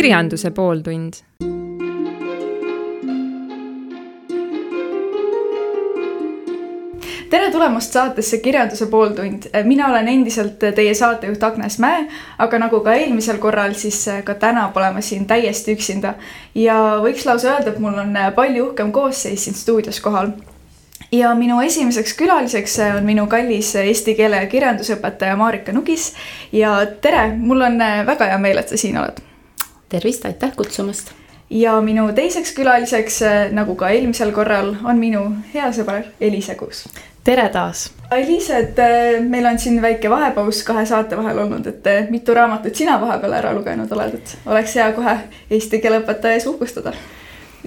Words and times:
kirjanduse 0.00 0.48
pooltund 0.56 1.12
tere 7.30 7.50
tulemast 7.52 7.92
saatesse 7.92 8.38
Kirjanduse 8.38 8.86
pooltund. 8.86 9.42
mina 9.64 9.88
olen 9.88 10.08
endiselt 10.08 10.58
teie 10.58 10.94
saatejuht 10.94 11.42
Agnes 11.42 11.78
Mäe, 11.78 12.08
aga 12.38 12.58
nagu 12.58 12.80
ka 12.80 12.94
eelmisel 12.94 13.38
korral, 13.38 13.76
siis 13.76 14.06
ka 14.24 14.34
täna 14.34 14.70
pole 14.72 14.90
ma 14.90 15.00
siin 15.00 15.26
täiesti 15.26 15.76
üksinda. 15.76 16.14
ja 16.54 16.80
võiks 17.04 17.28
lausa 17.28 17.52
öelda, 17.52 17.70
et 17.70 17.78
mul 17.78 18.00
on 18.00 18.16
palju 18.34 18.70
uhkem 18.70 18.92
koosseis 18.92 19.44
siin 19.44 19.54
stuudios 19.54 20.00
kohal. 20.00 20.32
ja 21.12 21.34
minu 21.34 21.60
esimeseks 21.60 22.16
külaliseks 22.16 22.78
on 22.96 23.04
minu 23.04 23.26
kallis 23.26 23.74
eesti 23.76 24.14
keele 24.14 24.36
ja 24.36 24.46
kirjandusõpetaja 24.46 25.36
Marika 25.36 25.72
Nugis. 25.72 26.14
ja 26.52 26.86
tere, 27.00 27.34
mul 27.36 27.60
on 27.60 27.82
väga 28.06 28.32
hea 28.32 28.38
meel, 28.38 28.58
et 28.64 28.68
sa 28.68 28.76
siin 28.76 28.98
oled. 28.98 29.29
Tervist, 29.90 30.24
aitäh 30.24 30.54
kutsumast 30.56 31.12
ja 31.50 31.80
minu 31.82 32.06
teiseks 32.14 32.52
külaliseks, 32.54 33.20
nagu 33.52 33.74
ka 33.74 33.90
eelmisel 33.90 34.30
korral, 34.32 34.76
on 34.86 34.98
minu 35.02 35.24
hea 35.54 35.72
sõber 35.74 36.12
Elise 36.22 36.54
Kuus 36.54 36.86
tere 37.24 37.48
taas. 37.52 37.90
Aliis, 38.10 38.50
et 38.50 38.78
äh, 38.78 39.20
meil 39.22 39.46
on 39.46 39.58
siin 39.58 39.82
väike 39.82 40.10
vahepaus 40.10 40.62
kahe 40.66 40.86
saate 40.88 41.16
vahel 41.18 41.38
olnud, 41.44 41.66
et 41.66 41.86
äh, 41.86 42.08
mitu 42.10 42.34
raamatut 42.34 42.74
sina 42.74 42.96
vahepeal 43.00 43.36
ära 43.38 43.52
lugenud 43.54 43.92
oled, 43.92 44.16
et 44.18 44.36
oleks 44.50 44.74
hea 44.80 44.90
kohe 44.96 45.16
eesti 45.50 45.82
keele 45.82 46.00
õpetaja 46.02 46.38
ees 46.38 46.48
uhkustada 46.50 46.94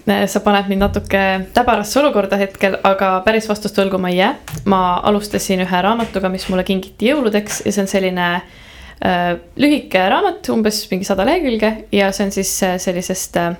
sa 0.04 0.40
paned 0.44 0.68
mind 0.68 0.82
natuke 0.84 1.20
täbarasse 1.56 2.00
olukorda 2.02 2.36
hetkel, 2.36 2.74
aga 2.84 3.14
päris 3.24 3.46
vastust 3.48 3.78
võlgu 3.80 4.02
ma 4.02 4.10
ei 4.12 4.18
jää. 4.18 4.34
ma 4.66 4.80
alustasin 5.06 5.62
ühe 5.64 5.82
raamatuga, 5.86 6.32
mis 6.34 6.50
mulle 6.50 6.66
kingiti 6.68 7.08
jõuludeks 7.12 7.62
ja 7.64 7.72
see 7.72 7.86
on 7.86 7.88
selline 7.88 8.26
äh, 8.36 8.44
lühike 9.60 10.00
raamat, 10.10 10.48
umbes 10.54 10.86
mingi 10.92 11.04
sada 11.08 11.26
lehekülge 11.28 11.74
ja 11.92 12.12
see 12.16 12.28
on 12.28 12.32
siis 12.32 12.52
äh, 12.64 12.78
sellisest 12.80 13.36
äh, 13.42 13.58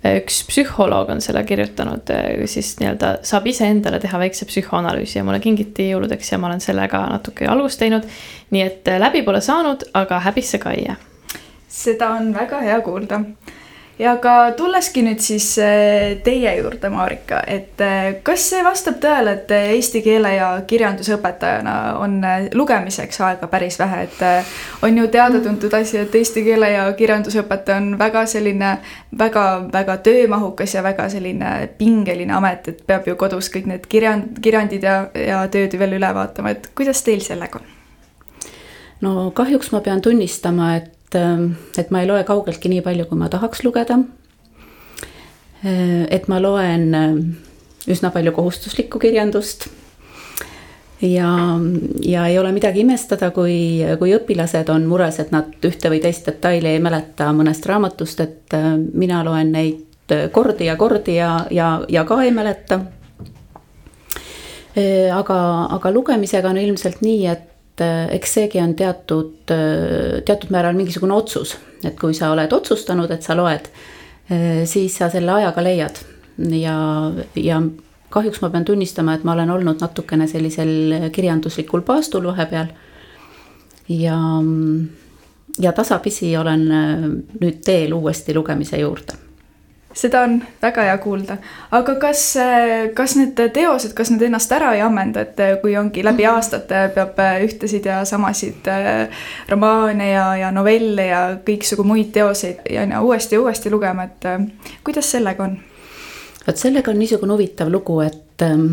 üks 0.00 0.40
psühholoog 0.48 1.10
on 1.12 1.20
selle 1.20 1.42
kirjutanud, 1.44 2.08
äh, 2.14 2.46
siis 2.48 2.72
nii-öelda 2.80 3.18
saab 3.26 3.46
iseendale 3.50 4.00
teha 4.00 4.18
väikse 4.22 4.48
psühhoanalüüsi 4.48 5.18
ja 5.18 5.24
mulle 5.26 5.40
kingiti 5.44 5.90
jõuludeks 5.90 6.32
ja 6.32 6.38
ma 6.40 6.48
olen 6.48 6.62
sellega 6.64 7.02
natuke 7.12 7.48
algust 7.48 7.80
teinud. 7.82 8.08
nii 8.50 8.62
et 8.64 8.88
äh, 8.88 9.00
läbi 9.00 9.22
pole 9.22 9.42
saanud, 9.44 9.84
aga 9.94 10.22
häbisse 10.24 10.58
ka 10.58 10.72
ei 10.72 10.86
jää. 10.88 10.96
seda 11.68 12.14
on 12.16 12.32
väga 12.34 12.60
hea 12.64 12.80
kuulda 12.80 13.20
ja 14.00 14.14
ka 14.16 14.52
tulleski 14.56 15.02
nüüd 15.04 15.20
siis 15.22 15.46
äh, 15.60 16.16
teie 16.24 16.54
juurde, 16.56 16.90
Marika, 16.92 17.42
et 17.46 17.80
äh, 17.84 18.14
kas 18.24 18.46
see 18.52 18.62
vastab 18.64 19.00
tõele, 19.02 19.34
et 19.36 19.52
äh, 19.54 19.70
eesti 19.76 20.02
keele 20.04 20.32
ja 20.34 20.48
kirjanduse 20.68 21.16
õpetajana 21.18 21.74
on 22.00 22.18
lugemiseks 22.56 23.20
aega 23.26 23.48
päris 23.52 23.78
vähe, 23.80 24.06
et 24.06 24.22
on 24.86 24.96
ju 24.98 25.08
teada-tuntud 25.12 25.74
asi, 25.76 25.98
et 26.00 26.14
eesti 26.16 26.44
keele 26.46 26.70
ja 26.72 26.86
kirjanduse 26.96 27.42
õpetaja 27.42 27.80
on 27.82 27.90
väga 28.00 28.24
selline 28.30 28.76
väga-väga 29.18 29.98
töömahukas 30.06 30.74
ja 30.74 30.84
väga 30.86 31.08
selline 31.12 31.50
pingeline 31.78 32.34
amet, 32.36 32.70
et 32.72 32.86
peab 32.86 33.08
ju 33.08 33.16
kodus 33.20 33.50
kõik 33.52 33.68
need 33.68 33.90
kirjand, 33.90 34.40
kirjandid 34.42 34.86
ja, 34.86 35.02
ja 35.14 35.42
tööd 35.52 35.76
veel 35.78 35.98
üle 36.00 36.14
vaatama, 36.16 36.56
et 36.56 36.72
kuidas 36.78 37.04
teil 37.04 37.20
sellega 37.24 37.60
on? 37.60 37.76
no 39.00 39.30
kahjuks 39.36 39.72
ma 39.72 39.80
pean 39.84 40.00
tunnistama, 40.04 40.74
et 40.80 40.99
et, 41.10 41.18
ähm, 41.18 41.56
et 41.76 41.90
ma 41.90 42.00
ei 42.00 42.06
loe 42.06 42.22
kaugeltki 42.24 42.68
nii 42.70 42.82
palju, 42.82 43.06
kui 43.08 43.18
ma 43.18 43.28
tahaks 43.28 43.64
lugeda. 43.64 43.98
Äh, 45.64 46.06
et 46.10 46.28
ma 46.28 46.40
loen 46.40 46.94
äh, 46.94 47.90
üsna 47.90 48.10
palju 48.10 48.32
kohustuslikku 48.32 48.98
kirjandust. 48.98 49.68
ja, 51.00 51.58
ja 52.04 52.26
ei 52.26 52.38
ole 52.38 52.52
midagi 52.52 52.80
imestada, 52.80 53.30
kui, 53.30 53.80
kui 53.98 54.12
õpilased 54.14 54.68
on 54.68 54.84
mures, 54.86 55.18
et 55.18 55.30
nad 55.32 55.48
ühte 55.64 55.88
või 55.88 56.00
teist 56.00 56.26
detaili 56.26 56.74
ei 56.74 56.80
mäleta 56.80 57.32
mõnest 57.32 57.66
raamatust, 57.66 58.20
et 58.20 58.54
äh, 58.54 58.76
mina 58.76 59.24
loen 59.24 59.52
neid 59.52 59.86
kordi 60.32 60.66
ja 60.66 60.74
kordi 60.76 61.14
ja, 61.16 61.46
ja, 61.50 61.80
ja 61.88 62.04
ka 62.04 62.16
ei 62.22 62.32
mäleta 62.34 62.80
aga, 65.14 65.36
aga 65.70 65.92
lugemisega 65.94 66.50
on 66.50 66.58
ilmselt 66.58 66.98
nii, 67.02 67.26
et 67.30 67.49
et 67.80 67.86
äh, 67.86 68.14
eks 68.16 68.34
seegi 68.34 68.60
on 68.60 68.74
teatud, 68.76 69.50
äh, 69.50 70.20
teatud 70.26 70.50
määral 70.52 70.76
mingisugune 70.76 71.14
otsus, 71.16 71.56
et 71.84 71.96
kui 71.98 72.14
sa 72.14 72.30
oled 72.34 72.52
otsustanud, 72.52 73.10
et 73.10 73.24
sa 73.24 73.36
loed, 73.36 73.70
äh, 74.30 74.64
siis 74.68 74.98
sa 75.00 75.10
selle 75.10 75.32
ajaga 75.32 75.64
leiad. 75.64 76.02
Ja, 76.56 76.76
ja 77.36 77.60
kahjuks 78.10 78.40
ma 78.40 78.50
pean 78.50 78.64
tunnistama, 78.64 79.14
et 79.14 79.24
ma 79.24 79.34
olen 79.34 79.50
olnud 79.50 79.80
natukene 79.80 80.28
sellisel 80.28 81.10
kirjanduslikul 81.12 81.84
paastul 81.86 82.28
vahepeal. 82.30 82.70
ja, 83.88 84.16
ja 85.58 85.72
tasapisi 85.72 86.36
olen 86.36 86.62
nüüd 87.40 87.58
teel 87.64 87.92
uuesti 87.92 88.34
lugemise 88.34 88.78
juurde 88.78 89.29
seda 89.94 90.22
on 90.22 90.36
väga 90.62 90.84
hea 90.86 90.98
kuulda, 91.02 91.36
aga 91.74 91.94
kas, 92.00 92.22
kas 92.94 93.16
need 93.18 93.40
teosed, 93.54 93.92
kas 93.96 94.12
need 94.12 94.22
ennast 94.28 94.52
ära 94.54 94.72
ei 94.76 94.82
ammenda, 94.86 95.24
et 95.26 95.40
kui 95.62 95.74
ongi 95.78 96.04
läbi 96.06 96.24
mhm. 96.26 96.36
aastate 96.36 96.84
peab 96.94 97.18
ühtesid 97.46 97.88
ja 97.90 98.00
samasid 98.08 98.70
äh, 98.70 99.24
romaane 99.50 100.12
ja, 100.12 100.26
ja 100.44 100.52
novelle 100.54 101.10
ja 101.10 101.22
kõiksugu 101.46 101.86
muid 101.86 102.12
teoseid 102.14 102.62
ja 102.70 102.86
uuesti 103.02 103.36
ja 103.36 103.42
uuesti 103.42 103.72
lugema, 103.72 104.06
et 104.06 104.30
äh, 104.30 104.46
kuidas 104.86 105.10
sellega 105.10 105.48
on? 105.48 105.58
vot 106.46 106.56
sellega 106.56 106.92
on 106.92 106.98
niisugune 107.02 107.34
huvitav 107.34 107.70
lugu, 107.72 108.00
et 108.06 108.46
ähm, 108.46 108.68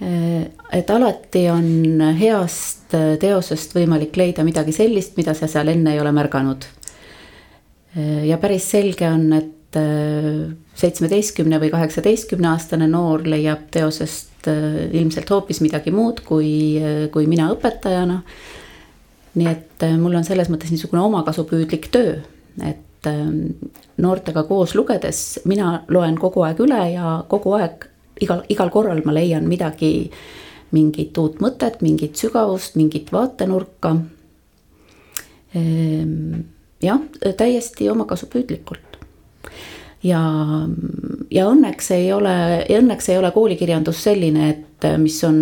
äh, 0.00 0.46
et 0.72 0.90
alati 0.90 1.44
on 1.52 2.00
heast 2.18 2.96
teosest 3.20 3.76
võimalik 3.76 4.16
leida 4.16 4.44
midagi 4.46 4.72
sellist, 4.72 5.18
mida 5.20 5.36
sa 5.36 5.46
seal 5.50 5.68
enne 5.70 5.92
ei 5.92 6.00
ole 6.00 6.10
märganud 6.14 6.64
Äh, 6.64 6.83
ja 7.94 8.38
päris 8.42 8.66
selge 8.70 9.06
on, 9.06 9.28
et 9.36 9.78
äh, 9.78 10.54
seitsmeteistkümne 10.74 11.60
või 11.62 11.70
kaheksateistkümne 11.74 12.48
aastane 12.50 12.88
noor 12.90 13.22
leiab 13.28 13.68
teosest 13.74 14.48
äh, 14.50 14.84
ilmselt 14.90 15.30
hoopis 15.30 15.62
midagi 15.64 15.94
muud 15.94 16.24
kui, 16.26 16.80
kui 17.14 17.28
mina 17.30 17.50
õpetajana. 17.54 18.20
nii 19.34 19.50
et 19.50 19.86
mul 19.98 20.14
on 20.14 20.26
selles 20.26 20.50
mõttes 20.50 20.70
niisugune 20.70 21.02
omakasupüüdlik 21.02 21.88
töö, 21.94 22.20
et 22.62 23.08
noortega 24.00 24.44
koos 24.48 24.74
lugedes 24.78 25.40
mina 25.44 25.82
loen 25.92 26.14
kogu 26.18 26.44
aeg 26.46 26.60
üle 26.64 26.78
ja 26.94 27.16
kogu 27.28 27.52
aeg 27.58 27.88
igal, 28.22 28.42
igal 28.48 28.70
korral 28.70 29.02
ma 29.04 29.14
leian 29.14 29.46
midagi, 29.48 30.10
mingit 30.74 31.16
uut 31.20 31.40
mõtet, 31.42 31.80
mingit 31.84 32.18
sügavust, 32.18 32.78
mingit 32.78 33.12
vaatenurka 33.14 33.94
ehm, 35.54 36.42
jah, 36.84 37.00
täiesti 37.36 37.88
omakasupüüdlikult. 37.90 38.98
ja, 40.02 40.20
ja 41.30 41.46
õnneks 41.50 41.90
ei 41.96 42.12
ole, 42.12 42.34
õnneks 42.78 43.08
ei 43.12 43.18
ole 43.18 43.30
koolikirjandus 43.34 44.02
selline, 44.04 44.50
et 44.50 44.88
mis 45.00 45.16
on 45.24 45.38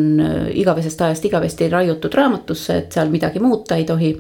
igavesest 0.55 1.03
ajast 1.03 1.25
igavesti 1.27 1.69
raiutud 1.69 2.15
raamatusse, 2.15 2.77
et 2.79 2.93
seal 2.93 3.11
midagi 3.11 3.43
muuta 3.43 3.77
ei 3.77 3.85
tohi. 3.85 4.15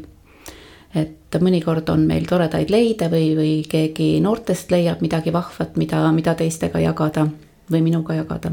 et 0.95 1.39
mõnikord 1.41 1.89
on 1.89 2.03
meil 2.05 2.27
toredaid 2.29 2.71
leide 2.71 3.09
või, 3.09 3.31
või 3.37 3.53
keegi 3.69 4.21
noortest 4.21 4.71
leiab 4.71 5.01
midagi 5.01 5.33
vahvat, 5.33 5.77
mida, 5.81 6.03
mida 6.13 6.35
teistega 6.35 6.83
jagada 6.83 7.27
või 7.71 7.81
minuga 7.83 8.15
jagada. 8.15 8.53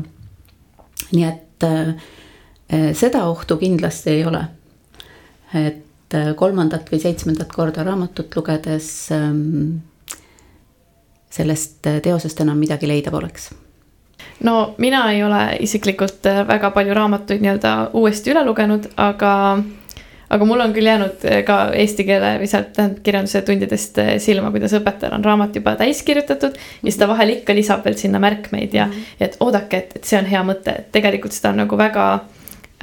nii 1.11 1.25
et 1.25 1.63
äh, 1.67 1.95
seda 2.93 3.25
ohtu 3.27 3.57
kindlasti 3.57 4.09
ei 4.09 4.25
ole. 4.25 4.43
et 5.53 5.85
et 6.09 6.17
äh, 6.17 6.35
kolmandat 6.35 6.89
või 6.89 6.99
seitsmendat 7.01 7.51
korda 7.53 7.83
raamatut 7.85 8.33
lugedes 8.35 9.11
ähm, 9.13 9.81
sellest 11.29 11.85
äh, 11.87 11.99
teosest 12.01 12.41
enam 12.41 12.57
midagi 12.57 12.89
leida 12.89 13.11
poleks 13.13 13.51
no 14.43 14.73
mina 14.77 15.05
ei 15.13 15.23
ole 15.23 15.43
isiklikult 15.61 16.25
äh, 16.25 16.41
väga 16.47 16.71
palju 16.73 16.95
raamatuid 16.97 17.43
nii-öelda 17.43 17.73
uuesti 17.93 18.33
üle 18.33 18.41
lugenud, 18.47 18.87
aga, 18.97 19.33
aga 20.33 20.49
mul 20.49 20.65
on 20.65 20.73
küll 20.73 20.89
jäänud 20.89 21.27
ka 21.45 21.59
eesti 21.77 22.07
keele 22.09 22.33
või 22.41 22.49
sealt 22.49 22.73
tähendab 22.73 23.05
kirjanduse 23.05 23.43
tundidest 23.45 24.01
silma, 24.25 24.49
kuidas 24.55 24.73
õpetajal 24.79 25.13
on 25.19 25.29
raamat 25.29 25.61
juba 25.61 25.75
täis 25.77 26.01
kirjutatud 26.07 26.57
ja 26.57 26.87
siis 26.87 26.97
ta 26.97 27.11
vahel 27.11 27.35
ikka 27.37 27.53
lisab 27.53 27.85
veel 27.85 28.01
sinna 28.01 28.21
märkmeid 28.23 28.73
ja 28.73 28.89
-hmm. 28.89 29.13
et 29.21 29.37
oodake, 29.45 29.77
et, 29.77 29.95
et 30.01 30.09
see 30.09 30.17
on 30.17 30.33
hea 30.33 30.41
mõte, 30.41 30.73
et 30.73 30.91
tegelikult 30.91 31.37
seda 31.37 31.53
on 31.53 31.65
nagu 31.67 31.77
väga 31.77 32.09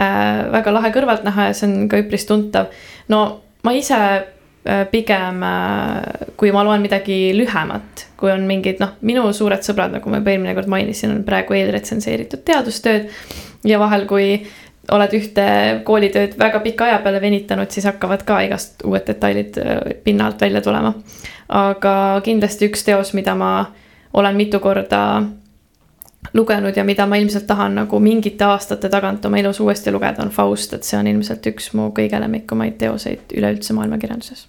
äh, 0.01 0.47
väga 0.53 0.75
lahe 0.75 0.93
kõrvalt 0.95 1.27
näha 1.27 1.51
ja 1.51 1.57
see 1.57 1.69
on 1.71 1.91
ka 1.93 2.01
üpris 2.03 2.27
tuntav. 2.29 2.73
no 3.09 3.23
ma 3.67 3.73
ise 3.77 3.99
äh, 3.99 4.85
pigem, 4.91 5.43
äh, 5.43 6.29
kui 6.37 6.53
ma 6.55 6.65
loen 6.67 6.85
midagi 6.85 7.33
lühemat, 7.37 8.07
kui 8.21 8.31
on 8.33 8.47
mingid 8.49 8.83
noh, 8.83 8.95
minu 9.07 9.27
suured 9.37 9.65
sõbrad, 9.67 9.97
nagu 9.97 10.13
ma 10.13 10.21
juba 10.21 10.35
eelmine 10.35 10.55
kord 10.59 10.71
mainisin, 10.71 11.17
on 11.19 11.27
praegu 11.27 11.57
eelretsenseeritud 11.59 12.45
teadustööd. 12.47 13.11
ja 13.67 13.81
vahel, 13.83 14.07
kui 14.07 14.47
oled 14.95 15.15
ühte 15.19 15.47
koolitööd 15.87 16.37
väga 16.39 16.61
pika 16.63 16.87
aja 16.87 16.99
peale 17.03 17.21
venitanud, 17.23 17.71
siis 17.75 17.89
hakkavad 17.89 18.23
ka 18.27 18.39
igast 18.47 18.85
uued 18.87 19.07
detailid 19.09 19.59
äh, 19.63 19.81
pinna 20.05 20.31
alt 20.31 20.41
välja 20.41 20.63
tulema. 20.63 20.95
aga 21.49 22.21
kindlasti 22.25 22.71
üks 22.71 22.85
teos, 22.87 23.13
mida 23.15 23.35
ma 23.35 23.51
olen 24.17 24.37
mitu 24.37 24.61
korda 24.61 25.03
lugenud 26.35 26.77
ja 26.77 26.85
mida 26.85 27.07
ma 27.07 27.17
ilmselt 27.17 27.47
tahan 27.47 27.75
nagu 27.75 28.01
mingite 28.01 28.45
aastate 28.45 28.89
tagant 28.89 29.25
oma 29.25 29.39
elus 29.39 29.61
uuesti 29.61 29.93
lugeda, 29.93 30.23
on 30.23 30.31
Faust, 30.31 30.73
et 30.73 30.85
see 30.85 30.99
on 30.99 31.07
ilmselt 31.07 31.47
üks 31.53 31.73
mu 31.77 31.91
kõige 31.97 32.21
lemmikumaid 32.21 32.79
teoseid 32.79 33.35
üleüldse 33.37 33.75
maailmakirjanduses. 33.77 34.47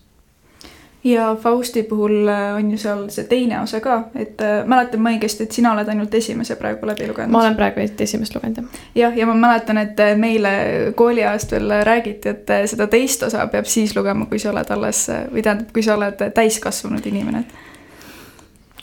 ja 1.03 1.35
Fausti 1.41 1.83
puhul 1.83 2.27
äh, 2.27 2.55
on 2.55 2.71
ju 2.71 2.77
seal 2.77 3.05
see 3.13 3.27
teine 3.29 3.61
osa 3.61 3.79
ka, 3.79 3.97
et 4.15 4.41
äh, 4.41 4.65
mäletan 4.65 5.01
ma 5.01 5.13
õigesti, 5.15 5.45
et 5.47 5.51
sina 5.51 5.71
oled 5.73 5.87
ainult 5.87 6.13
esimese 6.13 6.55
praegu 6.55 6.87
läbi 6.87 7.07
lugenud? 7.07 7.31
ma 7.31 7.43
olen 7.43 7.55
praegu 7.55 7.85
esimest 7.85 8.35
lugenud, 8.35 8.57
jah. 8.57 8.81
jah, 8.95 9.17
ja 9.17 9.27
ma 9.29 9.35
mäletan, 9.37 9.77
et 9.77 9.99
äh, 9.99 10.15
meile 10.17 10.55
kooliajast 10.95 11.51
veel 11.51 11.77
räägiti, 11.83 12.33
et 12.33 12.55
seda 12.73 12.87
teist 12.87 13.23
osa 13.23 13.47
peab 13.47 13.69
siis 13.69 13.95
lugema, 13.95 14.25
kui 14.25 14.39
sa 14.39 14.51
oled 14.51 14.73
alles 14.75 15.05
või 15.31 15.45
tähendab, 15.45 15.71
kui 15.73 15.85
sa 15.85 15.95
oled 15.95 16.27
täiskasvanud 16.35 17.05
inimene. 17.05 17.45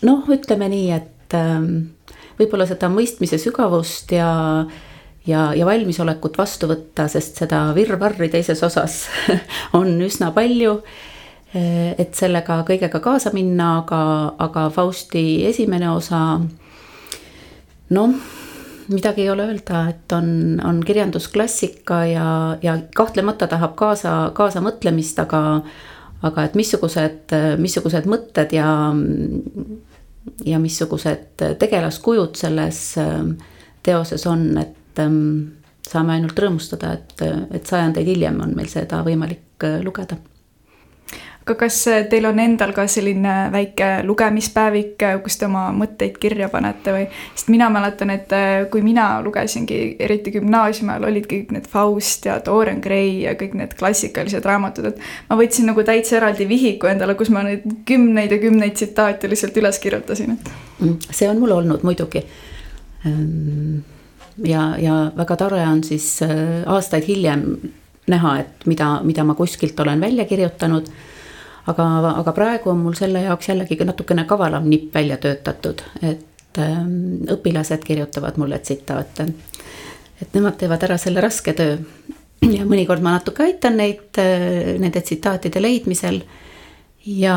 noh, 0.02 0.24
ütleme 0.30 0.68
nii, 0.68 0.88
et 0.92 1.36
ähm, 1.36 1.94
võib-olla 2.38 2.66
seda 2.70 2.90
mõistmise 2.92 3.38
sügavust 3.42 4.12
ja 4.16 4.28
ja, 5.24 5.48
ja 5.56 5.64
valmisolekut 5.64 6.36
vastu 6.36 6.68
võtta, 6.68 7.08
sest 7.08 7.40
seda 7.40 7.66
virvarri 7.76 8.28
teises 8.28 8.60
osas 8.66 9.06
on 9.78 9.96
üsna 10.04 10.34
palju 10.36 10.78
Eh, 11.54 11.94
et 12.02 12.16
sellega 12.18 12.64
kõigega 12.66 12.98
kaasa 12.98 13.30
minna, 13.34 13.76
aga, 13.84 13.98
aga 14.42 14.66
Fausti 14.74 15.44
esimene 15.46 15.86
osa, 15.92 16.40
noh, 17.94 18.16
midagi 18.90 19.22
ei 19.22 19.30
ole 19.30 19.46
öelda, 19.52 19.84
et 19.92 20.14
on, 20.16 20.26
on 20.66 20.80
kirjandusklassika 20.82 22.00
ja, 22.10 22.26
ja 22.64 22.74
kahtlemata 22.98 23.46
tahab 23.52 23.76
kaasa, 23.78 24.16
kaasamõtlemist, 24.34 25.22
aga, 25.22 25.44
aga 26.26 26.48
et 26.48 26.58
missugused, 26.58 27.36
missugused 27.62 28.10
mõtted 28.10 28.56
ja, 28.58 28.72
ja 30.46 30.58
missugused 30.58 31.42
tegelaskujud 31.58 32.36
selles 32.36 32.78
teoses 33.84 34.26
on, 34.26 34.46
et 34.58 35.02
saame 35.84 36.14
ainult 36.14 36.38
rõõmustada, 36.40 36.94
et, 36.96 37.24
et 37.52 37.66
sajandeid 37.66 38.08
hiljem 38.08 38.40
on 38.40 38.54
meil 38.56 38.70
seda 38.72 39.02
võimalik 39.04 39.66
lugeda 39.84 40.16
aga 41.44 41.54
kas 41.60 41.76
äh, 41.92 42.06
teil 42.08 42.24
on 42.24 42.38
endal 42.40 42.72
ka 42.72 42.86
selline 42.88 43.32
väike 43.52 43.88
lugemispäevik, 44.08 44.94
äh, 45.04 45.18
kus 45.20 45.36
te 45.36 45.44
oma 45.44 45.66
mõtteid 45.76 46.16
kirja 46.20 46.48
panete 46.48 46.94
või? 46.94 47.04
sest 47.36 47.50
mina 47.52 47.68
mäletan, 47.72 48.14
et 48.14 48.32
äh, 48.32 48.64
kui 48.72 48.80
mina 48.84 49.18
lugesingi, 49.24 49.80
eriti 50.00 50.32
gümnaasiumi 50.38 50.94
ajal 50.94 51.06
olid 51.10 51.28
kõik 51.28 51.52
need 51.52 51.68
Faust 51.68 52.24
ja 52.30 52.38
Dorian 52.44 52.80
Gray 52.84 53.20
ja 53.26 53.36
kõik 53.36 53.58
need 53.60 53.76
klassikalised 53.76 54.48
raamatud, 54.48 54.88
et 54.88 55.04
ma 55.28 55.38
võtsin 55.40 55.68
nagu 55.68 55.84
täitsa 55.84 56.16
eraldi 56.22 56.48
vihiku 56.48 56.88
endale, 56.88 57.18
kus 57.20 57.32
ma 57.34 57.44
neid 57.44 57.68
kümneid 57.88 58.32
ja 58.32 58.40
kümneid 58.40 58.80
tsitaate 58.80 59.28
lihtsalt 59.28 59.60
üles 59.60 59.82
kirjutasin, 59.84 60.38
et. 60.38 60.52
Mm, 60.80 60.98
see 61.10 61.28
on 61.28 61.44
mul 61.44 61.52
olnud 61.60 61.84
muidugi. 61.84 62.24
Ehm, 63.04 63.82
ja, 64.48 64.70
ja 64.80 65.00
väga 65.16 65.36
tore 65.44 65.60
on 65.68 65.84
siis 65.84 66.08
aastaid 66.24 67.04
hiljem 67.04 67.50
näha, 68.08 68.38
et 68.40 68.64
mida, 68.70 68.94
mida 69.04 69.28
ma 69.28 69.36
kuskilt 69.36 69.76
olen 69.84 70.00
välja 70.00 70.24
kirjutanud 70.24 70.88
aga, 71.66 71.86
aga 72.20 72.32
praegu 72.36 72.70
on 72.72 72.82
mul 72.84 72.96
selle 72.98 73.24
jaoks 73.24 73.48
jällegi 73.48 73.78
natukene 73.84 74.24
kavalam 74.28 74.68
nipp 74.68 74.94
välja 74.94 75.16
töötatud, 75.20 75.82
et 76.02 76.60
ähm, 76.60 77.24
õpilased 77.36 77.84
kirjutavad 77.86 78.38
mulle 78.40 78.58
tsitaate. 78.58 79.28
et 80.22 80.34
nemad 80.34 80.56
teevad 80.58 80.82
ära 80.86 80.98
selle 80.98 81.20
raske 81.20 81.52
töö 81.52 81.78
ja 82.52 82.64
mõnikord 82.68 83.02
ma 83.02 83.16
natuke 83.16 83.44
aitan 83.46 83.78
neid 83.80 84.20
äh, 84.20 84.74
nende 84.80 85.00
tsitaatide 85.00 85.62
leidmisel 85.62 86.22
ja, 87.06 87.36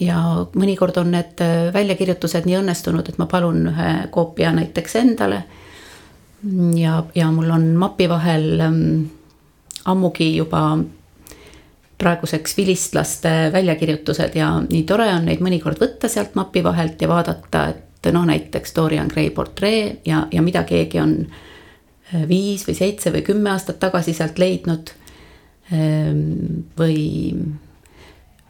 ja 0.00 0.18
mõnikord 0.54 0.98
on 1.02 1.12
need 1.14 1.42
äh, 1.42 1.70
väljakirjutused 1.74 2.46
nii 2.46 2.60
õnnestunud, 2.60 3.08
et 3.08 3.18
ma 3.18 3.28
palun 3.30 3.66
ühe 3.72 3.90
koopia 4.14 4.52
näiteks 4.54 4.96
endale. 5.02 5.42
ja, 6.76 7.02
ja 7.14 7.30
mul 7.30 7.50
on 7.50 7.68
mapi 7.78 8.08
vahel 8.10 8.60
ähm, 8.60 8.82
ammugi 9.84 10.36
juba 10.36 10.78
praeguseks 12.02 12.56
vilistlaste 12.58 13.30
väljakirjutused 13.54 14.36
ja 14.38 14.50
nii 14.64 14.82
tore 14.88 15.08
on 15.14 15.28
neid 15.30 15.42
mõnikord 15.44 15.80
võtta 15.82 16.10
sealt 16.10 16.34
mapi 16.38 16.64
vahelt 16.64 17.00
ja 17.02 17.08
vaadata, 17.10 17.68
et 17.72 18.10
noh, 18.12 18.26
näiteks 18.26 18.74
Dorian 18.76 19.10
Gray 19.12 19.30
portree 19.30 20.00
ja, 20.08 20.26
ja 20.32 20.42
mida 20.42 20.64
keegi 20.68 21.00
on 21.02 21.16
äh, 21.22 22.24
viis 22.28 22.66
või 22.66 22.76
seitse 22.78 23.12
või 23.14 23.24
kümme 23.26 23.52
aastat 23.54 23.80
tagasi 23.82 24.14
sealt 24.16 24.42
leidnud. 24.42 24.94
Ähm, 25.72 26.66
või 26.76 26.98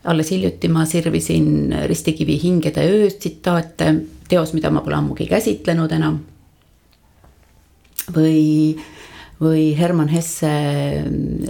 alles 0.09 0.33
hiljuti 0.33 0.69
ma 0.73 0.87
sirvisin 0.89 1.75
Ristikivi 1.87 2.39
Hingede 2.43 2.83
öö 2.89 3.11
tsitaate, 3.11 3.95
teos, 4.29 4.55
mida 4.57 4.71
ma 4.71 4.81
pole 4.83 4.97
ammugi 4.99 5.29
käsitlenud 5.31 5.93
enam. 5.93 6.21
või 8.13 8.75
või 9.43 9.73
Herman 9.79 10.11
Hesse 10.13 10.53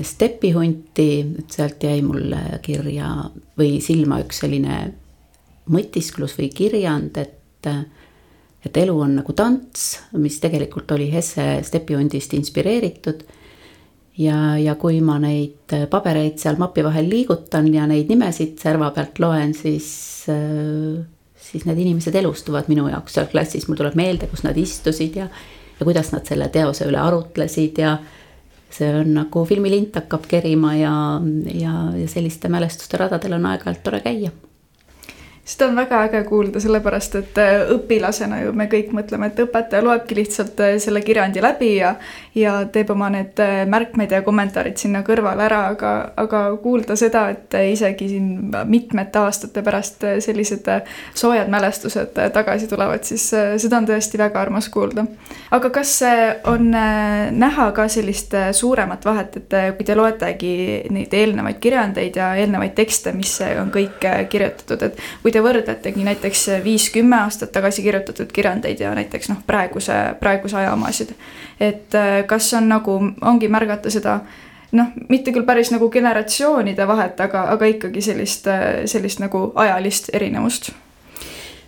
Stepihunti, 0.06 1.11
et 1.43 1.55
sealt 1.55 1.83
jäi 1.85 2.00
mulle 2.05 2.41
kirja 2.65 3.12
või 3.59 3.77
silma 3.85 4.23
üks 4.25 4.43
selline 4.43 4.79
mõtisklus 5.73 6.37
või 6.39 6.49
kirjand, 6.55 7.21
et 7.21 7.71
et 8.62 8.79
elu 8.79 8.94
on 9.05 9.17
nagu 9.19 9.35
tants, 9.35 9.97
mis 10.19 10.39
tegelikult 10.43 10.91
oli 10.94 11.09
Hesse 11.12 11.61
Stepihundist 11.67 12.35
inspireeritud. 12.39 13.25
ja, 14.19 14.59
ja 14.59 14.75
kui 14.77 15.00
ma 15.00 15.17
neid 15.19 15.73
pabereid 15.91 16.39
seal 16.39 16.59
mapi 16.61 16.85
vahel 16.85 17.09
liigutan 17.09 17.71
ja 17.73 17.87
neid 17.89 18.11
nimesid 18.12 18.59
serva 18.61 18.91
pealt 18.93 19.19
loen, 19.23 19.55
siis, 19.55 19.89
siis 21.41 21.65
need 21.65 21.79
inimesed 21.79 22.15
elustuvad 22.21 22.69
minu 22.69 22.89
jaoks 22.91 23.17
seal 23.17 23.31
klassis, 23.33 23.67
mul 23.69 23.81
tuleb 23.81 23.97
meelde, 23.99 24.29
kus 24.31 24.44
nad 24.44 24.59
istusid 24.59 25.17
ja 25.23 25.31
ja 25.82 25.87
kuidas 25.88 26.12
nad 26.14 26.29
selle 26.29 26.46
teose 26.55 26.87
üle 26.87 27.00
arutlesid 27.02 27.82
ja 27.82 27.96
see 28.73 28.88
on 29.02 29.11
nagu 29.19 29.43
filmilint 29.49 29.99
hakkab 29.99 30.29
kerima 30.31 30.76
ja, 30.79 30.94
ja, 31.50 31.75
ja 31.99 32.08
selliste 32.08 32.49
mälestuste 32.52 33.00
radadel 33.02 33.34
on 33.37 33.50
aeg-ajalt 33.50 33.82
tore 33.84 34.00
käia 34.05 34.31
seda 35.44 35.67
on 35.67 35.75
väga 35.77 36.05
äge 36.06 36.21
kuulda, 36.25 36.61
sellepärast 36.62 37.17
et 37.19 37.39
äh, 37.43 37.65
õpilasena 37.75 38.39
ju 38.44 38.53
me 38.55 38.69
kõik 38.71 38.93
mõtleme, 38.94 39.27
et 39.27 39.41
õpetaja 39.43 39.83
loebki 39.83 40.15
lihtsalt 40.21 40.61
äh, 40.62 40.77
selle 40.83 41.03
kirjandi 41.03 41.43
läbi 41.43 41.73
ja 41.81 41.97
ja 42.39 42.53
teeb 42.73 42.93
oma 42.94 43.09
need 43.11 43.41
äh, 43.43 43.65
märkmed 43.67 44.15
ja 44.15 44.21
kommentaarid 44.23 44.79
sinna 44.79 45.03
kõrvale 45.03 45.43
ära, 45.49 45.65
aga, 45.75 45.91
aga 46.23 46.44
kuulda 46.62 46.94
seda, 46.97 47.25
et 47.35 47.56
isegi 47.73 48.06
siin 48.12 48.29
mitmete 48.71 49.19
aastate 49.19 49.65
pärast 49.67 50.06
sellised 50.23 50.71
soojad 51.19 51.50
mälestused 51.50 52.15
tagasi 52.33 52.71
tulevad, 52.71 53.03
siis 53.05 53.27
seda 53.33 53.81
on 53.81 53.91
tõesti 53.91 54.23
väga 54.23 54.41
armas 54.41 54.71
kuulda. 54.71 55.05
aga 55.50 55.71
kas 55.75 55.97
on 56.47 56.71
näha 56.71 57.69
ka 57.75 57.89
sellist 57.91 58.34
suuremat 58.55 59.05
vahet, 59.05 59.37
et 59.43 59.58
kui 59.77 59.87
te 59.91 59.99
loetegi 59.99 60.55
neid 60.94 61.13
eelnevaid 61.19 61.58
kirjandeid 61.61 62.17
ja 62.17 62.31
eelnevaid 62.39 62.79
tekste, 62.79 63.13
mis 63.13 63.34
on 63.61 63.75
kõik 63.75 64.06
kirjutatud, 64.31 64.87
et 64.87 65.05
kui 65.22 65.31
kui 65.32 65.41
te 65.41 65.48
võrdletegi 65.48 66.05
näiteks 66.05 66.41
viis-kümme 66.60 67.17
aastat 67.24 67.55
tagasi 67.55 67.82
kirjutatud 67.82 68.29
kirjandeid 68.36 68.81
ja 68.82 68.91
näiteks 68.93 69.31
noh, 69.31 69.39
praeguse, 69.46 69.94
praeguse 70.20 70.58
aja 70.60 70.72
omasid. 70.74 71.15
et 71.60 71.94
äh, 71.94 72.27
kas 72.27 72.53
on 72.55 72.69
nagu, 72.69 72.98
ongi 73.22 73.48
märgata 73.48 73.91
seda 73.91 74.19
noh, 74.72 74.91
mitte 75.08 75.32
küll 75.32 75.46
päris 75.48 75.70
nagu 75.72 75.89
generatsioonide 75.89 76.84
vahet, 76.86 77.20
aga, 77.20 77.46
aga 77.55 77.65
ikkagi 77.65 78.03
sellist, 78.05 78.46
äh, 78.46 78.84
sellist 78.84 79.24
nagu 79.24 79.53
ajalist 79.55 80.10
erinevust? 80.12 80.69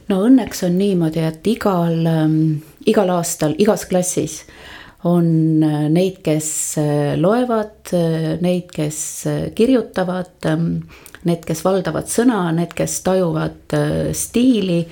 no 0.09 0.21
õnneks 0.27 0.67
on 0.69 0.77
niimoodi, 0.77 1.25
et 1.25 1.47
igal 1.49 2.05
ähm,, 2.05 2.61
igal 2.85 3.15
aastal, 3.17 3.57
igas 3.57 3.87
klassis 3.89 4.43
on 5.09 5.65
äh, 5.65 5.89
neid, 5.89 6.21
kes 6.21 6.77
loevad, 7.17 7.97
neid, 8.45 8.69
kes 8.77 9.01
kirjutavad 9.57 10.53
ähm, 10.53 10.85
need, 11.25 11.45
kes 11.47 11.65
valdavad 11.65 12.09
sõna, 12.11 12.47
need, 12.57 12.73
kes 12.77 13.01
tajuvad 13.07 13.77
äh, 13.77 14.13
stiili 14.17 14.85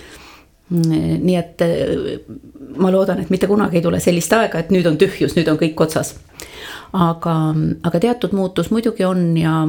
nii 0.73 1.37
et 1.37 1.63
äh, 1.63 2.21
ma 2.81 2.91
loodan, 2.93 3.21
et 3.21 3.31
mitte 3.31 3.49
kunagi 3.51 3.79
ei 3.79 3.85
tule 3.85 4.01
sellist 4.01 4.33
aega, 4.37 4.63
et 4.63 4.71
nüüd 4.73 4.87
on 4.89 4.97
tühjus, 5.01 5.35
nüüd 5.37 5.51
on 5.53 5.59
kõik 5.61 5.81
otsas. 5.85 6.15
aga, 6.93 7.35
aga 7.83 8.01
teatud 8.01 8.35
muutus 8.37 8.71
muidugi 8.71 9.05
on 9.05 9.37
ja, 9.37 9.67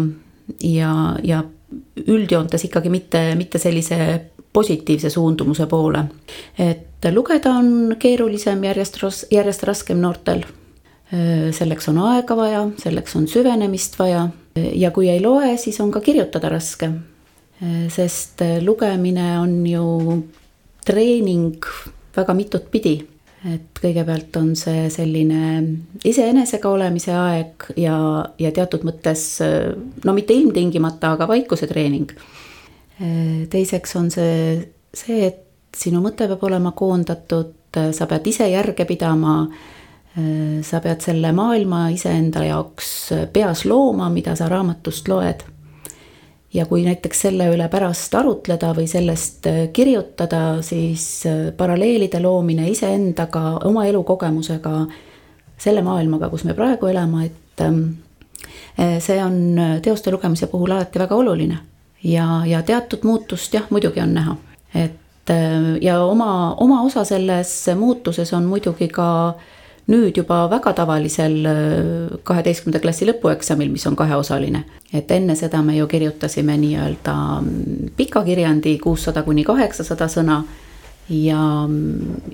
ja, 0.59 0.93
ja 1.23 1.43
üldjoontes 2.07 2.65
ikkagi 2.67 2.91
mitte, 2.91 3.21
mitte 3.39 3.59
sellise 3.59 3.97
positiivse 4.53 5.09
suundumuse 5.09 5.67
poole. 5.67 6.05
et 6.57 7.09
lugeda 7.11 7.51
on 7.59 7.95
keerulisem, 7.99 8.63
järjest, 8.63 8.99
järjest 9.31 9.63
raskem 9.63 9.99
noortel. 9.99 10.45
Äh, 11.13 11.51
selleks 11.51 11.89
on 11.91 11.99
aega 12.07 12.37
vaja, 12.37 12.67
selleks 12.79 13.15
on 13.19 13.27
süvenemist 13.27 13.99
vaja 13.99 14.29
ja 14.55 14.91
kui 14.91 15.09
ei 15.09 15.21
loe, 15.21 15.55
siis 15.57 15.79
on 15.81 15.91
ka 15.91 16.01
kirjutada 16.01 16.49
raske. 16.49 16.91
sest 17.89 18.41
lugemine 18.61 19.39
on 19.39 19.67
ju 19.67 19.83
treening 20.85 21.63
väga 22.15 22.33
mitut 22.33 22.71
pidi. 22.71 23.07
et 23.43 23.75
kõigepealt 23.75 24.37
on 24.39 24.53
see 24.55 24.85
selline 24.87 25.63
iseenesega 26.07 26.69
olemise 26.69 27.11
aeg 27.11 27.65
ja, 27.75 27.97
ja 28.39 28.51
teatud 28.55 28.85
mõttes 28.87 29.23
no 30.05 30.13
mitte 30.15 30.33
ilmtingimata, 30.33 31.11
aga 31.17 31.27
vaikuse 31.27 31.67
treening. 31.67 32.11
teiseks 33.49 33.95
on 33.99 34.11
see, 34.11 34.63
see, 34.93 35.25
et 35.27 35.43
sinu 35.75 35.99
mõte 36.01 36.27
peab 36.29 36.43
olema 36.43 36.71
koondatud, 36.71 37.53
sa 37.73 38.07
pead 38.07 38.27
ise 38.31 38.47
järge 38.47 38.85
pidama 38.85 39.35
sa 40.61 40.77
pead 40.79 41.01
selle 41.01 41.31
maailma 41.33 41.87
iseenda 41.89 42.43
jaoks 42.45 42.89
peas 43.33 43.63
looma, 43.65 44.11
mida 44.13 44.35
sa 44.37 44.45
raamatust 44.49 45.07
loed. 45.09 45.41
ja 46.53 46.67
kui 46.69 46.83
näiteks 46.85 47.21
selle 47.21 47.47
üle 47.49 47.65
pärast 47.65 48.13
arutleda 48.13 48.75
või 48.77 48.85
sellest 48.85 49.47
äh, 49.49 49.55
kirjutada, 49.73 50.61
siis 50.61 51.25
äh, 51.25 51.47
paralleelide 51.57 52.19
loomine 52.21 52.67
iseendaga, 52.69 53.41
oma 53.65 53.87
elukogemusega, 53.89 54.73
selle 55.57 55.81
maailmaga, 55.81 56.29
kus 56.29 56.43
me 56.45 56.53
praegu 56.53 56.91
elame, 56.91 57.25
et 57.25 57.63
ähm, 57.65 57.79
äh, 58.77 58.99
see 59.01 59.17
on 59.23 59.57
teoste 59.81 60.13
lugemise 60.13 60.45
puhul 60.51 60.75
alati 60.77 61.01
väga 61.01 61.15
oluline. 61.15 61.57
ja, 62.03 62.43
ja 62.45 62.61
teatud 62.61 63.01
muutust 63.03 63.53
jah, 63.53 63.65
muidugi 63.69 64.05
on 64.05 64.13
näha, 64.13 64.37
et 64.75 65.33
ja 65.81 65.97
oma, 66.03 66.53
oma 66.61 66.81
osa 66.83 67.01
selles 67.07 67.55
muutuses 67.79 68.33
on 68.33 68.45
muidugi 68.45 68.91
ka 68.93 69.09
äh, 69.29 69.43
nüüd 69.91 70.15
juba 70.15 70.45
väga 70.51 70.73
tavalisel 70.77 71.33
äh, 71.45 72.19
kaheteistkümnenda 72.23 72.81
klassi 72.83 73.07
lõpueksamil, 73.09 73.71
mis 73.73 73.85
on 73.87 73.97
kaheosaline. 73.99 74.63
et 74.93 75.11
enne 75.11 75.35
seda 75.35 75.61
me 75.61 75.75
ju 75.77 75.87
kirjutasime 75.87 76.55
nii-öelda 76.57 77.15
mm, 77.41 77.89
pika 77.97 78.23
kirjandi 78.23 78.77
kuussada 78.79 79.23
kuni 79.23 79.43
kaheksasada 79.43 80.07
sõna. 80.07 80.43
ja, 81.09 81.67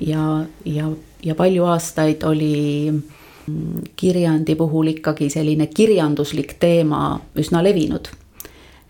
ja, 0.02 0.46
ja, 0.66 0.92
ja 1.24 1.36
palju 1.36 1.66
aastaid 1.66 2.24
oli 2.24 2.92
mm, 2.92 3.90
kirjandi 3.96 4.56
puhul 4.56 4.94
ikkagi 4.94 5.30
selline 5.30 5.68
kirjanduslik 5.68 6.58
teema 6.60 7.20
üsna 7.36 7.64
levinud 7.64 8.12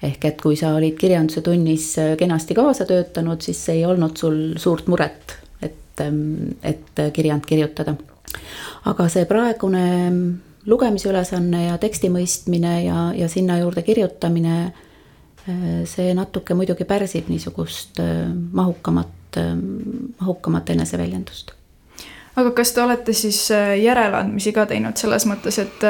ehk 0.04 0.26
et 0.26 0.42
kui 0.42 0.56
sa 0.56 0.74
olid 0.76 1.00
kirjanduse 1.00 1.42
tunnis 1.42 1.94
äh, 2.00 2.18
kenasti 2.18 2.56
kaasa 2.60 2.86
töötanud, 2.86 3.40
siis 3.42 3.64
ei 3.70 3.86
olnud 3.86 4.20
sul 4.20 4.58
suurt 4.58 4.88
muret, 4.92 5.40
et, 5.64 6.04
mm, 6.04 6.60
et 6.64 7.08
kirjand 7.16 7.48
kirjutada 7.48 7.96
aga 8.90 9.10
see 9.12 9.26
praegune 9.30 9.86
lugemisülesanne 10.70 11.66
ja 11.66 11.78
teksti 11.82 12.12
mõistmine 12.14 12.74
ja, 12.84 12.98
ja 13.16 13.30
sinna 13.32 13.60
juurde 13.62 13.84
kirjutamine, 13.86 14.58
äh, 14.66 15.70
see 15.90 16.12
natuke 16.18 16.58
muidugi 16.58 16.88
pärsib 16.90 17.30
niisugust 17.32 18.02
äh, 18.04 18.28
mahukamat, 18.30 19.40
äh, 19.40 19.56
mahukamat 20.20 20.76
eneseväljendust 20.76 21.56
aga 22.40 22.52
kas 22.56 22.72
te 22.72 22.80
olete 22.84 23.14
siis 23.18 23.40
järeleandmisi 23.82 24.54
ka 24.56 24.64
teinud 24.70 24.96
selles 25.02 25.26
mõttes, 25.28 25.58
et, 25.60 25.82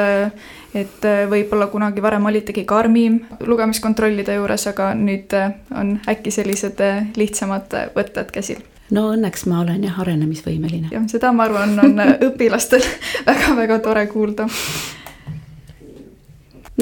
et 0.74 1.04
võib-olla 1.30 1.68
kunagi 1.70 2.02
varem 2.02 2.26
olitegi 2.26 2.64
karmim 2.66 3.20
lugemiskontrollide 3.46 4.34
juures, 4.34 4.64
aga 4.66 4.88
nüüd 4.98 5.36
on 5.76 5.92
äkki 6.10 6.32
sellised 6.34 6.82
lihtsamad 7.20 7.76
võtted 7.94 8.34
käsil? 8.34 8.64
No 8.94 9.06
õnneks 9.14 9.46
ma 9.50 9.60
olen 9.64 9.84
jah 9.86 9.98
arenemisvõimeline. 10.02 10.90
jah, 10.92 11.06
seda 11.10 11.32
ma 11.32 11.46
arvan, 11.48 11.76
on 11.84 12.04
õpilastel 12.30 12.84
väga-väga 13.26 13.78
tore 13.84 14.06
kuulda. 14.10 14.48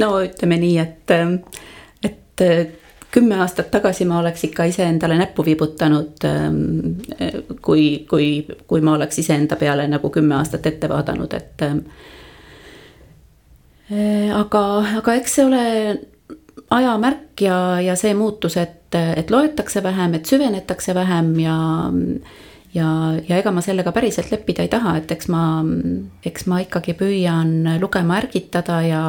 no 0.00 0.10
ütleme 0.24 0.60
nii, 0.62 0.76
et, 0.78 1.16
et 2.08 2.44
kümme 3.10 3.40
aastat 3.42 3.70
tagasi 3.70 4.04
ma 4.08 4.18
oleks 4.20 4.44
ikka 4.50 4.68
iseendale 4.68 5.16
näppu 5.18 5.44
viibutanud, 5.44 6.28
kui, 7.62 7.88
kui, 8.10 8.28
kui 8.66 8.84
ma 8.84 8.94
oleks 8.98 9.18
iseenda 9.24 9.56
peale 9.56 9.88
nagu 9.88 10.10
kümme 10.12 10.36
aastat 10.38 10.66
ette 10.66 10.88
vaadanud, 10.88 11.34
et 11.34 11.66
aga, 14.36 14.62
aga 15.00 15.16
eks 15.16 15.38
see 15.38 15.48
ole 15.48 15.64
aja 16.70 16.98
märk 16.98 17.40
ja, 17.40 17.80
ja 17.80 17.96
see 17.96 18.14
muutus, 18.14 18.56
et 18.56 18.78
et, 18.88 19.18
et 19.18 19.30
loetakse 19.30 19.82
vähem, 19.82 20.14
et 20.14 20.26
süvenetakse 20.26 20.94
vähem 20.94 21.38
ja 21.40 21.56
ja, 22.74 22.88
ja 23.28 23.38
ega 23.38 23.50
ma 23.52 23.62
sellega 23.64 23.92
päriselt 23.92 24.30
leppida 24.30 24.62
ei 24.62 24.68
taha, 24.68 24.96
et 24.98 25.10
eks 25.10 25.28
ma, 25.32 25.62
eks 26.24 26.46
ma 26.46 26.60
ikkagi 26.60 26.94
püüan 26.98 27.80
lugema 27.80 28.18
ärgitada 28.20 28.82
ja, 28.84 29.02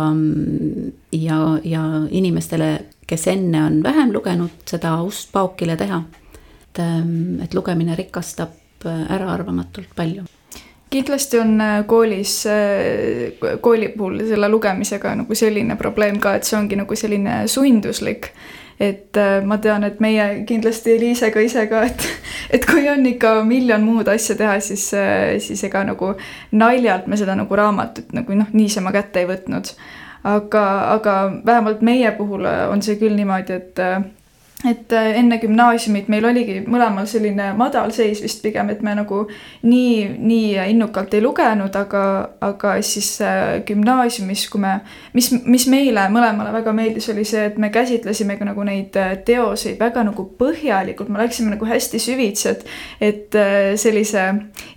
ja, 1.12 1.40
ja 1.64 1.84
inimestele, 2.10 2.72
kes 3.08 3.28
enne 3.28 3.64
on 3.66 3.84
vähem 3.84 4.14
lugenud, 4.16 4.64
seda 4.66 4.96
ust 5.04 5.32
paukile 5.32 5.78
teha. 5.78 6.02
et, 6.70 6.84
et 7.44 7.54
lugemine 7.54 7.96
rikastab 7.96 8.86
äraarvamatult 8.88 9.96
palju 9.96 10.24
kindlasti 10.90 11.40
on 11.40 11.62
koolis, 11.88 12.40
kooli 13.62 13.92
puhul 13.94 14.24
selle 14.26 14.50
lugemisega 14.50 15.12
nagu 15.20 15.36
selline 15.38 15.76
probleem 15.78 16.18
ka, 16.20 16.34
et 16.36 16.48
see 16.48 16.58
ongi 16.58 16.80
nagu 16.80 16.98
selline 16.98 17.44
sunduslik 17.48 18.32
et 18.80 19.18
äh, 19.18 19.44
ma 19.46 19.58
tean, 19.60 19.84
et 19.84 20.00
meie 20.00 20.26
kindlasti 20.48 20.94
Eliisega 20.96 21.42
ise 21.44 21.66
ka, 21.72 21.84
et, 21.90 22.06
et 22.56 22.66
kui 22.66 22.86
on 22.90 23.06
ikka 23.12 23.40
miljon 23.48 23.84
muud 23.84 24.08
asja 24.12 24.38
teha, 24.40 24.60
siis, 24.64 24.88
äh, 24.96 25.36
siis 25.44 25.64
ega 25.68 25.84
nagu 25.88 26.14
naljalt 26.56 27.10
me 27.12 27.20
seda 27.20 27.36
nagu 27.36 27.60
raamatut 27.60 28.14
nagu 28.16 28.38
noh, 28.40 28.54
niisama 28.56 28.96
kätte 28.96 29.24
ei 29.24 29.28
võtnud. 29.30 29.74
aga, 30.30 30.64
aga 30.94 31.16
vähemalt 31.46 31.82
meie 31.82 32.12
puhul 32.12 32.48
on 32.48 32.82
see 32.84 32.98
küll 33.00 33.16
niimoodi, 33.20 33.60
et 33.60 33.84
äh, 33.84 34.00
et 34.68 34.92
äh, 34.92 35.14
enne 35.16 35.38
gümnaasiumit 35.40 36.10
meil 36.12 36.26
oligi 36.28 36.58
mõlemal 36.68 37.06
selline 37.08 37.54
madalseis 37.56 38.20
vist 38.20 38.42
pigem, 38.44 38.68
et 38.74 38.82
me 38.84 38.92
nagu 38.98 39.22
nii, 39.64 40.18
nii 40.20 40.58
innukalt 40.74 41.14
ei 41.16 41.24
lugenud, 41.24 41.76
aga, 41.80 42.02
aga 42.44 42.74
siis 42.84 43.14
äh, 43.24 43.62
gümnaasiumis, 43.68 44.44
kui 44.52 44.60
me, 44.60 44.74
mis, 45.16 45.32
mis 45.48 45.68
meile 45.72 46.04
mõlemale 46.12 46.52
väga 46.58 46.74
meeldis, 46.76 47.08
oli 47.14 47.24
see, 47.28 47.46
et 47.48 47.56
me 47.62 47.70
käsitlesime 47.72 48.36
ka 48.36 48.50
nagu 48.50 48.66
neid 48.68 49.00
äh, 49.00 49.14
teoseid 49.24 49.80
väga 49.80 50.04
nagu 50.10 50.28
põhjalikult, 50.42 51.08
me 51.08 51.24
läksime 51.24 51.56
nagu 51.56 51.70
hästi 51.70 52.04
süvitsi, 52.04 52.52
et, 52.52 52.68
et 53.00 53.40
sellise 53.80 54.26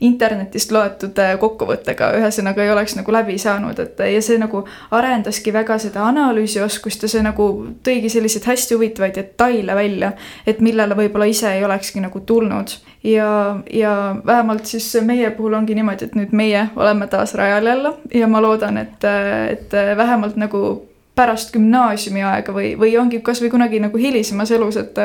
internetist 0.06 0.70
loetud 0.74 1.18
kokkuvõttega 1.42 2.12
ühesõnaga 2.20 2.62
ei 2.62 2.70
oleks 2.70 2.94
nagu 3.00 3.14
läbi 3.14 3.34
saanud, 3.40 3.82
et 3.82 3.98
ja 4.12 4.22
see 4.22 4.38
nagu 4.38 4.62
arendaski 4.94 5.50
väga 5.54 5.80
seda 5.82 6.06
analüüsioskust 6.06 7.02
ja 7.02 7.10
see 7.10 7.26
nagu 7.26 7.48
tõigi 7.82 8.12
selliseid 8.12 8.46
hästi 8.46 8.78
huvitavaid 8.78 9.18
detaile 9.18 9.71
selle 9.72 9.76
välja, 9.76 10.12
et 10.46 10.60
millele 10.60 10.94
võib-olla 10.96 11.26
ise 11.28 11.52
ei 11.52 11.64
olekski 11.64 12.00
nagu 12.00 12.20
tulnud. 12.20 12.70
ja, 13.04 13.56
ja 13.72 14.16
vähemalt 14.26 14.66
siis 14.66 14.94
meie 15.02 15.30
puhul 15.30 15.54
ongi 15.54 15.74
niimoodi, 15.74 16.04
et 16.04 16.14
nüüd 16.14 16.32
meie 16.32 16.68
oleme 16.76 17.06
taas 17.06 17.34
rajal 17.34 17.66
jälle 17.66 17.92
ja 18.14 18.28
ma 18.28 18.40
loodan, 18.40 18.78
et, 18.78 19.04
et 19.50 19.72
vähemalt 19.96 20.36
nagu 20.36 20.88
pärast 21.14 21.52
gümnaasiumi 21.52 22.22
aega 22.24 22.52
või, 22.54 22.70
või 22.78 22.94
ongi 22.96 23.20
kasvõi 23.20 23.50
kunagi 23.52 23.80
nagu 23.82 23.98
hilisemas 23.98 24.50
elus, 24.50 24.78
et 24.80 24.98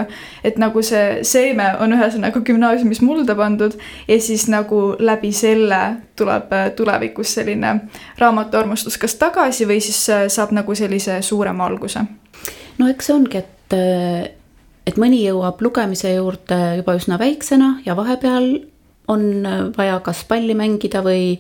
et 0.43 0.57
nagu 0.57 0.81
see 0.81 1.24
seeme 1.27 1.74
on 1.83 1.93
ühesõnaga 1.97 2.39
gümnaasiumis 2.39 3.01
mulda 3.01 3.36
pandud 3.36 3.75
ja 4.07 4.19
siis 4.21 4.47
nagu 4.47 4.95
läbi 5.00 5.33
selle 5.36 5.81
tuleb 6.15 6.53
tulevikus 6.75 7.33
selline 7.39 7.74
raamatuarmastus 8.19 8.97
kas 8.97 9.17
tagasi 9.19 9.67
või 9.67 9.81
siis 9.83 10.00
saab 10.31 10.55
nagu 10.55 10.75
sellise 10.75 11.21
suurema 11.21 11.65
alguse. 11.65 12.05
no 12.77 12.88
eks 12.88 13.09
see 13.09 13.15
ongi, 13.15 13.43
et 13.43 13.77
et 14.88 14.98
mõni 14.98 15.22
jõuab 15.25 15.62
lugemise 15.62 16.13
juurde 16.15 16.58
juba 16.79 16.96
üsna 16.98 17.20
väiksena 17.20 17.77
ja 17.86 17.96
vahepeal 17.98 18.50
on 19.12 19.24
vaja 19.77 20.00
kas 20.03 20.24
palli 20.27 20.56
mängida 20.56 21.03
või, 21.03 21.38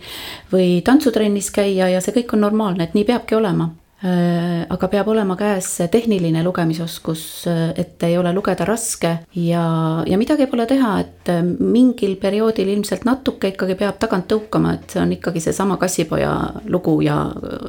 või 0.51 0.81
tantsutrennis 0.87 1.51
käia 1.55 1.89
ja 1.91 2.03
see 2.03 2.15
kõik 2.15 2.35
on 2.35 2.45
normaalne, 2.47 2.87
et 2.87 2.95
nii 2.95 3.07
peabki 3.07 3.35
olema. 3.35 3.67
Äh, 3.67 3.86
aga 3.97 4.87
peab 4.91 5.07
olema 5.09 5.33
käes 5.37 5.71
tehniline 5.89 6.43
lugemisoskus, 6.45 7.21
äh, 7.49 7.71
et 7.81 8.03
ei 8.05 8.17
ole 8.17 8.29
lugeda 8.33 8.65
raske 8.65 9.13
ja, 9.41 9.63
ja 10.05 10.17
midagi 10.21 10.45
pole 10.47 10.67
teha, 10.69 10.91
et 11.01 11.31
äh, 11.33 11.41
mingil 11.41 12.13
perioodil 12.21 12.69
ilmselt 12.75 13.07
natuke 13.09 13.49
ikkagi 13.55 13.73
peab 13.79 13.97
tagant 13.97 14.27
tõukama, 14.29 14.75
et 14.77 14.93
see 14.93 15.01
on 15.01 15.15
ikkagi 15.17 15.41
seesama 15.41 15.79
kassipoja 15.81 16.33
lugu 16.69 16.99
ja 17.01 17.17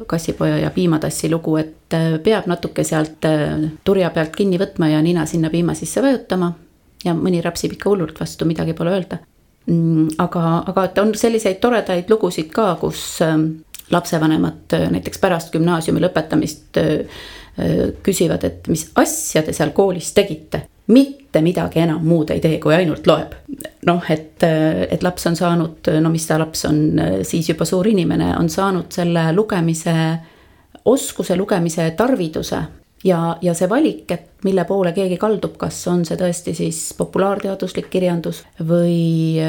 kassipoja 0.07 0.59
ja 0.61 0.69
piimatassi 0.75 1.31
lugu, 1.33 1.57
et 1.57 1.97
peab 2.23 2.45
natuke 2.45 2.85
sealt 2.85 3.25
turja 3.83 4.11
pealt 4.13 4.35
kinni 4.35 4.59
võtma 4.61 4.91
ja 4.91 5.01
nina 5.01 5.25
sinna 5.25 5.49
piima 5.49 5.73
sisse 5.73 6.03
vajutama. 6.05 6.53
ja 7.05 7.13
mõni 7.15 7.41
rapsib 7.41 7.73
ikka 7.73 7.89
hullult 7.89 8.19
vastu, 8.19 8.45
midagi 8.45 8.73
pole 8.77 8.91
öelda 8.91 9.17
mm, 9.65 10.19
aga, 10.19 10.63
aga 10.67 10.83
et 10.85 10.97
on 11.01 11.15
selliseid 11.15 11.57
toredaid 11.63 12.09
lugusid 12.11 12.51
ka, 12.53 12.75
kus 12.81 13.23
lapsevanemad 13.91 14.73
äh, 14.73 14.89
näiteks 14.91 15.19
pärast 15.19 15.53
gümnaasiumi 15.53 16.01
lõpetamist 16.03 16.77
äh, 16.77 16.89
äh, 17.59 17.93
küsivad, 18.03 18.43
et 18.43 18.67
mis 18.67 18.87
asja 18.95 19.43
te 19.43 19.53
seal 19.53 19.73
koolis 19.75 20.13
tegite. 20.13 20.65
mitte 20.89 21.41
midagi 21.45 21.79
enam 21.79 22.01
muud 22.01 22.31
ei 22.33 22.39
tee, 22.41 22.57
kui 22.59 22.73
ainult 22.73 23.07
loeb. 23.07 23.35
noh, 23.85 24.05
et, 24.09 24.43
et 24.89 25.03
laps 25.03 25.27
on 25.29 25.35
saanud, 25.35 25.89
no 26.01 26.09
mis 26.09 26.25
ta 26.27 26.39
laps 26.39 26.65
on 26.65 26.79
siis 27.23 27.49
juba 27.49 27.65
suur 27.65 27.87
inimene, 27.87 28.31
on 28.37 28.49
saanud 28.49 28.89
selle 28.91 29.27
lugemise 29.33 29.93
oskuse, 30.85 31.37
lugemise 31.37 31.91
tarviduse 31.97 32.63
ja, 33.03 33.37
ja 33.41 33.53
see 33.55 33.69
valik, 33.69 34.11
et 34.11 34.27
mille 34.43 34.63
poole 34.67 34.91
keegi 34.95 35.17
kaldub, 35.19 35.55
kas 35.59 35.77
on 35.91 36.05
see 36.07 36.17
tõesti 36.19 36.53
siis 36.55 36.79
populaarteaduslik 36.97 37.89
kirjandus 37.91 38.43
või, 38.59 39.39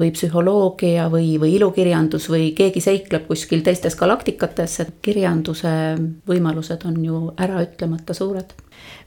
või 0.00 0.10
psühholoogia 0.14 1.08
või, 1.12 1.34
või 1.40 1.54
ilukirjandus 1.58 2.28
või 2.32 2.52
keegi 2.56 2.82
seikleb 2.84 3.26
kuskil 3.28 3.64
teistes 3.66 3.96
galaktikates, 3.98 4.78
et 4.84 4.94
kirjanduse 5.04 5.72
võimalused 6.28 6.88
on 6.88 6.98
ju 7.04 7.22
äraütlemata 7.36 8.16
suured 8.16 8.56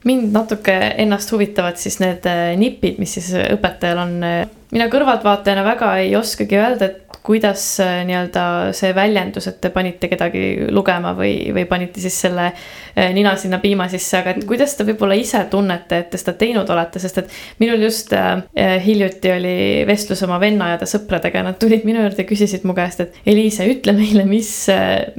mind 0.03 0.34
natuke 0.34 0.74
ennast 1.00 1.31
huvitavad 1.31 1.77
siis 1.79 2.00
need 2.01 2.25
nipid, 2.60 2.98
mis 3.01 3.17
siis 3.17 3.31
õpetajal 3.38 4.01
on. 4.01 4.17
mina 4.72 4.88
kõrvaltvaatajana 4.91 5.63
väga 5.65 5.96
ei 6.03 6.15
oskagi 6.15 6.58
öelda, 6.58 6.89
et 6.91 7.11
kuidas 7.24 7.63
äh, 7.80 8.01
nii-öelda 8.08 8.44
see 8.75 8.96
väljendus, 8.96 9.48
et 9.51 9.60
te 9.62 9.70
panite 9.74 10.10
kedagi 10.12 10.72
lugema 10.74 11.13
või, 11.18 11.51
või 11.54 11.66
panite 11.70 12.01
siis 12.01 12.18
selle 12.25 12.48
äh, 12.50 13.12
nina 13.16 13.36
sinna 13.40 13.62
piima 13.62 13.88
sisse, 13.92 14.22
aga 14.22 14.36
et 14.36 14.46
kuidas 14.50 14.75
te 14.78 14.86
võib-olla 14.88 15.18
ise 15.20 15.44
tunnete, 15.51 16.01
et 16.01 16.12
te 16.13 16.22
seda 16.22 16.34
teinud 16.40 16.70
olete, 16.74 17.01
sest 17.04 17.22
et 17.22 17.40
minul 17.62 17.86
just 17.86 18.13
äh, 18.18 18.44
hiljuti 18.86 19.34
oli 19.36 19.56
vestlus 19.90 20.25
oma 20.28 20.42
venna 20.42 20.74
ja 20.74 20.82
ta 20.82 20.90
sõpradega, 20.90 21.46
nad 21.46 21.62
tulid 21.62 21.86
minu 21.88 22.04
juurde 22.06 22.25
ja 22.25 22.30
küsisid 22.30 22.66
mu 22.68 22.78
käest, 22.78 23.06
et 23.06 23.22
Eliise, 23.25 23.70
ütle 23.70 23.94
meile, 23.98 24.25
mis 24.25 24.51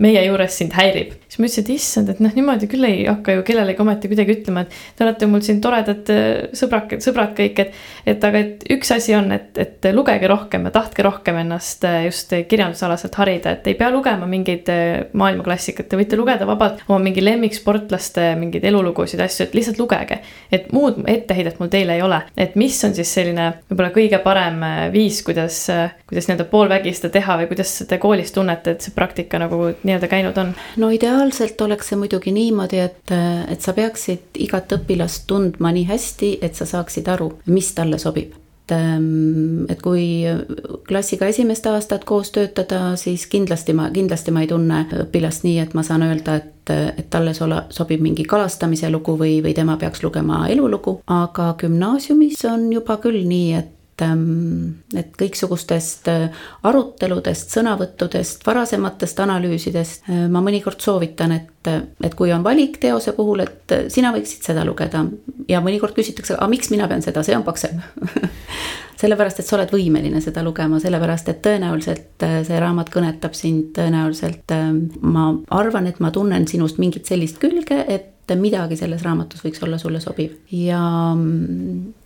meie 0.02 0.26
juures 0.26 0.58
sind 0.58 0.74
häirib 0.76 1.21
siis 1.32 1.40
ma 1.40 1.48
ütlesin, 1.48 1.64
et 1.64 1.70
issand, 1.72 2.10
et 2.12 2.18
noh, 2.20 2.32
niimoodi 2.36 2.66
küll 2.68 2.84
ei 2.84 3.06
hakka 3.06 3.38
ju 3.38 3.44
kellelegi 3.46 3.80
ometi 3.80 4.08
kuidagi 4.10 4.34
ütlema, 4.36 4.66
et 4.66 4.74
te 4.98 5.04
olete 5.06 5.28
mul 5.30 5.40
siin 5.44 5.62
toredad 5.64 6.10
äh, 6.12 6.26
sõbrad, 6.56 6.92
sõbrad 7.00 7.32
kõik, 7.38 7.62
et. 7.62 7.78
et 8.12 8.24
aga, 8.28 8.42
et 8.42 8.66
üks 8.74 8.90
asi 8.92 9.14
on, 9.16 9.30
et, 9.32 9.56
et 9.56 9.88
lugege 9.96 10.28
rohkem 10.28 10.68
ja 10.68 10.72
tahtke 10.74 11.06
rohkem 11.06 11.38
ennast 11.40 11.86
äh, 11.88 12.02
just 12.04 12.34
kirjandusalaselt 12.48 13.16
harida, 13.16 13.54
et 13.56 13.70
ei 13.72 13.78
pea 13.78 13.88
lugema 13.94 14.28
mingeid 14.28 14.68
äh, 14.72 14.90
maailmaklassikat, 15.16 15.88
te 15.88 16.00
võite 16.00 16.18
lugeda 16.20 16.48
vabalt 16.48 16.82
oma 16.90 17.00
mingi 17.06 17.24
lemmiksportlaste 17.24 18.34
mingeid 18.40 18.68
elulugusid, 18.68 19.22
asju, 19.24 19.46
et 19.48 19.56
lihtsalt 19.56 19.80
lugege. 19.80 20.20
et 20.52 20.68
muud 20.76 21.00
etteheidet 21.08 21.56
mul 21.62 21.72
teile 21.72 21.96
ei 21.96 22.04
ole, 22.04 22.20
et 22.36 22.58
mis 22.60 22.76
on 22.84 22.92
siis 22.92 23.08
selline 23.08 23.48
võib-olla 23.70 23.92
kõige 23.94 24.20
parem 24.20 24.60
viis, 24.92 25.22
kuidas, 25.24 25.64
kuidas 26.08 26.28
nii-öelda 26.28 26.48
poolvägi 26.52 26.92
seda 26.98 27.08
teha 27.16 27.40
või 27.40 27.48
kuidas 27.54 27.74
te 27.88 27.98
koolis 28.02 28.36
tunnete, 28.36 28.76
et 28.76 28.84
see 28.84 28.92
praktika 28.92 29.40
nagu 29.40 29.72
nii-öelda 29.80 30.12
käinud 30.12 30.44
on? 30.44 30.52
no 30.76 30.92
ideaal 30.92 31.21
ideaalselt 31.22 31.60
oleks 31.60 31.92
see 31.92 31.98
muidugi 32.00 32.32
niimoodi, 32.34 32.82
et, 32.82 33.14
et 33.48 33.60
sa 33.62 33.72
peaksid 33.76 34.42
igat 34.42 34.72
õpilast 34.74 35.26
tundma 35.30 35.70
nii 35.72 35.86
hästi, 35.86 36.38
et 36.42 36.58
sa 36.58 36.66
saaksid 36.66 37.08
aru, 37.08 37.32
mis 37.46 37.70
talle 37.76 37.98
sobib 38.02 38.34
et, 38.62 38.72
ähm, 38.72 39.66
et 39.68 39.80
kui 39.82 40.24
klassiga 40.88 41.26
esimest 41.26 41.66
aastat 41.66 42.04
koos 42.04 42.30
töötada, 42.30 42.96
siis 42.96 43.26
kindlasti 43.26 43.72
ma, 43.72 43.90
kindlasti 43.90 44.30
ma 44.30 44.42
ei 44.42 44.48
tunne 44.48 44.86
õpilast 45.04 45.44
nii, 45.44 45.58
et 45.58 45.74
ma 45.74 45.82
saan 45.82 46.02
öelda, 46.06 46.36
et, 46.36 46.70
et 46.70 47.10
talle 47.10 47.34
sola, 47.34 47.66
sobib 47.70 48.02
mingi 48.02 48.24
kalastamise 48.24 48.90
lugu 48.90 49.16
või, 49.18 49.40
või 49.42 49.54
tema 49.54 49.76
peaks 49.76 50.02
lugema 50.02 50.46
elulugu. 50.48 51.00
aga 51.06 51.54
gümnaasiumis 51.58 52.44
on 52.50 52.72
juba 52.72 52.96
küll 53.02 53.24
nii, 53.26 53.52
et 53.58 53.70
Ähm, 54.02 54.82
et 54.96 55.12
kõiksugustest 55.18 56.08
äh, 56.10 56.44
aruteludest, 56.66 57.52
sõnavõttudest, 57.54 58.44
varasematest 58.46 59.20
analüüsidest 59.24 60.08
äh, 60.10 60.24
ma 60.32 60.42
mõnikord 60.44 60.82
soovitan, 60.82 61.34
et, 61.36 61.70
et 62.02 62.16
kui 62.18 62.32
on 62.34 62.44
valik 62.44 62.78
teose 62.82 63.14
puhul, 63.16 63.44
et 63.44 63.74
äh, 63.74 63.84
sina 63.92 64.12
võiksid 64.14 64.48
seda 64.48 64.64
lugeda. 64.68 65.04
Ja 65.50 65.62
mõnikord 65.64 65.96
küsitakse, 65.96 66.36
aga 66.38 66.50
miks 66.52 66.72
mina 66.72 66.88
pean 66.90 67.04
seda, 67.04 67.24
see 67.26 67.36
on 67.36 67.46
paksem. 67.46 67.82
Sellepärast, 69.02 69.40
et 69.42 69.48
sa 69.48 69.56
oled 69.56 69.72
võimeline 69.74 70.20
seda 70.22 70.44
lugema, 70.46 70.78
sellepärast 70.82 71.32
et 71.32 71.40
tõenäoliselt 71.42 72.22
see 72.46 72.58
raamat 72.62 72.92
kõnetab 72.92 73.34
sind, 73.34 73.72
tõenäoliselt 73.74 74.52
ma 75.02 75.24
arvan, 75.50 75.88
et 75.90 75.98
ma 75.98 76.12
tunnen 76.14 76.46
sinust 76.46 76.78
mingit 76.78 77.10
sellist 77.10 77.40
külge, 77.42 77.80
et 77.90 78.12
midagi 78.40 78.78
selles 78.80 79.02
raamatus 79.04 79.42
võiks 79.44 79.62
olla 79.64 79.78
sulle 79.80 80.00
sobiv. 80.00 80.34
Ja, 80.56 80.82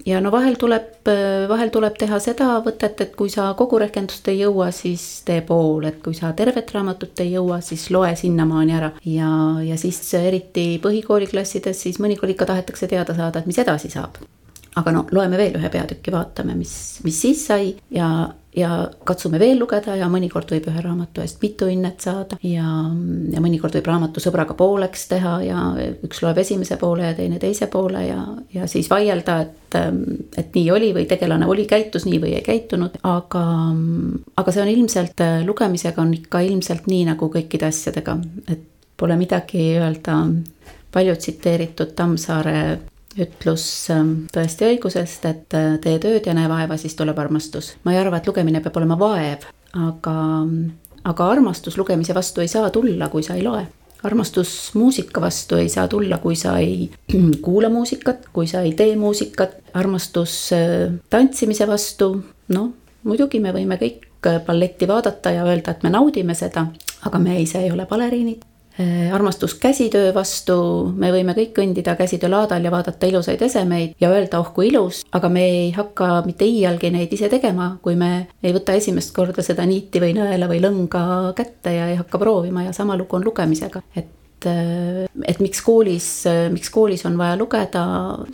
ja 0.07 0.21
no 0.25 0.33
vahel 0.35 0.59
tuleb, 0.61 1.11
vahel 1.51 1.73
tuleb 1.75 1.99
teha 2.01 2.21
seda 2.23 2.57
võtet, 2.65 3.01
et 3.05 3.17
kui 3.19 3.33
sa 3.33 3.51
kogu 3.59 3.81
rehkendust 3.83 4.29
ei 4.33 4.41
jõua, 4.45 4.71
siis 4.75 5.05
tee 5.27 5.43
pool, 5.47 5.87
et 5.91 6.01
kui 6.05 6.17
sa 6.17 6.33
tervet 6.37 6.73
raamatut 6.75 7.25
ei 7.25 7.35
jõua, 7.37 7.61
siis 7.65 7.89
loe 7.95 8.15
sinnamaani 8.17 8.79
ära. 8.79 8.93
Ja, 9.05 9.31
ja 9.65 9.79
siis 9.81 10.01
eriti 10.19 10.69
põhikooliklassides, 10.83 11.87
siis 11.87 12.01
mõnikord 12.03 12.35
ikka 12.35 12.51
tahetakse 12.53 12.91
teada 12.91 13.17
saada, 13.17 13.43
et 13.43 13.51
mis 13.51 13.63
edasi 13.63 13.93
saab 13.93 14.21
aga 14.77 14.93
no 14.93 15.07
loeme 15.13 15.39
veel 15.41 15.57
ühe 15.59 15.71
peatüki, 15.73 16.13
vaatame, 16.15 16.57
mis, 16.59 16.75
mis 17.05 17.21
siis 17.27 17.47
sai. 17.49 17.71
Ja 17.91 18.11
ja 18.57 18.89
katsume 19.05 19.37
veel 19.37 19.59
lugeda 19.61 19.95
ja 20.01 20.07
mõnikord 20.09 20.49
võib 20.49 20.71
ühe 20.71 20.81
raamatu 20.81 21.21
eest 21.21 21.43
mitu 21.45 21.69
hinnet 21.69 22.01
saada. 22.01 22.39
Ja, 22.41 22.65
ja 23.33 23.43
mõnikord 23.45 23.77
võib 23.77 23.91
raamatu 23.91 24.23
sõbraga 24.25 24.57
pooleks 24.57 25.05
teha 25.11 25.35
ja 25.45 25.65
üks 26.07 26.23
loeb 26.25 26.41
esimese 26.41 26.79
poole 26.81 27.05
ja 27.05 27.13
teine 27.19 27.37
teise 27.43 27.69
poole 27.73 28.07
ja, 28.07 28.23
ja 28.55 28.69
siis 28.71 28.89
vaielda, 28.89 29.37
et, 29.45 29.79
et 30.41 30.57
nii 30.57 30.71
oli 30.73 30.91
või 30.97 31.05
tegelane 31.11 31.49
oli, 31.53 31.69
käitus 31.69 32.09
nii 32.09 32.23
või 32.23 32.33
ei 32.39 32.47
käitunud, 32.47 32.97
aga, 33.05 33.45
aga 34.41 34.57
see 34.57 34.65
on 34.65 34.73
ilmselt, 34.73 35.25
lugemisega 35.45 36.01
on 36.01 36.17
ikka 36.17 36.41
ilmselt 36.49 36.89
nii 36.89 37.05
nagu 37.13 37.29
kõikide 37.37 37.69
asjadega, 37.69 38.17
et 38.49 38.65
pole 38.97 39.21
midagi 39.21 39.75
öelda. 39.77 40.23
Palju 40.97 41.13
tsiteeritud 41.21 41.91
Tammsaare 41.93 42.61
ütlus 43.21 43.65
ähm, 43.93 44.13
tõesti 44.33 44.67
õigusest, 44.71 45.25
et 45.29 45.57
äh, 45.57 45.77
tee 45.83 45.99
tööd 46.03 46.27
ja 46.29 46.35
näe 46.37 46.49
vaeva, 46.51 46.77
siis 46.81 46.97
tuleb 46.99 47.19
armastus. 47.19 47.75
ma 47.85 47.95
ei 47.95 48.01
arva, 48.01 48.21
et 48.21 48.29
lugemine 48.29 48.61
peab 48.65 48.77
olema 48.81 48.99
vaev, 49.01 49.47
aga, 49.77 50.17
aga 51.05 51.29
armastus 51.33 51.79
lugemise 51.81 52.15
vastu 52.17 52.45
ei 52.45 52.51
saa 52.53 52.71
tulla, 52.71 53.09
kui 53.13 53.25
sa 53.27 53.37
ei 53.37 53.45
loe. 53.47 53.65
Armastus 54.07 54.75
muusika 54.77 55.21
vastu 55.25 55.57
ei 55.57 55.71
saa 55.73 55.89
tulla, 55.89 56.19
kui 56.23 56.37
sa 56.37 56.59
ei 56.63 56.91
kuula 57.47 57.71
muusikat, 57.73 58.29
kui 58.33 58.49
sa 58.51 58.63
ei 58.67 58.75
tee 58.79 58.97
muusikat, 59.01 59.57
armastus 59.75 60.35
äh, 60.57 60.91
tantsimise 61.11 61.69
vastu, 61.69 62.11
noh, 62.53 62.75
muidugi 63.09 63.41
me 63.41 63.55
võime 63.57 63.81
kõik 63.81 64.29
äh, 64.29 64.43
balletti 64.45 64.89
vaadata 64.89 65.33
ja 65.39 65.49
öelda, 65.49 65.73
et 65.73 65.87
me 65.87 65.95
naudime 65.95 66.37
seda, 66.37 66.69
aga 67.07 67.23
me 67.23 67.41
ise 67.41 67.65
ei 67.65 67.73
ole 67.73 67.89
baleriinid 67.89 68.45
armastus 69.13 69.55
käsitöö 69.61 70.13
vastu, 70.15 70.57
me 70.97 71.11
võime 71.15 71.35
kõik 71.37 71.55
kõndida 71.57 71.97
käsitöölaadal 71.97 72.65
ja 72.67 72.73
vaadata 72.75 73.09
ilusaid 73.09 73.43
esemeid 73.43 73.95
ja 74.01 74.11
öelda, 74.13 74.41
oh 74.41 74.53
kui 74.57 74.69
ilus, 74.71 75.05
aga 75.17 75.31
me 75.33 75.47
ei 75.47 75.71
hakka 75.77 76.21
mitte 76.27 76.45
iialgi 76.49 76.91
neid 76.95 77.13
ise 77.17 77.31
tegema, 77.33 77.73
kui 77.83 77.97
me 77.97 78.29
ei 78.43 78.53
võta 78.57 78.77
esimest 78.77 79.15
korda 79.17 79.45
seda 79.47 79.67
niiti 79.67 80.03
või 80.03 80.13
nõela 80.17 80.51
või 80.51 80.61
lõnga 80.65 81.07
kätte 81.37 81.73
ja 81.73 81.89
ei 81.93 81.99
hakka 82.01 82.21
proovima. 82.21 82.67
Ja 82.67 82.77
sama 82.77 82.97
lugu 82.99 83.17
on 83.17 83.25
lugemisega, 83.25 83.83
et 83.97 84.13
et, 84.37 84.47
et 85.27 85.41
miks 85.41 85.63
koolis, 85.65 86.09
miks 86.53 86.71
koolis 86.71 87.05
on 87.09 87.17
vaja 87.19 87.37
lugeda, 87.41 87.85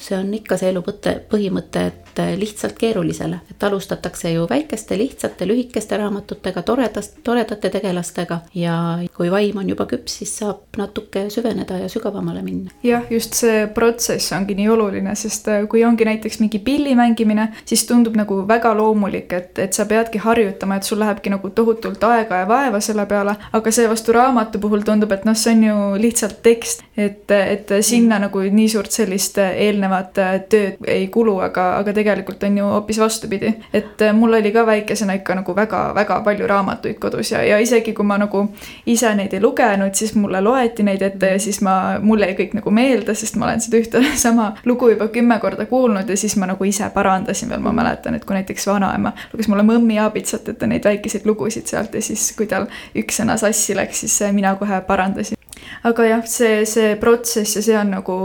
see 0.02 0.16
on 0.18 0.32
ikka 0.34 0.58
see 0.60 0.72
elu 0.72 0.82
mõte, 0.84 1.14
põhimõte, 1.30 1.84
et 1.92 2.11
lihtsalt 2.36 2.78
keerulisele. 2.78 3.40
et 3.50 3.62
alustatakse 3.62 4.30
ju 4.32 4.46
väikeste, 4.50 4.98
lihtsate, 4.98 5.46
lühikeste 5.48 5.96
raamatutega, 5.96 6.62
toredast, 6.62 7.16
toredate 7.24 7.70
tegelastega 7.70 8.40
ja 8.54 8.98
kui 9.16 9.30
vaim 9.30 9.56
on 9.56 9.68
juba 9.68 9.86
küps, 9.86 10.18
siis 10.18 10.32
saab 10.38 10.76
natuke 10.76 11.26
süveneda 11.30 11.78
ja 11.78 11.88
sügavamale 11.88 12.42
minna. 12.42 12.70
jah, 12.82 13.02
just 13.10 13.34
see 13.34 13.66
protsess 13.74 14.32
ongi 14.32 14.54
nii 14.58 14.68
oluline, 14.68 15.14
sest 15.18 15.48
äh, 15.48 15.66
kui 15.68 15.84
ongi 15.84 16.04
näiteks 16.04 16.40
mingi 16.40 16.58
pilli 16.58 16.94
mängimine, 16.98 17.48
siis 17.64 17.86
tundub 17.86 18.16
nagu 18.16 18.42
väga 18.48 18.74
loomulik, 18.76 19.32
et, 19.32 19.58
et 19.58 19.72
sa 19.72 19.86
peadki 19.86 20.18
harjutama, 20.22 20.76
et 20.76 20.88
sul 20.88 21.00
lähebki 21.02 21.32
nagu 21.32 21.50
tohutult 21.50 22.04
aega 22.04 22.42
ja 22.42 22.48
vaeva 22.48 22.80
selle 22.80 23.06
peale, 23.06 23.36
aga 23.52 23.70
seevastu 23.74 24.12
raamatu 24.16 24.60
puhul 24.62 24.84
tundub, 24.86 25.12
et 25.12 25.24
noh, 25.28 25.36
see 25.38 25.56
on 25.56 25.64
ju 25.68 25.76
lihtsalt 26.02 26.42
tekst, 26.42 26.84
et, 26.96 27.30
et 27.30 27.74
sinna 27.80 28.18
mm. 28.18 28.26
nagu 28.26 28.44
nii 28.60 28.68
suurt 28.68 28.92
sellist 28.92 29.38
eelnevat 29.42 30.12
tööd 30.52 30.86
ei 30.88 31.06
kulu, 31.12 31.38
aga, 31.44 31.68
aga 31.80 31.92
tegelikult 31.92 32.01
on 32.46 32.58
ju 32.58 32.64
hoopis 32.64 32.98
vastupidi. 32.98 33.54
et 33.72 34.00
mul 34.12 34.32
oli 34.32 34.52
ka 34.52 34.66
väikesena 34.66 35.12
ikka 35.12 35.34
nagu 35.34 35.56
väga-väga 35.56 36.20
palju 36.24 36.46
raamatuid 36.46 36.98
kodus 36.98 37.32
ja, 37.32 37.42
ja 37.42 37.58
isegi 37.58 37.92
kui 37.92 38.04
ma 38.04 38.18
nagu 38.18 38.48
ise 38.86 39.14
neid 39.14 39.32
ei 39.32 39.40
lugenud, 39.40 39.94
siis 39.94 40.14
mulle 40.14 40.40
loeti 40.40 40.82
neid 40.82 41.02
ette 41.02 41.26
ja 41.26 41.38
siis 41.38 41.60
ma, 41.60 41.98
mul 42.00 42.22
jäi 42.22 42.34
kõik 42.38 42.56
nagu 42.58 42.70
meelde, 42.70 43.14
sest 43.14 43.36
ma 43.36 43.46
olen 43.46 43.60
seda 43.60 43.80
ühte 43.82 44.04
sama 44.26 44.52
lugu 44.64 44.90
juba 44.92 45.08
kümme 45.08 45.38
korda 45.40 45.66
kuulnud 45.66 46.08
ja 46.08 46.16
siis 46.16 46.36
ma 46.36 46.46
nagu 46.46 46.64
ise 46.64 46.90
parandasin 46.94 47.48
veel, 47.48 47.60
ma 47.60 47.72
mäletan, 47.72 48.14
et 48.14 48.24
kui 48.24 48.36
näiteks 48.36 48.66
vanaema 48.66 49.12
luges 49.32 49.48
mulle 49.48 49.62
Mõmmi 49.62 50.00
aabitsat 50.02 50.48
ette 50.52 50.66
neid 50.66 50.84
väikeseid 50.84 51.26
lugusid 51.26 51.70
sealt 51.70 51.94
ja 51.94 52.02
siis, 52.02 52.32
kui 52.36 52.46
tal 52.50 52.66
üks 52.98 53.22
sõna 53.22 53.38
sassi 53.40 53.76
läks, 53.78 54.04
siis 54.04 54.18
mina 54.34 54.54
kohe 54.60 54.80
parandasin 54.86 55.41
aga 55.84 56.06
jah, 56.06 56.24
see, 56.26 56.62
see 56.68 56.96
protsess 57.00 57.56
ja 57.56 57.62
see 57.62 57.78
on 57.78 57.92
nagu 57.96 58.16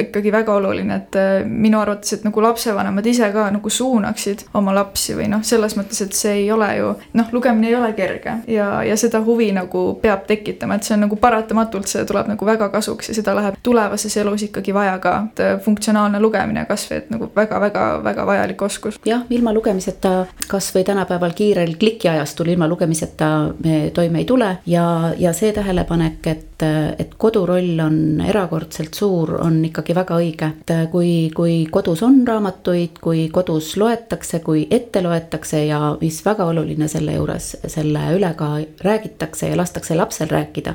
ikkagi 0.00 0.32
väga 0.32 0.54
oluline, 0.56 0.96
et 1.02 1.18
äh, 1.18 1.30
minu 1.46 1.80
arvates, 1.80 2.16
et 2.16 2.26
nagu 2.26 2.42
lapsevanemad 2.44 3.06
ise 3.06 3.28
ka 3.34 3.48
nagu 3.54 3.70
suunaksid 3.70 4.46
oma 4.58 4.74
lapsi 4.76 5.16
või 5.18 5.28
noh, 5.32 5.42
selles 5.46 5.76
mõttes, 5.78 6.02
et 6.04 6.16
see 6.16 6.34
ei 6.42 6.50
ole 6.52 6.68
ju 6.78 6.92
noh, 7.18 7.32
lugemine 7.32 7.70
ei 7.70 7.76
ole 7.78 7.92
kerge 7.98 8.38
ja, 8.50 8.68
ja 8.86 8.96
seda 9.00 9.22
huvi 9.24 9.50
nagu 9.54 9.84
peab 10.02 10.26
tekitama, 10.28 10.78
et 10.78 10.88
see 10.88 10.96
on 10.96 11.06
nagu 11.06 11.18
paratamatult, 11.20 11.90
see 11.90 12.04
tuleb 12.08 12.30
nagu 12.32 12.48
väga 12.48 12.70
kasuks 12.72 13.12
ja 13.12 13.18
seda 13.18 13.36
läheb 13.38 13.58
tulevases 13.62 14.16
elus 14.22 14.46
ikkagi 14.48 14.74
vaja 14.74 14.96
ka, 15.02 15.16
et 15.32 15.44
äh, 15.44 15.54
funktsionaalne 15.64 16.20
lugemine 16.22 16.64
kasvõi, 16.68 17.02
et 17.02 17.12
nagu 17.12 17.30
väga-väga-väga 17.36 18.26
vajalik 18.26 18.62
oskus. 18.68 19.00
jah, 19.06 19.26
ilma 19.30 19.52
lugemiseta 19.52 20.26
kasvõi 20.48 20.84
tänapäeval 20.88 21.36
kiirel 21.36 21.76
klikiajastul 21.78 22.52
ilma 22.52 22.68
lugemiseta 22.68 23.32
me 23.64 23.90
toime 23.94 24.22
ei 24.22 24.24
tule 24.28 24.56
ja, 24.66 25.12
ja 25.18 25.32
see 25.36 25.52
tähelepanek, 25.52 26.26
et 26.26 26.66
et 26.98 27.14
kodu 27.18 27.44
roll 27.46 27.80
on 27.84 28.20
erakordselt 28.26 28.94
suur, 28.94 29.36
on 29.40 29.60
ikkagi 29.64 29.94
väga 29.94 30.18
õige. 30.20 30.50
et 30.62 30.74
kui, 30.90 31.30
kui 31.34 31.66
kodus 31.70 32.02
on 32.02 32.22
raamatuid, 32.26 32.98
kui 33.00 33.28
kodus 33.32 33.76
loetakse, 33.76 34.40
kui 34.40 34.66
ette 34.70 35.02
loetakse 35.02 35.64
ja 35.66 35.96
mis 36.00 36.24
väga 36.24 36.44
oluline 36.52 36.88
selle 36.88 37.16
juures, 37.16 37.56
selle 37.66 38.08
üle 38.16 38.34
ka 38.36 38.56
räägitakse 38.84 39.48
ja 39.48 39.56
lastakse 39.56 39.96
lapsel 39.96 40.28
rääkida 40.28 40.74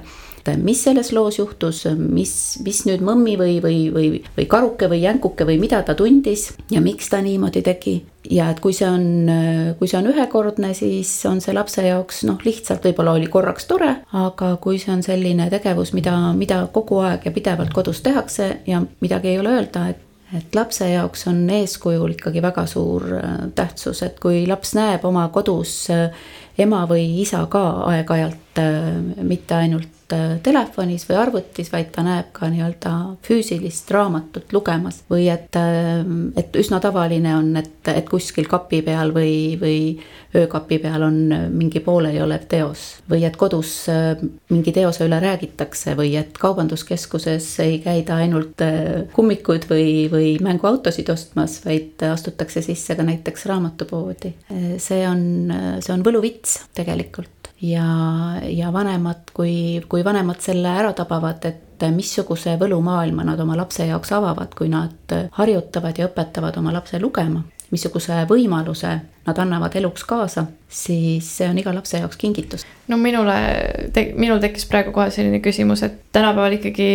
et 0.52 0.62
mis 0.64 0.80
selles 0.84 1.12
loos 1.16 1.40
juhtus, 1.40 1.84
mis, 1.98 2.32
mis 2.66 2.84
nüüd 2.88 3.04
mõmmi 3.06 3.36
või, 3.40 3.58
või, 3.64 3.80
või, 3.94 4.10
või 4.38 4.48
karuke 4.50 4.90
või 4.92 5.02
jänkuke 5.04 5.48
või 5.48 5.58
mida 5.62 5.82
ta 5.86 5.96
tundis 5.98 6.50
ja 6.74 6.82
miks 6.84 7.10
ta 7.12 7.22
niimoodi 7.24 7.64
tegi. 7.66 7.98
ja 8.32 8.50
et 8.52 8.60
kui 8.60 8.74
see 8.76 8.88
on, 8.90 9.30
kui 9.80 9.88
see 9.88 10.00
on 10.02 10.10
ühekordne, 10.12 10.74
siis 10.76 11.12
on 11.30 11.40
see 11.44 11.54
lapse 11.56 11.84
jaoks 11.86 12.26
noh, 12.28 12.42
lihtsalt 12.44 12.84
võib-olla 12.84 13.14
oli 13.16 13.30
korraks 13.32 13.70
tore, 13.70 13.94
aga 14.12 14.56
kui 14.62 14.82
see 14.82 14.92
on 14.92 15.04
selline 15.04 15.48
tegevus, 15.54 15.94
mida, 15.96 16.18
mida 16.36 16.66
kogu 16.74 17.00
aeg 17.08 17.30
ja 17.30 17.32
pidevalt 17.32 17.72
kodus 17.76 18.04
tehakse 18.04 18.50
ja 18.68 18.84
midagi 19.00 19.32
ei 19.32 19.40
ole 19.40 19.56
öelda, 19.60 19.88
et 19.94 20.04
et 20.36 20.56
lapse 20.56 20.88
jaoks 20.90 21.28
on 21.32 21.46
eeskujul 21.56 22.12
ikkagi 22.18 22.42
väga 22.44 22.66
suur 22.68 23.06
tähtsus, 23.56 24.02
et 24.04 24.18
kui 24.20 24.42
laps 24.48 24.74
näeb 24.76 25.06
oma 25.08 25.28
kodus 25.32 25.86
ema 26.60 26.82
või 26.90 27.06
isa 27.22 27.46
ka 27.52 27.64
aeg-ajalt 27.94 28.62
mitte 29.24 29.56
ainult 29.56 29.97
Äh, 30.08 30.38
telefonis 30.40 31.04
või 31.10 31.18
arvutis, 31.20 31.68
vaid 31.68 31.90
ta 31.92 32.00
näeb 32.06 32.30
ka 32.32 32.48
nii-öelda 32.48 32.92
füüsilist 33.28 33.90
raamatut 33.92 34.54
lugemas. 34.56 35.02
või 35.12 35.28
et, 35.28 35.56
äh, 35.60 36.00
et 36.40 36.56
üsna 36.56 36.80
tavaline 36.80 37.36
on, 37.36 37.50
et, 37.58 37.90
et 37.92 38.08
kuskil 38.08 38.48
kapi 38.48 38.82
peal 38.88 39.12
või, 39.12 39.60
või 39.60 40.00
öökapi 40.32 40.80
peal 40.80 41.04
on 41.04 41.20
mingi 41.52 41.82
pooleliolev 41.84 42.48
teos. 42.48 43.02
või 43.10 43.26
et 43.28 43.36
kodus 43.36 43.90
äh, 43.90 44.16
mingi 44.50 44.72
teose 44.72 45.04
üle 45.04 45.20
räägitakse 45.20 45.98
või 46.00 46.16
et 46.16 46.38
kaubanduskeskuses 46.40 47.60
ei 47.60 47.80
käida 47.84 48.16
ainult 48.16 48.64
kummikuid 49.12 49.68
või, 49.68 50.08
või 50.12 50.38
mänguautosid 50.40 51.10
ostmas, 51.10 51.60
vaid 51.66 52.00
astutakse 52.00 52.62
sisse 52.62 52.96
ka 52.96 53.04
näiteks 53.04 53.46
raamatupoodi. 53.46 54.34
see 54.78 55.08
on, 55.08 55.52
see 55.82 55.94
on 55.94 56.04
võluvits 56.04 56.62
tegelikult 56.74 57.37
ja, 57.62 57.88
ja 58.44 58.72
vanemad, 58.74 59.32
kui, 59.34 59.82
kui 59.90 60.04
vanemad 60.06 60.42
selle 60.44 60.72
ära 60.80 60.94
tabavad, 60.98 61.46
et 61.46 61.86
missuguse 61.94 62.56
võlumaailma 62.58 63.26
nad 63.28 63.40
oma 63.40 63.58
lapse 63.58 63.86
jaoks 63.86 64.12
avavad, 64.18 64.56
kui 64.58 64.70
nad 64.70 65.14
harjutavad 65.38 65.98
ja 66.00 66.08
õpetavad 66.10 66.58
oma 66.58 66.74
lapse 66.74 67.00
lugema, 67.02 67.44
missuguse 67.72 68.24
võimaluse 68.30 68.94
nad 69.28 69.38
annavad 69.44 69.76
eluks 69.76 70.04
kaasa, 70.08 70.46
siis 70.70 71.28
see 71.38 71.48
on 71.48 71.58
iga 71.60 71.72
lapse 71.76 72.00
jaoks 72.00 72.18
kingitus. 72.20 72.66
no 72.88 72.98
minule 72.98 73.36
te,, 73.94 74.14
minul 74.16 74.40
tekkis 74.40 74.66
praegu 74.68 74.94
kohe 74.96 75.10
selline 75.12 75.40
küsimus, 75.44 75.82
et 75.84 75.96
tänapäeval 76.16 76.56
ikkagi 76.58 76.88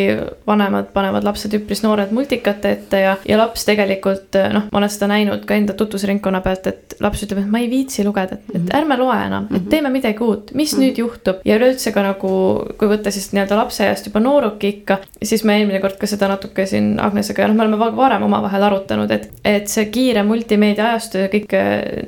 vanemad 0.48 0.90
panevad 0.92 1.24
lapsed 1.24 1.52
üpris 1.56 1.82
noored 1.84 2.12
multikate 2.16 2.72
ette 2.76 3.00
ja, 3.00 3.14
ja 3.28 3.38
laps 3.40 3.64
tegelikult 3.68 4.38
noh, 4.52 4.68
ma 4.72 4.80
olen 4.80 4.92
seda 4.92 5.08
näinud 5.12 5.44
ka 5.48 5.56
enda 5.56 5.76
tutvusringkonna 5.76 6.40
pealt, 6.44 6.68
et 6.72 6.96
laps 7.04 7.24
ütleb, 7.26 7.42
et 7.44 7.52
ma 7.52 7.60
ei 7.60 7.68
viitsi 7.72 8.04
lugeda, 8.04 8.38
et, 8.38 8.48
et 8.54 8.60
mhm. 8.60 8.72
ärme 8.80 8.98
loe 9.00 9.18
enam, 9.26 9.48
et 9.50 9.58
mhm. 9.58 9.68
teeme 9.72 9.92
midagi 9.92 10.24
uut, 10.24 10.52
mis 10.54 10.72
mm 10.72 10.78
-hmm. 10.78 10.86
nüüd 10.86 11.02
juhtub 11.04 11.44
ja 11.44 11.56
üleüldse 11.60 11.92
ka 11.92 12.04
nagu, 12.08 12.32
kui 12.78 12.88
võtta 12.88 13.12
siis 13.12 13.30
nii-öelda 13.32 13.60
lapseeast 13.60 14.08
juba 14.08 14.20
nooruki 14.20 14.68
ikka, 14.68 14.98
siis 15.22 15.44
me 15.44 15.58
eelmine 15.58 15.80
kord 15.80 15.96
ka 16.00 16.06
seda 16.06 16.28
natuke 16.28 16.66
siin 16.66 16.96
Agnesega 17.00 17.42
ja 17.42 17.48
noh, 17.48 17.56
me 17.56 17.64
oleme 17.64 17.96
varem 17.96 18.22
omavahel 18.22 18.68
arutanud, 18.68 19.10
et, 19.10 19.28
et 19.44 19.68
see 19.68 19.88
kiire 19.92 20.22
multimeedia 20.24 20.92
ajastu 20.92 21.24
ja 21.24 21.28
kõik 21.32 21.56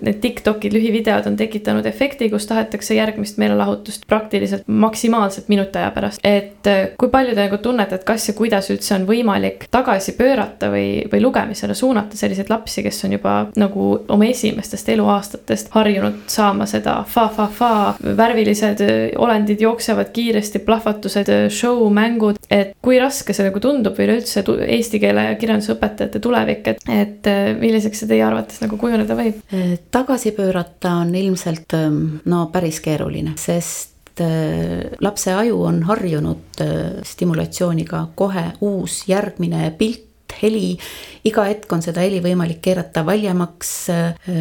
need 0.00 0.13
need 0.14 0.22
Tiktokid, 0.24 0.72
lühivideod 0.72 1.26
on 1.26 1.36
tekitanud 1.36 1.86
efekti, 1.86 2.30
kus 2.30 2.46
tahetakse 2.46 2.94
järgmist 2.94 3.38
meelelahutust 3.38 4.06
praktiliselt 4.06 4.62
maksimaalselt 4.66 5.48
minuti 5.48 5.78
aja 5.78 5.90
pärast. 5.90 6.20
et 6.24 6.66
äh, 6.66 6.88
kui 6.98 7.08
palju 7.08 7.34
te 7.34 7.44
nagu 7.44 7.58
tunnete, 7.58 7.94
et 7.94 8.04
kas 8.04 8.28
ja 8.28 8.34
kuidas 8.34 8.70
üldse 8.70 8.94
on 8.94 9.06
võimalik 9.06 9.66
tagasi 9.70 10.12
pöörata 10.12 10.70
või, 10.70 11.04
või 11.12 11.22
lugemisele 11.22 11.74
suunata 11.74 12.16
selliseid 12.16 12.50
lapsi, 12.50 12.82
kes 12.82 13.04
on 13.04 13.12
juba 13.12 13.34
nagu 13.56 13.88
oma 14.08 14.24
esimestest 14.24 14.88
eluaastatest 14.88 15.72
harjunud 15.74 16.24
saama 16.26 16.66
seda 16.66 17.02
fa-fa-fa, 17.08 17.96
värvilised 18.16 18.84
äh, 18.84 18.94
olendid 19.16 19.60
jooksevad 19.60 20.12
kiiresti, 20.14 20.62
plahvatused, 20.64 21.28
äh, 21.28 21.48
show, 21.50 21.84
mängud, 21.92 22.38
et 22.50 22.74
kui 22.82 22.98
raske 23.00 23.34
see 23.34 23.48
nagu 23.48 23.60
tundub 23.60 23.98
või 23.98 24.08
üleüldse 24.08 24.44
eesti 24.68 25.00
keele 25.02 25.28
ja 25.30 25.36
kirjanduse 25.40 25.74
õpetajate 25.74 26.20
tulevik, 26.22 26.72
et, 26.74 26.88
et 26.88 27.30
milliseks 27.60 28.04
see 28.04 28.10
teie 28.10 28.24
arvates 28.24 28.60
nagu 28.62 28.78
kujuneda 28.80 29.16
võib? 29.18 29.40
Tagasi 30.04 30.32
pöörata 30.36 30.90
on 31.00 31.14
ilmselt 31.14 31.72
ähm, 31.72 32.20
no 32.28 32.46
päris 32.52 32.80
keeruline, 32.84 33.32
sest 33.40 34.20
äh, 34.20 34.92
lapse 35.00 35.32
aju 35.32 35.62
on 35.64 35.82
harjunud 35.88 36.60
äh, 36.60 37.00
stimulatsiooniga 37.08 38.08
kohe 38.14 38.50
uus 38.60 39.04
järgmine 39.08 39.70
pilt 39.78 40.34
heli, 40.42 40.74
iga 41.24 41.46
hetk 41.48 41.72
on 41.72 41.80
seda 41.84 42.04
heli 42.04 42.18
võimalik 42.20 42.60
keerata 42.64 43.04
valjemaks, 43.06 43.72
äh, 43.94 44.34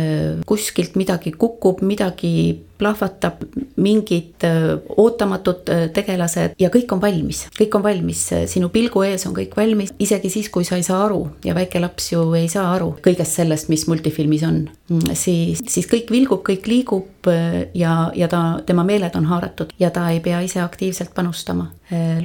kuskilt 0.49 0.97
midagi 0.99 1.32
kukub, 1.32 1.80
midagi 1.86 2.34
plahvatab 2.77 3.43
mingid 3.75 4.43
äh, 4.43 4.79
ootamatud 4.97 5.69
äh, 5.69 5.83
tegelased 5.93 6.55
ja 6.59 6.69
kõik 6.73 6.91
on 6.95 7.01
valmis, 7.01 7.45
kõik 7.57 7.77
on 7.77 7.83
valmis, 7.86 8.23
sinu 8.49 8.69
pilgu 8.73 9.03
ees 9.07 9.27
on 9.29 9.36
kõik 9.38 9.55
valmis, 9.57 9.93
isegi 10.01 10.31
siis, 10.33 10.49
kui 10.53 10.65
sa 10.67 10.79
ei 10.79 10.86
saa 10.86 11.03
aru 11.05 11.21
ja 11.45 11.55
väike 11.57 11.81
laps 11.83 12.12
ju 12.13 12.25
ei 12.38 12.49
saa 12.51 12.71
aru 12.73 12.93
kõigest 13.03 13.39
sellest, 13.39 13.69
mis 13.73 13.86
multifilmis 13.89 14.45
on, 14.47 14.63
mm, 14.89 15.13
siis, 15.17 15.62
siis 15.69 15.89
kõik 15.89 16.12
vilgub, 16.13 16.41
kõik 16.47 16.67
liigub 16.69 17.29
äh, 17.29 17.63
ja, 17.77 18.09
ja 18.17 18.29
ta, 18.31 18.43
tema 18.65 18.86
meeled 18.88 19.15
on 19.19 19.29
haaratud 19.29 19.73
ja 19.79 19.91
ta 19.93 20.09
ei 20.13 20.21
pea 20.23 20.41
ise 20.45 20.62
aktiivselt 20.63 21.13
panustama. 21.15 21.71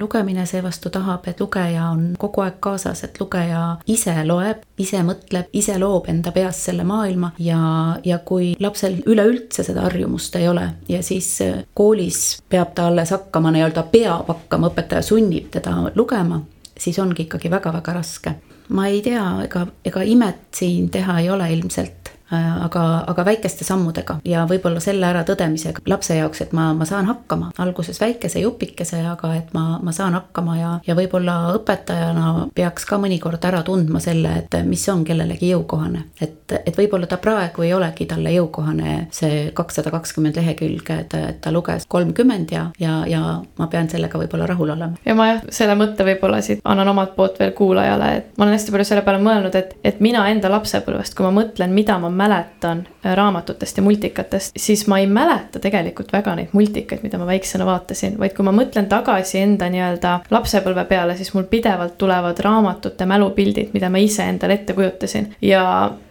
lugemine 0.00 0.46
seevastu 0.46 0.88
tahab, 0.88 1.26
et 1.28 1.40
lugeja 1.40 1.90
on 1.90 2.14
kogu 2.18 2.40
aeg 2.40 2.54
kaasas, 2.64 3.02
et 3.04 3.18
lugeja 3.20 3.76
ise 3.86 4.14
loeb, 4.24 4.62
ise 4.80 5.02
mõtleb, 5.04 5.50
ise 5.52 5.74
loob 5.78 6.08
enda 6.08 6.32
peas 6.32 6.62
selle 6.64 6.86
maailma 6.88 7.34
ja, 7.42 7.58
ja 8.04 8.18
kui 8.24 8.54
lapsel 8.60 9.02
üleüldse 9.04 9.66
seda 9.66 9.84
harjumust 9.84 10.37
ei 10.38 10.48
ole 10.48 10.68
ja 10.88 11.02
siis 11.02 11.30
äh, 11.44 11.64
koolis 11.74 12.42
peab 12.48 12.74
ta 12.74 12.88
alles 12.88 13.10
hakkama 13.14 13.52
nii-öelda, 13.54 13.82
peab 13.92 14.28
hakkama, 14.28 14.70
õpetaja 14.72 15.02
sunnib 15.02 15.50
teda 15.54 15.74
lugema, 15.94 16.40
siis 16.78 16.98
ongi 16.98 17.26
ikkagi 17.26 17.50
väga-väga 17.50 17.96
raske. 17.98 18.34
ma 18.68 18.86
ei 18.86 19.02
tea, 19.02 19.24
ega, 19.44 19.66
ega 19.84 20.02
imet 20.04 20.48
siin 20.54 20.90
teha 20.92 21.20
ei 21.20 21.30
ole 21.30 21.52
ilmselt 21.52 21.97
aga, 22.36 22.84
aga 23.06 23.24
väikeste 23.24 23.64
sammudega 23.64 24.18
ja 24.28 24.44
võib-olla 24.48 24.80
selle 24.84 25.06
äratõdemisega 25.08 25.84
lapse 25.88 26.16
jaoks, 26.18 26.42
et 26.44 26.52
ma, 26.56 26.70
ma 26.76 26.86
saan 26.88 27.08
hakkama, 27.08 27.52
alguses 27.58 28.00
väikese 28.00 28.42
jupikese, 28.42 29.00
aga 29.06 29.32
et 29.38 29.52
ma, 29.56 29.78
ma 29.82 29.92
saan 29.92 30.16
hakkama 30.18 30.56
ja, 30.58 30.72
ja 30.86 30.96
võib-olla 30.98 31.54
õpetajana 31.56 32.48
peaks 32.54 32.86
ka 32.88 32.98
mõnikord 33.00 33.44
ära 33.48 33.62
tundma 33.66 34.00
selle, 34.02 34.34
et 34.42 34.58
mis 34.68 34.84
on 34.92 35.04
kellelegi 35.08 35.52
jõukohane. 35.52 36.04
et, 36.20 36.52
et 36.58 36.76
võib-olla 36.76 37.08
ta 37.08 37.16
praegu 37.22 37.64
ei 37.64 37.72
olegi 37.74 38.06
talle 38.08 38.32
jõukohane 38.34 39.08
see 39.14 39.50
kakssada 39.56 39.92
kakskümmend 39.94 40.36
lehekülge, 40.36 41.00
et, 41.04 41.14
et 41.14 41.40
ta 41.44 41.52
luges 41.54 41.86
kolmkümmend 41.88 42.52
ja, 42.52 42.68
ja, 42.80 43.00
ja 43.08 43.22
ma 43.58 43.66
pean 43.72 43.88
sellega 43.90 44.20
võib-olla 44.20 44.46
rahul 44.48 44.74
olema. 44.76 45.00
ja 45.04 45.16
ma 45.18 45.30
jah, 45.32 45.42
selle 45.54 45.76
mõtte 45.78 46.06
võib-olla 46.08 46.42
siit 46.44 46.60
annan 46.64 46.92
omalt 46.92 47.14
poolt 47.16 47.40
veel 47.40 47.54
kuulajale, 47.56 48.12
et 48.20 48.30
ma 48.36 48.46
olen 48.46 48.56
hästi 48.58 48.74
palju 48.74 48.88
selle 48.88 49.04
peale 49.06 49.22
mõelnud, 49.22 49.56
et, 49.58 49.74
et 49.84 50.00
mina 50.04 50.26
enda 50.30 50.50
lapsepõlvest, 50.52 51.16
kui 51.16 51.26
ma 51.26 51.32
mõtlen, 51.40 51.72
mida 51.74 51.98
ma 52.02 52.10
mäletan 52.18 52.84
äh, 53.04 53.14
raamatutest 53.16 53.78
ja 53.78 53.84
multikatest, 53.86 54.56
siis 54.58 54.86
ma 54.90 54.98
ei 54.98 55.06
mäleta 55.06 55.62
tegelikult 55.62 56.12
väga 56.12 56.34
neid 56.38 56.54
multikaid, 56.56 57.04
mida 57.06 57.20
ma 57.20 57.28
väiksena 57.28 57.66
vaatasin, 57.68 58.18
vaid 58.18 58.34
kui 58.36 58.46
ma 58.46 58.54
mõtlen 58.56 58.90
tagasi 58.90 59.40
enda 59.42 59.70
nii-öelda 59.72 60.18
lapsepõlve 60.34 60.84
peale, 60.90 61.16
siis 61.16 61.32
mul 61.36 61.48
pidevalt 61.50 61.98
tulevad 61.98 62.42
raamatute 62.44 63.06
mälupildid, 63.06 63.72
mida 63.74 63.90
ma 63.92 64.02
ise 64.02 64.28
endale 64.28 64.58
ette 64.60 64.76
kujutasin. 64.76 65.32
Ja 65.42 65.64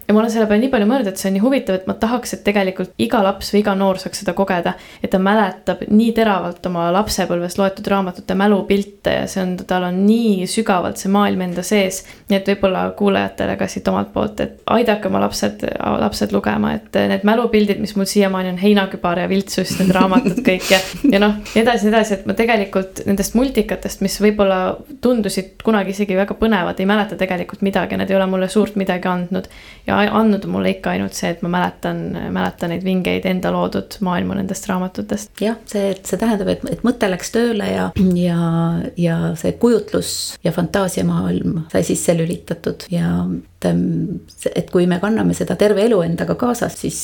ja 0.08 0.14
ma 0.14 0.20
olen 0.20 0.32
selle 0.32 0.48
peale 0.48 0.62
nii 0.64 0.72
palju 0.72 0.88
mõelnud, 0.88 1.10
et 1.12 1.20
see 1.20 1.28
on 1.30 1.36
nii 1.36 1.44
huvitav, 1.44 1.76
et 1.82 1.88
ma 1.90 1.96
tahaks, 2.00 2.34
et 2.38 2.44
tegelikult 2.46 2.94
iga 3.04 3.20
laps 3.26 3.52
või 3.52 3.60
iga 3.60 3.74
noor 3.76 4.00
saaks 4.00 4.22
seda 4.24 4.34
kogeda. 4.38 4.74
et 5.04 5.12
ta 5.12 5.20
mäletab 5.20 5.84
nii 5.90 6.14
teravalt 6.16 6.66
oma 6.70 6.88
lapsepõlves 6.96 7.58
loetud 7.60 7.88
raamatute 7.92 8.36
mälupilte 8.40 9.16
ja 9.18 9.26
see 9.28 9.44
on, 9.44 9.56
tal 9.68 9.84
on 9.90 10.00
nii 10.06 10.48
sügavalt 10.48 11.02
see 11.02 11.12
maailm 11.12 11.44
enda 11.50 11.64
sees. 11.64 12.04
nii 12.30 12.40
et 12.40 12.52
võib-olla 12.54 12.86
kuulajatele 12.98 13.58
ka 13.60 13.68
siit 13.68 13.88
omalt 13.92 14.14
poolt, 14.14 14.40
et 14.46 14.62
aidake 14.78 15.12
oma 15.12 15.22
lapsed, 15.26 15.66
lapsed 16.04 16.32
lugema, 16.36 16.74
et 16.80 17.00
need 17.12 17.28
mälupildid, 17.28 17.84
mis 17.84 17.96
mul 18.00 18.08
siiamaani 18.08 18.54
on 18.56 18.62
heinakübar 18.64 19.20
ja 19.26 19.28
viltsus, 19.28 19.76
need 19.82 19.92
raamatud 19.96 20.40
kõik 20.46 20.72
ja, 20.72 20.80
ja 21.12 21.20
noh, 21.24 21.36
nii 21.52 21.64
edasi, 21.66 21.88
nii 21.90 21.96
edasi, 21.96 22.20
et 22.20 22.30
ma 22.30 22.38
tegelikult 22.38 23.04
nendest 23.10 23.36
multikatest, 23.36 24.06
mis 24.06 24.16
võib-olla 24.24 24.62
tundusid 25.04 25.60
kunagi 25.68 25.92
isegi 25.92 26.16
väga 26.16 26.40
põnevad, 26.40 26.80
ei 26.80 26.88
mäleta 26.88 27.20
tegelikult 27.20 27.66
midagi, 27.68 28.00
need 28.00 28.12
ei 28.12 28.20
ole 28.20 28.32
mulle 28.32 28.48
suurt 28.52 28.80
midagi 28.80 29.12
andnud 29.12 29.52
ja 29.88 29.97
andnud 30.06 30.46
mulle 30.52 30.76
ikka 30.76 30.94
ainult 30.96 31.18
see, 31.18 31.32
et 31.34 31.44
ma 31.46 31.52
mäletan, 31.54 32.02
mäletan 32.34 32.74
neid 32.74 32.86
vingeid 32.86 33.26
enda 33.30 33.52
loodud 33.54 34.00
maailma 34.06 34.38
nendest 34.38 34.68
raamatutest. 34.70 35.32
jah, 35.42 35.58
see, 35.70 35.94
see 36.04 36.22
tähendab, 36.22 36.52
et, 36.54 36.66
et 36.72 36.86
mõte 36.88 37.10
läks 37.10 37.34
tööle 37.36 37.70
ja, 37.72 37.90
ja, 38.18 38.40
ja 39.00 39.18
see 39.40 39.56
kujutlus 39.62 40.12
ja 40.46 40.54
fantaasiamaailm 40.56 41.64
sai 41.74 41.84
sisse 41.88 42.16
lülitatud 42.18 42.88
ja 42.94 43.14
et, 43.58 44.50
et 44.54 44.70
kui 44.72 44.86
me 44.90 45.00
kanname 45.02 45.34
seda 45.38 45.58
terve 45.60 45.82
elu 45.88 46.04
endaga 46.06 46.38
kaasas, 46.40 46.78
siis, 46.78 47.00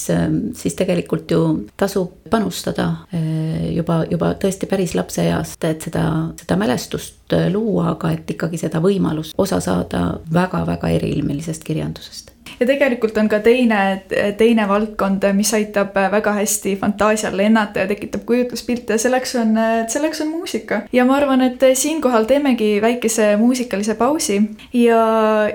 siis 0.58 0.78
tegelikult 0.78 1.32
ju 1.34 1.42
tasub 1.80 2.30
panustada 2.30 2.90
eh, 3.14 3.74
juba, 3.74 4.04
juba 4.10 4.34
tõesti 4.40 4.70
päris 4.70 4.94
lapseeast, 4.98 5.58
et 5.66 5.90
seda, 5.90 6.06
seda 6.40 6.58
mälestust 6.60 7.24
kirjandust 7.34 7.54
luua, 7.54 7.92
aga 7.94 8.12
et 8.14 8.30
ikkagi 8.30 8.58
seda 8.58 8.82
võimalust 8.82 9.34
osa 9.38 9.60
saada 9.60 10.20
väga-väga 10.34 10.90
eriilmelisest 10.90 11.64
kirjandusest 11.64 12.33
ja 12.60 12.68
tegelikult 12.68 13.18
on 13.18 13.30
ka 13.30 13.40
teine, 13.44 14.04
teine 14.38 14.68
valdkond, 14.70 15.26
mis 15.38 15.54
aitab 15.54 15.96
väga 16.12 16.36
hästi 16.40 16.76
fantaasial 16.82 17.38
lennata 17.38 17.84
ja 17.84 17.88
tekitab 17.88 18.26
kujutluspilte, 18.28 18.98
selleks 18.98 19.36
on, 19.42 19.56
selleks 19.88 20.22
on 20.22 20.32
muusika. 20.34 20.82
ja 20.94 21.06
ma 21.06 21.18
arvan, 21.18 21.42
et 21.42 21.64
siinkohal 21.74 22.28
teemegi 22.30 22.76
väikese 22.82 23.34
muusikalise 23.38 23.96
pausi 23.96 24.42
ja, 24.74 25.04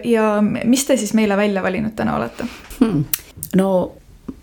ja 0.04 0.32
mis 0.42 0.84
te 0.86 0.96
siis 0.96 1.14
meile 1.14 1.36
välja 1.36 1.62
valinud 1.62 1.96
täna 1.96 2.16
olete 2.16 2.48
hmm.? 2.80 3.04
no 3.56 3.92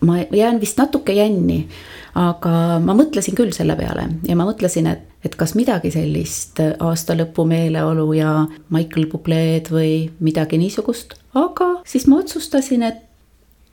ma 0.05 0.17
jään 0.31 0.61
vist 0.61 0.77
natuke 0.77 1.13
jänni, 1.13 1.67
aga 2.15 2.79
ma 2.83 2.95
mõtlesin 2.95 3.35
küll 3.35 3.51
selle 3.55 3.75
peale 3.79 4.07
ja 4.23 4.35
ma 4.39 4.47
mõtlesin, 4.47 4.87
et, 4.87 5.03
et 5.25 5.35
kas 5.35 5.55
midagi 5.57 5.91
sellist 5.91 6.61
aastalõpu 6.63 7.43
meeleolu 7.49 8.07
ja 8.15 8.37
Michael 8.73 9.09
Bubleed 9.11 9.71
või 9.73 10.07
midagi 10.23 10.59
niisugust, 10.61 11.17
aga 11.35 11.75
siis 11.87 12.07
ma 12.07 12.21
otsustasin, 12.23 12.87
et 12.87 13.03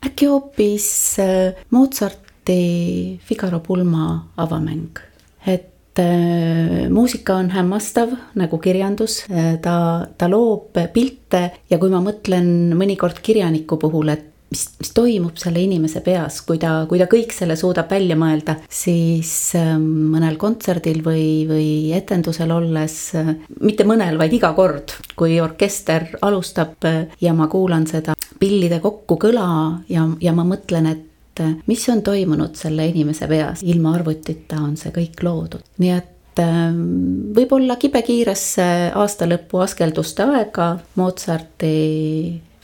äkki 0.03 0.27
hoopis 0.27 0.87
äh, 1.23 1.63
Mozarti 1.71 3.19
Figaro 3.23 3.61
pulma 3.63 4.33
avamäng, 4.37 4.99
et 5.47 5.99
äh, 5.99 6.89
muusika 6.91 7.37
on 7.39 7.53
hämmastav 7.53 8.11
nagu 8.35 8.59
kirjandus, 8.59 9.23
äh, 9.31 9.55
ta, 9.63 9.77
ta 10.17 10.27
loob 10.27 10.75
pilte 10.93 11.45
ja 11.69 11.79
kui 11.79 11.93
ma 11.93 12.03
mõtlen 12.03 12.75
mõnikord 12.75 13.23
kirjaniku 13.23 13.79
puhul, 13.79 14.11
et 14.11 14.32
mis, 14.53 14.63
mis 14.79 14.91
toimub 14.95 15.37
selle 15.41 15.61
inimese 15.63 16.01
peas, 16.05 16.41
kui 16.47 16.59
ta, 16.61 16.83
kui 16.89 17.01
ta 17.01 17.07
kõik 17.11 17.33
selle 17.35 17.57
suudab 17.59 17.91
välja 17.91 18.17
mõelda, 18.19 18.57
siis 18.69 19.31
ähm, 19.59 19.85
mõnel 20.13 20.37
kontserdil 20.41 21.01
või, 21.05 21.25
või 21.49 21.69
etendusel 21.97 22.53
olles, 22.53 22.97
äh, 23.19 23.33
mitte 23.63 23.87
mõnel, 23.89 24.19
vaid 24.21 24.35
iga 24.37 24.53
kord, 24.57 24.95
kui 25.19 25.39
orkester 25.43 26.11
alustab 26.21 26.85
äh, 26.89 27.01
ja 27.23 27.33
ma 27.37 27.49
kuulan 27.51 27.87
seda 27.89 28.17
pillide 28.39 28.81
kokkukõla 28.83 29.47
ja, 29.91 30.07
ja 30.21 30.35
ma 30.35 30.45
mõtlen, 30.47 30.89
et 30.93 31.43
äh, 31.43 31.57
mis 31.69 31.85
on 31.89 32.03
toimunud 32.05 32.57
selle 32.59 32.87
inimese 32.91 33.29
peas, 33.31 33.65
ilma 33.65 33.95
arvutita 33.97 34.61
on 34.61 34.77
see 34.79 34.93
kõik 34.95 35.23
loodud, 35.25 35.63
nii 35.81 35.95
et 35.97 36.09
võib-olla 36.33 37.75
kibekiiresse 37.77 38.63
aastalõpu 38.97 39.59
askelduste 39.61 40.25
aega 40.25 40.71
Mozarti 40.97 41.75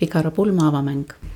Figaro 0.02 0.34
pulma 0.34 0.72
avamäng 0.72 1.29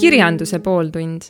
kirjanduse 0.00 0.58
pooltund 0.58 1.22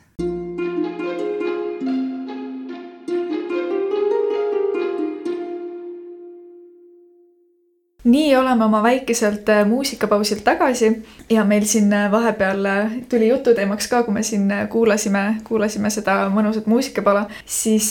nii 8.04 8.36
oleme 8.36 8.64
oma 8.64 8.82
väikeselt 8.82 9.48
äh, 9.48 9.66
muusikapausilt 9.68 10.44
tagasi 10.44 11.02
ja 11.30 11.44
meil 11.44 11.64
siin 11.68 11.92
äh, 11.92 12.10
vahepeal 12.10 12.64
äh, 12.64 12.92
tuli 13.08 13.28
jututeemaks 13.28 13.88
ka, 13.88 14.02
kui 14.02 14.14
me 14.14 14.22
siin 14.22 14.48
kuulasime, 14.72 15.24
kuulasime 15.44 15.90
seda 15.90 16.14
mõnusat 16.32 16.66
muusikapala, 16.70 17.26
siis, 17.44 17.90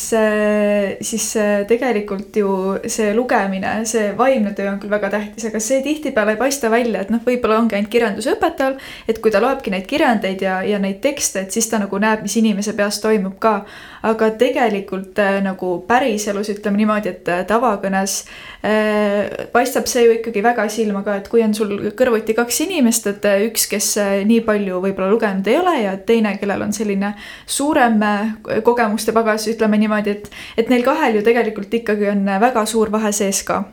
siis 1.01 1.27
tegelikult 1.67 2.35
ju 2.41 2.49
see 2.87 3.11
lugemine, 3.15 3.83
see 3.89 4.09
vaimne 4.17 4.53
töö 4.57 4.71
on 4.71 4.79
küll 4.81 4.91
väga 4.91 5.11
tähtis, 5.13 5.45
aga 5.49 5.61
see 5.61 5.83
tihtipeale 5.85 6.33
ei 6.33 6.41
paista 6.41 6.71
välja, 6.71 7.03
et 7.03 7.13
noh, 7.13 7.21
võib-olla 7.25 7.59
ongi 7.61 7.77
ainult 7.77 7.91
kirjandusõpetajal, 7.93 8.79
et 9.07 9.21
kui 9.21 9.31
ta 9.31 9.41
loebki 9.43 9.73
neid 9.73 9.85
kirjandeid 9.89 10.41
ja, 10.41 10.59
ja 10.65 10.81
neid 10.81 11.01
tekste, 11.05 11.45
et 11.45 11.53
siis 11.53 11.69
ta 11.69 11.81
nagu 11.81 12.01
näeb, 12.01 12.25
mis 12.25 12.37
inimese 12.41 12.73
peas 12.77 12.99
toimub 13.03 13.37
ka. 13.39 13.59
Aga 14.07 14.31
tegelikult 14.39 15.19
nagu 15.43 15.73
päriselus 15.87 16.51
ütleme 16.53 16.79
niimoodi, 16.79 17.11
et 17.11 17.31
tavakõnes 17.49 18.21
äh, 18.63 19.47
paistab 19.53 19.89
see 19.91 20.05
ju 20.05 20.15
ikkagi 20.17 20.43
väga 20.43 20.67
silma 20.71 21.03
ka, 21.05 21.17
et 21.19 21.29
kui 21.31 21.43
on 21.43 21.53
sul 21.57 21.73
kõrvuti 21.97 22.35
kaks 22.37 22.61
inimest, 22.65 23.07
et 23.11 23.25
üks, 23.49 23.67
kes 23.71 23.89
äh, 24.01 24.13
nii 24.27 24.41
palju 24.47 24.81
võib-olla 24.83 25.09
lugenud 25.11 25.47
ei 25.49 25.57
ole 25.59 25.75
ja 25.83 25.95
teine, 26.05 26.35
kellel 26.39 26.65
on 26.67 26.73
selline 26.75 27.13
suurem 27.49 27.99
äh, 28.05 28.33
kogemuste 28.65 29.15
pagas, 29.15 29.47
ütleme 29.51 29.79
niimoodi, 29.81 30.15
et, 30.17 30.29
et 30.59 30.71
neil 30.71 30.85
kahel 30.87 31.19
ju 31.19 31.25
tegelikult 31.25 31.73
ikkagi 31.81 32.09
on 32.13 32.25
äh, 32.27 32.41
väga 32.41 32.65
suur 32.69 32.91
vahe 32.93 33.11
sees 33.15 33.43
ka. 33.47 33.63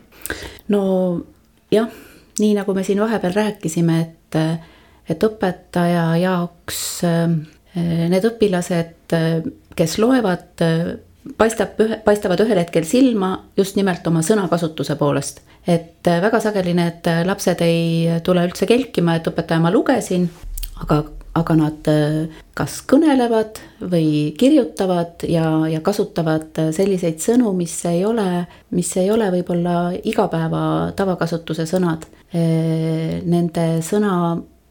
no 0.73 0.81
jah, 1.73 1.89
nii 2.39 2.53
nagu 2.57 2.75
me 2.75 2.85
siin 2.87 3.01
vahepeal 3.03 3.35
rääkisime, 3.37 3.99
et, 4.03 4.39
et 5.09 5.23
õpetaja 5.23 6.09
jaoks 6.21 6.81
need 7.77 8.23
õpilased, 8.25 9.13
kes 9.77 9.97
loevad 10.01 10.65
paistab, 11.37 11.75
paistavad 12.05 12.41
ühel 12.45 12.61
hetkel 12.61 12.85
silma 12.87 13.31
just 13.57 13.77
nimelt 13.79 14.05
oma 14.07 14.23
sõnakasutuse 14.25 14.97
poolest. 14.99 15.41
et 15.67 16.07
äh, 16.07 16.21
väga 16.23 16.39
sageli 16.39 16.73
need 16.77 17.07
äh, 17.11 17.25
lapsed 17.27 17.61
ei 17.65 18.19
tule 18.23 18.45
üldse 18.47 18.67
kelkima, 18.69 19.17
et 19.17 19.27
õpetaja, 19.27 19.59
ma 19.59 19.71
lugesin, 19.73 20.29
aga, 20.79 21.01
aga 21.35 21.55
nad 21.59 21.89
äh, 21.91 22.37
kas 22.55 22.79
kõnelevad 22.87 23.59
või 23.81 24.33
kirjutavad 24.39 25.25
ja, 25.27 25.49
ja 25.67 25.81
kasutavad 25.83 26.55
selliseid 26.71 27.19
sõnu, 27.23 27.51
mis 27.57 27.75
ei 27.89 28.05
ole, 28.07 28.45
mis 28.71 28.93
ei 28.97 29.11
ole 29.11 29.27
võib-olla 29.35 29.91
igapäeva 30.03 30.93
tavakasutuse 30.95 31.67
sõnad. 31.69 32.07
Nende 32.33 33.65
sõna 33.87 34.13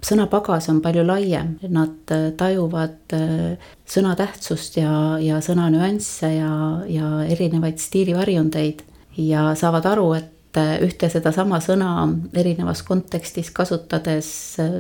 sõnapagas 0.07 0.69
on 0.71 0.81
palju 0.85 1.05
laiem, 1.07 1.57
nad 1.73 2.15
äh, 2.15 2.31
tajuvad 2.39 3.15
äh, 3.17 3.73
sõna 3.89 4.15
tähtsust 4.19 4.79
ja, 4.79 5.17
ja 5.23 5.41
sõna 5.45 5.69
nüansse 5.73 6.31
ja, 6.37 6.53
ja 6.91 7.11
erinevaid 7.27 7.81
stiilivarjundeid 7.83 8.85
ja 9.23 9.49
saavad 9.59 9.89
aru, 9.91 10.11
et 10.19 10.61
äh, 10.61 10.77
ühte 10.87 11.11
sedasama 11.13 11.61
sõna 11.65 11.91
erinevas 12.37 12.85
kontekstis 12.87 13.51
kasutades 13.57 14.29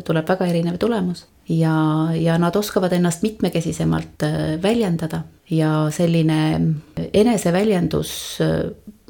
tuleb 0.07 0.29
väga 0.29 0.51
erinev 0.53 0.79
tulemus. 0.83 1.27
ja, 1.49 1.75
ja 2.15 2.39
nad 2.43 2.57
oskavad 2.57 2.93
ennast 2.93 3.23
mitmekesisemalt 3.23 4.23
väljendada 4.63 5.23
ja 5.51 5.89
selline 5.95 6.41
eneseväljendus 7.13 8.39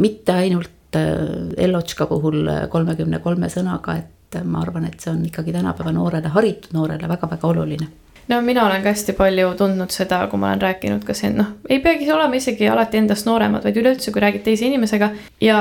mitte 0.01 0.33
ainult 0.33 0.73
Ellotška 0.97 2.07
puhul 2.09 2.47
kolmekümne 2.73 3.19
kolme 3.21 3.51
sõnaga, 3.53 3.99
et 3.99 4.16
et 4.41 4.49
ma 4.49 4.65
arvan, 4.65 4.89
et 4.89 5.01
see 5.01 5.13
on 5.13 5.23
ikkagi 5.27 5.55
tänapäeva 5.55 5.93
noorele, 5.95 6.33
haritud 6.35 6.77
noorele 6.77 7.09
väga-väga 7.09 7.49
oluline. 7.49 7.89
No 8.27 8.41
mina 8.43 8.65
olen 8.67 8.83
ka 8.83 8.91
hästi 8.91 9.15
palju 9.15 9.53
tundnud 9.59 9.93
seda, 9.95 10.25
kui 10.27 10.41
ma 10.43 10.49
olen 10.51 10.63
rääkinud 10.65 11.05
ka 11.07 11.15
siin, 11.15 11.37
noh, 11.39 11.53
ei 11.71 11.79
peagi 11.83 12.09
olema 12.11 12.35
isegi 12.35 12.67
alati 12.67 12.99
endast 12.99 13.29
nooremad, 13.29 13.63
vaid 13.63 13.77
üleüldse, 13.79 14.11
kui 14.11 14.23
räägid 14.25 14.43
teise 14.49 14.67
inimesega 14.67 15.13
ja 15.45 15.61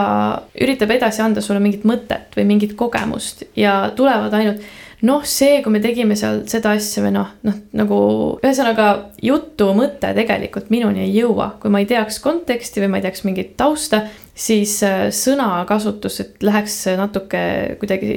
üritab 0.65 0.95
edasi 0.95 1.21
anda 1.21 1.43
sulle 1.45 1.61
mingit 1.61 1.85
mõtet 1.85 2.33
või 2.37 2.47
mingit 2.49 2.73
kogemust 2.79 3.45
ja 3.59 3.83
tulevad 3.95 4.33
ainult 4.33 4.65
noh, 5.05 5.21
see, 5.27 5.59
kui 5.61 5.73
me 5.75 5.81
tegime 5.83 6.17
seal 6.17 6.41
seda 6.49 6.73
asja 6.73 7.03
või 7.05 7.13
noh, 7.15 7.29
noh 7.45 7.61
nagu 7.77 7.99
ühesõnaga 8.41 8.87
jutu 9.21 9.69
mõte 9.77 10.09
tegelikult 10.17 10.71
minuni 10.73 11.03
ei 11.05 11.13
jõua, 11.19 11.51
kui 11.61 11.69
ma 11.73 11.83
ei 11.83 11.89
teaks 11.89 12.17
konteksti 12.23 12.81
või 12.83 12.93
ma 12.93 13.01
ei 13.01 13.05
teaks 13.05 13.25
mingit 13.27 13.53
tausta, 13.59 14.05
siis 14.33 14.79
äh, 14.87 15.07
sõnakasutus, 15.13 16.19
et 16.23 16.49
läheks 16.49 16.81
natuke 16.97 17.45
kuidagi 17.81 18.15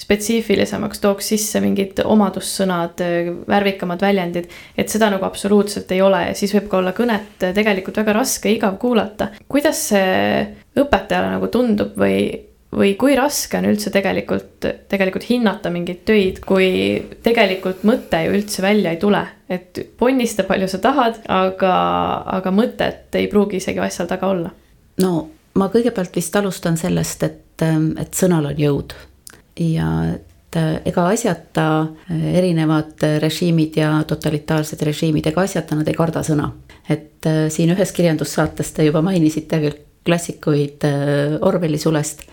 spetsiifilisemaks, 0.00 1.00
tooks 1.00 1.28
sisse 1.34 1.60
mingid 1.62 2.00
omadussõnad, 2.04 3.02
värvikamad 3.48 4.02
väljendid. 4.02 4.48
et 4.76 4.88
seda 4.88 5.10
nagu 5.10 5.24
absoluutselt 5.24 5.92
ei 5.92 6.02
ole 6.02 6.22
ja 6.28 6.34
siis 6.34 6.54
võib 6.54 6.68
ka 6.70 6.78
olla 6.78 6.92
kõnet 6.96 7.46
tegelikult 7.54 7.96
väga 8.02 8.16
raske, 8.16 8.50
igav 8.50 8.78
kuulata. 8.78 9.28
kuidas 9.48 9.88
see 9.90 10.42
õpetajale 10.80 11.30
nagu 11.36 11.48
tundub 11.48 11.94
või, 11.98 12.26
või 12.74 12.94
kui 12.98 13.14
raske 13.16 13.58
on 13.58 13.68
üldse 13.70 13.92
tegelikult, 13.94 14.66
tegelikult 14.90 15.28
hinnata 15.28 15.70
mingeid 15.70 16.02
töid, 16.04 16.42
kui 16.46 16.98
tegelikult 17.22 17.86
mõte 17.86 18.24
ju 18.26 18.34
üldse 18.34 18.62
välja 18.62 18.94
ei 18.94 19.00
tule, 19.00 19.22
et 19.48 19.78
ponnista 19.98 20.44
palju 20.48 20.68
sa 20.68 20.82
tahad, 20.82 21.22
aga, 21.28 21.74
aga 22.40 22.54
mõtet 22.54 23.14
ei 23.20 23.30
pruugi 23.30 23.62
isegi 23.62 23.82
asjal 23.84 24.10
taga 24.10 24.34
olla. 24.34 24.52
no 25.00 25.14
ma 25.54 25.70
kõigepealt 25.70 26.16
vist 26.16 26.36
alustan 26.36 26.76
sellest, 26.76 27.22
et, 27.22 27.62
et 27.62 28.14
sõnal 28.14 28.50
on 28.50 28.58
jõud 28.58 28.94
ja 29.60 29.88
äh, 30.56 30.76
ega 30.84 31.08
asjata 31.08 31.66
äh, 32.10 32.28
erinevad 32.38 33.06
režiimid 33.22 33.76
ja 33.76 33.96
totalitaarsed 34.08 34.82
režiimid, 34.82 35.26
ega 35.26 35.42
asjata 35.42 35.78
nad 35.78 35.88
ei 35.88 35.98
karda 35.98 36.24
sõna. 36.26 36.52
et 36.88 37.26
äh, 37.26 37.48
siin 37.48 37.72
ühes 37.72 37.92
kirjandussaates 37.92 38.72
te 38.72 38.84
juba 38.84 39.02
mainisite 39.02 39.60
klassikuid 40.04 40.84
Orwelli 41.40 41.78
sulest 41.80 42.26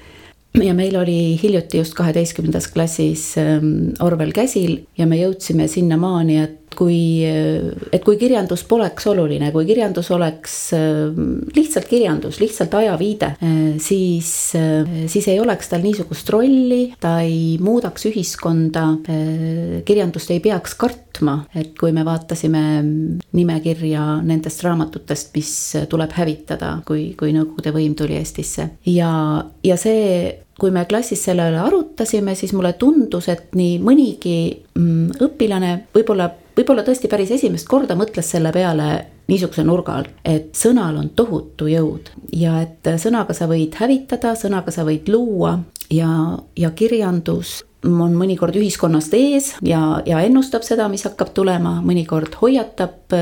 ja 0.60 0.74
meil 0.74 0.96
oli 1.00 1.40
hiljuti 1.44 1.78
just 1.78 1.94
kaheteistkümnendas 1.96 2.68
klassis 2.74 3.38
ähm, 3.38 3.94
Orwell 4.04 4.34
käsil 4.36 4.82
ja 4.98 5.08
me 5.08 5.20
jõudsime 5.22 5.68
sinnamaani, 5.72 6.38
et 6.44 6.61
kui, 6.78 7.24
et 7.26 8.04
kui 8.06 8.18
kirjandus 8.20 8.64
poleks 8.70 9.08
oluline, 9.12 9.52
kui 9.54 9.68
kirjandus 9.68 10.12
oleks 10.16 10.56
ähm, 10.78 11.42
lihtsalt 11.56 11.88
kirjandus, 11.90 12.40
lihtsalt 12.42 12.74
ajaviide, 12.80 13.34
äh, 13.44 13.58
siis, 13.82 14.32
äh, 14.58 15.08
siis 15.12 15.28
ei 15.32 15.40
oleks 15.44 15.72
tal 15.72 15.84
niisugust 15.86 16.30
rolli, 16.34 16.94
ta 17.02 17.18
ei 17.26 17.58
muudaks 17.62 18.08
ühiskonda, 18.12 18.86
äh, 19.12 19.82
kirjandust 19.88 20.32
ei 20.32 20.42
peaks 20.44 20.76
kartma, 20.80 21.42
et 21.56 21.74
kui 21.80 21.94
me 21.96 22.06
vaatasime 22.08 22.64
nimekirja 23.38 24.22
nendest 24.26 24.64
raamatutest, 24.66 25.34
mis 25.36 25.52
tuleb 25.92 26.16
hävitada, 26.18 26.78
kui, 26.88 27.12
kui 27.20 27.36
Nõukogude 27.36 27.72
võim 27.76 27.94
tuli 27.98 28.18
Eestisse. 28.20 28.68
Ja, 28.88 29.12
ja 29.64 29.78
see 29.80 30.42
kui 30.62 30.70
me 30.74 30.84
klassis 30.86 31.24
selle 31.26 31.48
üle 31.50 31.58
arutasime, 31.64 32.36
siis 32.38 32.54
mulle 32.54 32.76
tundus, 32.78 33.32
et 33.34 33.56
nii 33.58 33.80
mõnigi 33.82 34.38
mm, 34.78 35.18
õpilane 35.26 35.72
võib-olla, 35.96 36.30
võib-olla 36.58 36.86
tõesti 36.88 37.10
päris 37.12 37.32
esimest 37.38 37.70
korda 37.70 37.96
mõtles 38.00 38.30
selle 38.34 38.52
peale 38.56 38.92
niisuguse 39.32 39.64
nurga 39.64 40.00
all, 40.00 40.10
et 40.28 40.52
sõnal 40.58 40.98
on 41.00 41.12
tohutu 41.16 41.70
jõud 41.72 42.12
ja 42.36 42.60
et 42.66 42.88
sõnaga 43.00 43.36
sa 43.38 43.48
võid 43.52 43.78
hävitada, 43.80 44.36
sõnaga 44.36 44.74
sa 44.74 44.86
võid 44.88 45.10
luua 45.12 45.58
ja, 45.94 46.10
ja 46.60 46.72
kirjandus 46.76 47.62
on 47.88 48.14
mõnikord 48.14 48.56
ühiskonnast 48.60 49.14
ees 49.18 49.54
ja, 49.66 50.02
ja 50.06 50.22
ennustab 50.26 50.66
seda, 50.66 50.88
mis 50.92 51.06
hakkab 51.08 51.32
tulema, 51.34 51.80
mõnikord 51.86 52.36
hoiatab 52.42 53.16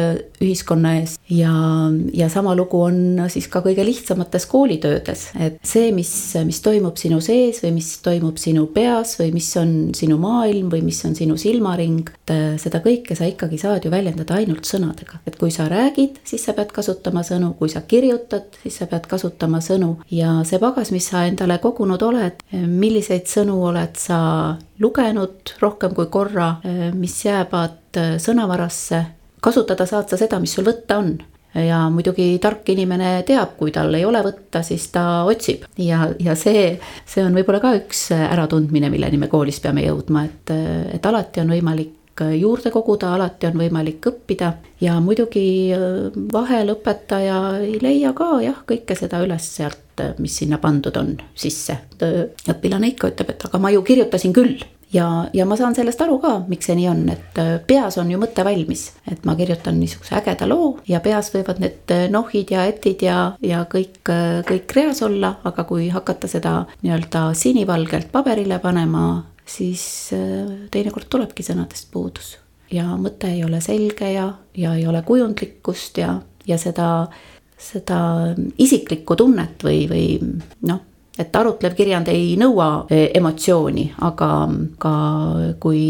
ühiskonna 0.43 0.95
ees 0.99 1.17
ja, 1.29 1.51
ja 2.13 2.29
sama 2.31 2.55
lugu 2.57 2.81
on 2.85 3.25
siis 3.31 3.47
ka 3.51 3.61
kõige 3.65 3.83
lihtsamates 3.85 4.47
koolitöödes, 4.49 5.25
et 5.39 5.59
see, 5.65 5.91
mis, 5.95 6.11
mis 6.47 6.61
toimub 6.65 6.99
sinu 6.99 7.19
sees 7.23 7.61
või 7.63 7.73
mis 7.79 7.91
toimub 8.05 8.39
sinu 8.41 8.65
peas 8.73 9.15
või 9.19 9.33
mis 9.35 9.49
on 9.59 9.73
sinu 9.97 10.19
maailm 10.21 10.71
või 10.71 10.81
mis 10.85 11.01
on 11.07 11.15
sinu 11.17 11.37
silmaring, 11.39 12.09
äh, 12.31 12.55
seda 12.61 12.81
kõike 12.85 13.17
sa 13.19 13.27
ikkagi 13.29 13.59
saad 13.61 13.85
ju 13.85 13.93
väljendada 13.93 14.39
ainult 14.39 14.69
sõnadega, 14.69 15.21
et 15.27 15.37
kui 15.39 15.51
sa 15.53 15.67
räägid, 15.71 16.21
siis 16.27 16.45
sa 16.47 16.55
pead 16.57 16.73
kasutama 16.75 17.23
sõnu, 17.27 17.53
kui 17.59 17.71
sa 17.71 17.83
kirjutad, 17.87 18.49
siis 18.63 18.79
sa 18.79 18.89
pead 18.89 19.09
kasutama 19.11 19.61
sõnu 19.63 19.95
ja 20.13 20.39
see 20.47 20.61
pagas, 20.61 20.93
mis 20.95 21.09
sa 21.11 21.25
endale 21.27 21.59
kogunud 21.61 22.01
oled, 22.05 22.43
milliseid 22.53 23.27
sõnu 23.29 23.59
oled 23.69 23.99
sa 23.99 24.19
lugenud 24.79 25.55
rohkem 25.59 25.95
kui 25.97 26.07
korra, 26.11 26.53
mis 26.95 27.17
jäävad 27.25 27.99
sõnavarasse. 28.21 29.03
Kasutada 29.41 29.85
saad 29.89 30.09
sa 30.09 30.19
seda, 30.19 30.39
mis 30.39 30.53
sul 30.55 30.67
võtta 30.67 30.99
on. 31.01 31.17
Ja 31.57 31.87
muidugi 31.89 32.35
tark 32.37 32.67
inimene 32.69 33.23
teab, 33.25 33.55
kui 33.57 33.71
tal 33.73 33.95
ei 33.97 34.03
ole 34.05 34.21
võtta, 34.21 34.61
siis 34.61 34.85
ta 34.93 35.23
otsib. 35.25 35.63
Ja, 35.81 36.03
ja 36.21 36.35
see, 36.37 36.75
see 37.09 37.23
on 37.25 37.33
võib-olla 37.33 37.61
ka 37.63 37.71
üks 37.79 38.11
äratundmine, 38.13 38.91
milleni 38.93 39.17
me 39.17 39.31
koolis 39.31 39.57
peame 39.63 39.81
jõudma, 39.87 40.27
et, 40.29 40.53
et 40.93 41.09
alati 41.09 41.41
on 41.41 41.55
võimalik 41.55 41.95
juurde 42.37 42.69
koguda, 42.71 43.13
alati 43.15 43.47
on 43.47 43.57
võimalik 43.63 44.05
õppida. 44.11 44.53
Ja 44.83 44.99
muidugi 45.01 45.71
vahel 46.33 46.73
õpetaja 46.75 47.37
ei 47.63 47.77
leia 47.81 48.13
ka 48.13 48.41
jah, 48.43 48.59
kõike 48.67 48.97
seda 48.99 49.21
üles 49.23 49.49
sealt, 49.55 50.03
mis 50.19 50.35
sinna 50.41 50.59
pandud 50.61 50.95
on 50.99 51.15
sisse. 51.33 51.79
õpilane 52.49 52.93
ikka 52.93 53.13
ütleb, 53.13 53.33
et 53.33 53.47
aga 53.49 53.61
ma 53.61 53.71
ju 53.73 53.81
kirjutasin 53.87 54.35
küll 54.35 54.59
ja, 54.93 55.29
ja 55.33 55.45
ma 55.45 55.57
saan 55.57 55.75
sellest 55.77 56.01
aru 56.01 56.17
ka, 56.21 56.33
miks 56.49 56.69
see 56.69 56.77
nii 56.79 56.87
on, 56.91 57.03
et 57.13 57.39
äh, 57.41 57.51
peas 57.67 57.97
on 58.01 58.09
ju 58.11 58.19
mõte 58.21 58.43
valmis, 58.45 58.89
et 59.09 59.25
ma 59.27 59.35
kirjutan 59.39 59.79
niisuguse 59.79 60.17
ägeda 60.19 60.47
loo 60.49 60.71
ja 60.89 61.01
peas 61.05 61.31
võivad 61.33 61.61
need 61.63 61.93
äh, 61.95 62.05
nohid 62.11 62.53
ja 62.55 62.65
etid 62.69 63.05
ja, 63.05 63.19
ja 63.45 63.63
kõik, 63.69 64.01
äh, 64.13 64.41
kõik 64.47 64.75
reas 64.77 65.03
olla, 65.05 65.35
aga 65.47 65.65
kui 65.69 65.89
hakata 65.93 66.29
seda 66.31 66.55
nii-öelda 66.81 67.29
sinivalgelt 67.37 68.11
paberile 68.13 68.59
panema, 68.63 69.23
siis 69.49 69.83
teinekord 70.69 71.09
tulebki 71.09 71.41
sõnadest 71.41 71.89
puudus. 71.89 72.35
Ja 72.69 72.85
mõte 73.01 73.31
ei 73.33 73.41
ole 73.41 73.63
selge 73.65 74.11
ja, 74.13 74.27
ja 74.53 74.75
ei 74.77 74.85
ole 74.85 75.01
kujundlikkust 75.01 75.97
ja, 75.97 76.19
ja 76.45 76.57
seda 76.61 76.89
seda 77.59 77.99
isiklikku 78.61 79.17
tunnet 79.19 79.63
või, 79.65 79.81
või 79.89 80.03
noh, 80.69 80.85
et 81.19 81.35
arutlev 81.35 81.75
kirjand 81.75 82.07
ei 82.11 82.33
nõua 82.39 82.85
e, 82.87 83.09
emotsiooni, 83.17 83.85
aga 84.07 84.29
ka 84.79 84.93
kui 85.61 85.81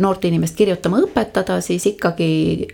noort 0.00 0.24
inimest 0.28 0.56
kirjutama 0.56 1.02
õpetada, 1.04 1.58
siis 1.64 1.84
ikkagi 1.90 2.28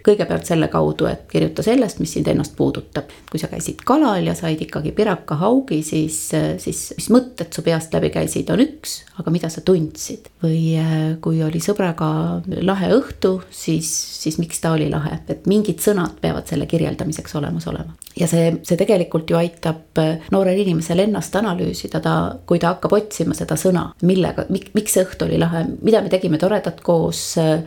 kõigepealt 0.04 0.46
selle 0.46 0.68
kaudu, 0.72 1.08
et 1.10 1.26
kirjuta 1.30 1.64
sellest, 1.66 1.98
mis 2.02 2.14
sind 2.14 2.30
ennast 2.30 2.54
puudutab. 2.58 3.10
kui 3.30 3.40
sa 3.42 3.48
käisid 3.50 3.82
kalal 3.86 4.26
ja 4.28 4.36
said 4.38 4.60
ikkagi 4.62 4.92
piraka 4.94 5.34
haugi, 5.40 5.80
siis, 5.82 6.18
siis 6.62 6.84
mis 6.96 7.10
mõtted 7.10 7.50
su 7.54 7.64
peast 7.66 7.94
läbi 7.94 8.12
käisid, 8.14 8.50
on 8.54 8.62
üks, 8.62 9.00
aga 9.18 9.34
mida 9.34 9.50
sa 9.50 9.64
tundsid. 9.66 10.30
või 10.44 10.76
e, 10.78 10.86
kui 11.24 11.42
oli 11.42 11.62
sõbraga 11.62 12.40
lahe 12.62 12.94
õhtu, 12.94 13.40
siis, 13.50 13.90
siis 14.22 14.38
miks 14.38 14.62
ta 14.62 14.76
oli 14.78 14.90
lahe, 14.92 15.18
et 15.28 15.50
mingid 15.50 15.82
sõnad 15.82 16.20
peavad 16.22 16.46
selle 16.46 16.70
kirjeldamiseks 16.70 17.34
olemas 17.40 17.66
olema. 17.70 17.98
Ja 18.18 18.28
see, 18.30 18.50
see 18.66 18.78
tegelikult 18.78 19.30
ju 19.30 19.38
aitab 19.38 19.98
e, 19.98 20.06
noorel 20.34 20.60
inimesel 20.62 21.04
ennast 21.04 21.34
analüüsida 21.38 22.00
ta, 22.04 22.14
kui 22.46 22.60
ta 22.62 22.74
hakkab 22.74 22.94
otsima 22.96 23.36
seda 23.36 23.58
sõna, 23.60 23.88
millega, 24.06 24.46
miks 24.50 24.94
see 24.94 25.04
õhtu 25.04 25.26
oli 25.28 25.40
lahe, 25.40 25.64
mida 25.86 26.02
me 26.04 26.12
tegime 26.12 26.38
toredat 26.40 26.80
koos, 26.84 27.22
äh, 27.42 27.64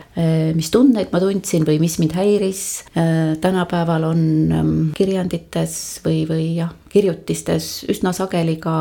mis 0.56 0.72
tundeid 0.74 1.12
ma 1.12 1.22
tundsin 1.22 1.66
või 1.68 1.78
mis 1.82 1.98
mind 2.00 2.16
häiris. 2.16 2.64
Äh, 2.96 3.36
tänapäeval 3.42 4.08
on 4.08 4.22
ähm, 4.54 4.76
kirjandites 4.96 6.00
või, 6.04 6.22
või 6.28 6.50
jah, 6.56 6.72
kirjutistes 6.88 7.84
üsna 7.92 8.14
sageli 8.16 8.56
ka, 8.60 8.74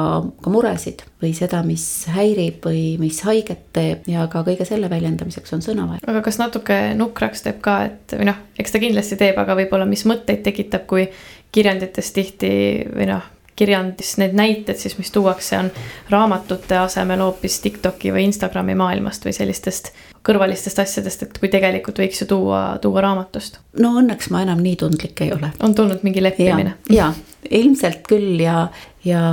ka 0.43 0.51
muresid 0.51 1.03
või 1.22 1.34
seda, 1.36 1.59
mis 1.65 1.84
häirib 2.13 2.63
või 2.65 2.82
mis 3.01 3.20
haiget 3.28 3.65
teeb 3.76 4.07
ja 4.09 4.28
ka 4.32 4.43
kõige 4.47 4.68
selle 4.68 4.89
väljendamiseks 4.91 5.55
on 5.57 5.63
sõna 5.65 5.88
vaja. 5.89 6.03
aga 6.07 6.22
kas 6.26 6.39
natuke 6.39 6.78
nukraks 6.97 7.43
teeb 7.45 7.59
ka, 7.65 7.78
et 7.89 8.15
või 8.20 8.30
noh, 8.30 8.39
eks 8.59 8.74
ta 8.74 8.82
kindlasti 8.84 9.18
teeb, 9.20 9.39
aga 9.41 9.57
võib-olla 9.59 9.88
mis 9.89 10.05
mõtteid 10.07 10.43
tekitab, 10.45 10.86
kui 10.89 11.07
kirjandites 11.52 12.12
tihti 12.16 12.52
või 12.93 13.10
noh 13.12 13.34
kirjandis 13.58 14.18
need 14.22 14.36
näited 14.38 14.78
siis, 14.78 14.98
mis 15.00 15.10
tuuakse, 15.12 15.58
on 15.58 15.72
raamatute 16.14 16.78
asemel 16.78 17.24
hoopis 17.26 17.60
Tiktoki 17.64 18.12
või 18.14 18.28
Instagrami 18.30 18.76
maailmast 18.78 19.26
või 19.26 19.34
sellistest 19.34 19.91
kõrvalistest 20.28 20.82
asjadest, 20.84 21.24
et 21.24 21.39
kui 21.41 21.50
tegelikult 21.52 22.02
võiks 22.04 22.22
ju 22.22 22.28
tuua, 22.30 22.62
tuua 22.84 23.02
raamatust. 23.06 23.60
no 23.82 23.95
õnneks 24.02 24.30
ma 24.34 24.43
enam 24.45 24.62
nii 24.62 24.76
tundlik 24.84 25.22
ei 25.26 25.34
ole. 25.34 25.52
on 25.64 25.76
tulnud 25.76 26.06
mingi 26.06 26.24
leppimine? 26.24 26.76
ja, 26.89 27.10
ja, 27.10 27.50
ilmselt 27.62 28.04
küll 28.08 28.43
ja, 28.43 28.68
ja, 29.08 29.24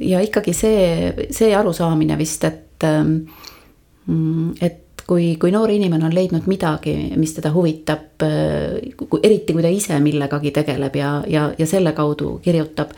ja 0.00 0.22
ikkagi 0.24 0.54
see, 0.56 1.26
see 1.30 1.52
arusaamine 1.56 2.16
vist, 2.18 2.44
et, 2.48 2.88
ähm, 2.88 3.18
et 4.60 4.81
kui, 5.12 5.36
kui 5.36 5.52
noor 5.52 5.70
inimene 5.72 6.06
on 6.08 6.14
leidnud 6.16 6.46
midagi, 6.48 6.94
mis 7.20 7.34
teda 7.36 7.52
huvitab, 7.52 8.22
äh, 8.24 8.78
eriti 9.22 9.52
kui 9.52 9.64
ta 9.64 9.72
ise 9.72 9.98
millegagi 10.00 10.52
tegeleb 10.56 10.96
ja, 10.96 11.10
ja, 11.28 11.50
ja 11.58 11.66
selle 11.68 11.92
kaudu 11.96 12.38
kirjutab 12.44 12.94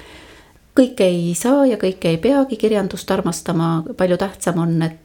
kõike 0.74 1.06
ei 1.06 1.34
saa 1.38 1.64
ja 1.70 1.78
kõike 1.80 2.12
ei 2.12 2.20
peagi 2.22 2.58
kirjandust 2.58 3.10
armastama, 3.14 3.76
palju 3.98 4.18
tähtsam 4.18 4.60
on, 4.62 4.76
et, 4.86 5.00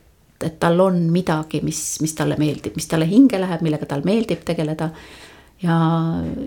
et 0.45 0.57
tal 0.62 0.80
on 0.82 1.01
midagi, 1.14 1.62
mis, 1.66 1.82
mis 2.01 2.16
talle 2.18 2.38
meeldib, 2.41 2.78
mis 2.78 2.89
talle 2.89 3.10
hinge 3.10 3.41
läheb, 3.41 3.62
millega 3.66 3.89
tal 3.89 4.05
meeldib 4.05 4.45
tegeleda. 4.45 4.91
ja, 5.62 5.78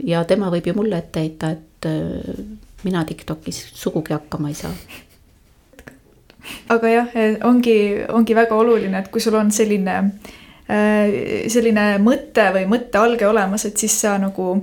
ja 0.06 0.24
tema 0.24 0.50
võib 0.50 0.66
ju 0.66 0.74
mulle 0.78 0.98
ette 1.02 1.26
heita, 1.26 1.54
et 1.54 1.90
äh, 1.90 2.44
mina 2.82 3.04
Tiktokis 3.06 3.64
sugugi 3.74 4.14
hakkama 4.14 4.50
ei 4.50 4.58
saa 4.58 4.74
aga 6.74 6.88
jah, 6.90 7.18
ongi, 7.46 7.74
ongi 8.10 8.34
väga 8.34 8.56
oluline, 8.58 8.98
et 8.98 9.10
kui 9.10 9.22
sul 9.22 9.36
on 9.38 9.50
selline, 9.54 9.98
äh, 9.98 10.38
selline 10.66 11.86
mõte 11.98 12.44
või 12.54 12.66
mõttealge 12.70 13.26
olemas, 13.28 13.64
et 13.66 13.76
siis 13.76 13.96
sa 14.04 14.14
nagu 14.22 14.54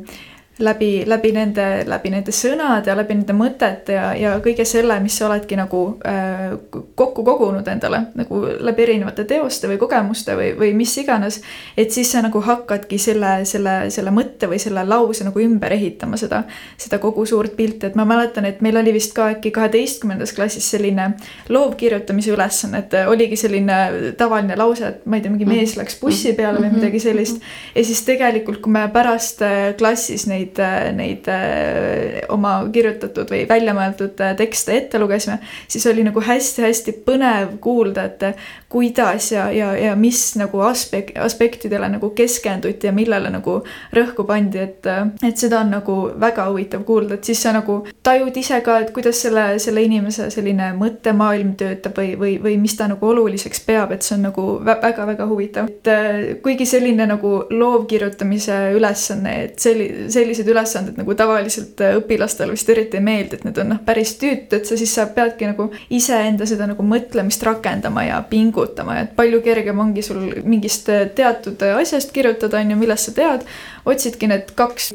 läbi, 0.60 1.04
läbi 1.06 1.32
nende, 1.32 1.66
läbi 1.88 2.12
nende 2.12 2.34
sõnade 2.36 2.92
ja 2.92 2.96
läbi 2.98 3.16
nende 3.16 3.34
mõtete 3.36 3.96
ja, 3.96 4.10
ja 4.18 4.34
kõige 4.44 4.66
selle, 4.68 4.98
mis 5.04 5.16
sa 5.20 5.28
oledki 5.30 5.56
nagu 5.60 5.82
äh, 6.08 6.52
kokku 7.00 7.24
kogunud 7.24 7.68
endale 7.72 8.02
nagu 8.20 8.42
läbi 8.60 8.84
erinevate 8.84 9.24
teoste 9.30 9.70
või 9.72 9.80
kogemuste 9.80 10.36
või, 10.36 10.52
või 10.60 10.74
mis 10.76 10.96
iganes. 11.00 11.42
et 11.78 11.92
siis 11.96 12.12
sa 12.12 12.24
nagu 12.26 12.42
hakkadki 12.44 13.00
selle, 13.00 13.46
selle, 13.50 13.76
selle 13.94 14.12
mõtte 14.16 14.50
või 14.52 14.60
selle 14.60 14.84
lause 14.88 15.28
nagu 15.28 15.40
ümber 15.44 15.74
ehitama 15.76 16.20
seda, 16.20 16.44
seda 16.78 17.00
kogu 17.00 17.26
suurt 17.26 17.56
pilti, 17.56 17.88
et 17.88 17.96
ma 17.96 18.06
mäletan, 18.10 18.46
et 18.50 18.62
meil 18.66 18.78
oli 18.82 18.94
vist 18.96 19.16
ka 19.16 19.30
äkki 19.36 19.54
kaheteistkümnendas 19.56 20.36
klassis 20.36 20.68
selline 20.72 21.14
loovkirjutamise 21.50 22.34
ülesanne, 22.36 22.84
et 22.84 22.98
oligi 23.08 23.40
selline 23.40 23.80
tavaline 24.20 24.60
lause, 24.60 24.92
et 24.92 25.06
ma 25.06 25.20
ei 25.20 25.24
tea, 25.24 25.32
mingi 25.34 25.48
mees 25.48 25.78
läks 25.80 26.00
bussi 26.02 26.34
peale 26.38 26.60
või 26.64 26.74
midagi 26.76 27.00
sellist. 27.04 27.40
ja 27.76 27.86
siis 27.86 28.04
tegelikult, 28.08 28.60
kui 28.66 28.76
me 28.76 28.86
pärast 28.94 29.44
äh, 29.46 29.58
klassis 29.80 30.28
neid 30.28 30.49
neid, 30.58 30.96
neid 30.98 31.28
äh, 31.28 32.26
oma 32.30 32.64
kirjutatud 32.74 33.30
või 33.32 33.46
välja 33.50 33.74
mõeldud 33.78 34.20
äh, 34.24 34.36
tekste 34.38 34.78
ette 34.78 35.00
lugesime, 35.00 35.40
siis 35.68 35.86
oli 35.88 36.04
nagu 36.04 36.22
hästi-hästi 36.24 36.96
põnev 37.06 37.58
kuulda, 37.62 38.06
et 38.10 38.24
kuidas 38.70 39.32
ja, 39.32 39.52
ja, 39.52 39.74
ja 39.78 39.96
mis 39.96 40.36
nagu 40.38 40.62
aspekt, 40.62 41.18
aspektidele 41.18 41.90
nagu 41.90 42.10
keskenduti 42.10 42.88
ja 42.88 42.94
millele 42.94 43.32
nagu 43.34 43.60
rõhku 43.96 44.26
pandi, 44.30 44.62
et, 44.62 44.86
et 45.26 45.38
seda 45.38 45.64
on 45.64 45.74
nagu 45.74 45.98
väga 46.20 46.46
huvitav 46.52 46.84
kuulda, 46.86 47.18
et 47.18 47.30
siis 47.30 47.42
sa 47.42 47.54
nagu 47.56 47.82
tajud 48.04 48.38
ise 48.38 48.62
ka, 48.66 48.80
et 48.84 48.94
kuidas 48.94 49.22
selle, 49.26 49.46
selle 49.60 49.84
inimese 49.86 50.30
selline 50.34 50.72
mõttemaailm 50.78 51.56
töötab 51.60 51.98
või, 51.98 52.14
või, 52.20 52.36
või 52.44 52.58
mis 52.62 52.78
ta 52.78 52.88
nagu 52.92 53.10
oluliseks 53.10 53.64
peab, 53.66 53.94
et 53.96 54.06
see 54.06 54.18
on 54.20 54.28
nagu 54.30 54.46
väga-väga 54.66 55.28
huvitav. 55.30 55.70
et 55.70 55.90
äh, 55.90 56.20
kuigi 56.44 56.66
selline 56.70 57.08
nagu 57.10 57.34
loovkirjutamise 57.50 58.60
ülesanne, 58.78 59.36
et 59.48 59.60
selli-, 59.60 60.10
sellise 60.14 60.39
sellised 60.40 60.52
ülesanded 60.52 60.98
nagu 61.00 61.14
tavaliselt 61.18 61.82
äh, 61.84 61.96
õpilastele 62.00 62.54
vist 62.56 62.70
eriti 62.70 62.98
ei 62.98 63.04
meeldi, 63.04 63.38
et 63.38 63.46
need 63.48 63.58
on 63.62 63.74
noh, 63.74 63.82
päris 63.86 64.16
tüütud, 64.20 64.64
sa 64.66 64.78
siis 64.80 64.94
sa 64.96 65.08
peadki 65.14 65.50
nagu 65.50 65.70
iseenda 65.96 66.48
seda 66.50 66.68
nagu 66.70 66.84
mõtlemist 66.86 67.44
rakendama 67.46 68.06
ja 68.08 68.22
pingutama 68.30 69.00
et 69.04 69.14
palju 69.18 69.42
kergem 69.46 69.80
ongi 69.80 70.04
sul 70.06 70.22
mingist 70.46 70.90
äh, 70.94 71.08
teatud 71.16 71.62
äh, 71.66 71.76
asjast 71.82 72.14
kirjutada, 72.16 72.62
on 72.62 72.74
ju, 72.74 72.80
millest 72.80 73.10
sa 73.10 73.16
tead. 73.18 73.46
otsidki 73.90 74.28
need 74.30 74.52
kaks 74.56 74.92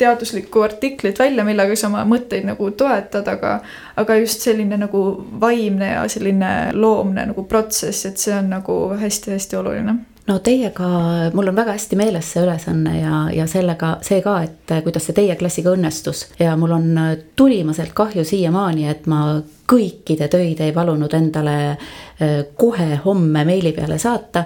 teaduslikku 0.00 0.62
artiklit 0.64 1.18
välja, 1.18 1.44
millega 1.46 1.76
sa 1.76 1.86
oma 1.90 2.04
mõtteid 2.08 2.46
nagu 2.48 2.70
toetad, 2.76 3.28
aga, 3.28 3.58
aga 3.96 4.16
just 4.18 4.42
selline 4.42 4.80
nagu 4.80 5.02
vaimne 5.40 5.92
ja 5.94 6.06
selline 6.10 6.72
loomne 6.74 7.28
nagu 7.30 7.44
protsess, 7.48 8.06
et 8.08 8.18
see 8.18 8.34
on 8.34 8.50
nagu 8.56 8.78
hästi-hästi 8.98 9.60
oluline 9.60 10.00
no 10.32 10.38
teiega, 10.44 10.88
mul 11.34 11.50
on 11.50 11.56
väga 11.56 11.74
hästi 11.76 11.98
meeles 11.98 12.30
see 12.32 12.42
ülesanne 12.44 12.94
ja, 12.98 13.18
ja 13.34 13.46
sellega 13.50 13.96
see 14.04 14.22
ka, 14.24 14.38
et 14.46 14.74
kuidas 14.84 15.06
see 15.08 15.16
teie 15.16 15.36
klassiga 15.40 15.74
õnnestus 15.76 16.24
ja 16.40 16.54
mul 16.60 16.72
on 16.76 16.88
tulimaselt 17.36 17.92
kahju 17.96 18.24
siiamaani, 18.26 18.88
et 18.88 19.08
ma 19.10 19.22
kõikide 19.68 20.28
töid 20.32 20.60
ei 20.64 20.74
palunud 20.74 21.12
endale 21.16 21.56
äh, 21.72 22.42
kohe 22.56 22.88
homme 23.04 23.44
meili 23.48 23.74
peale 23.76 23.98
saata. 23.98 24.44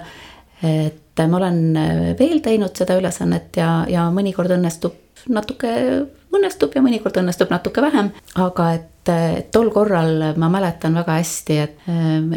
et 0.63 1.19
ma 1.29 1.37
olen 1.37 1.59
veel 2.19 2.39
teinud 2.41 2.73
seda 2.77 2.95
ülesannet 2.97 3.57
ja, 3.57 3.85
ja 3.89 4.07
mõnikord 4.13 4.51
õnnestub 4.55 4.95
natuke, 5.29 5.69
õnnestub 6.33 6.73
ja 6.75 6.81
mõnikord 6.81 7.19
õnnestub 7.21 7.51
natuke 7.53 7.81
vähem, 7.81 8.09
aga 8.35 8.71
et 8.73 8.96
et 9.13 9.51
tol 9.53 9.69
korral 9.73 10.33
ma 10.39 10.49
mäletan 10.51 10.95
väga 10.97 11.17
hästi, 11.19 11.59
et, 11.63 11.77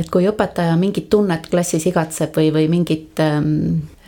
et 0.01 0.11
kui 0.13 0.29
õpetaja 0.31 0.77
mingit 0.81 1.09
tunnet 1.13 1.49
klassis 1.51 1.87
igatseb 1.91 2.37
või, 2.37 2.51
või 2.55 2.69
mingit, 2.73 3.21
ähm, 3.25 3.51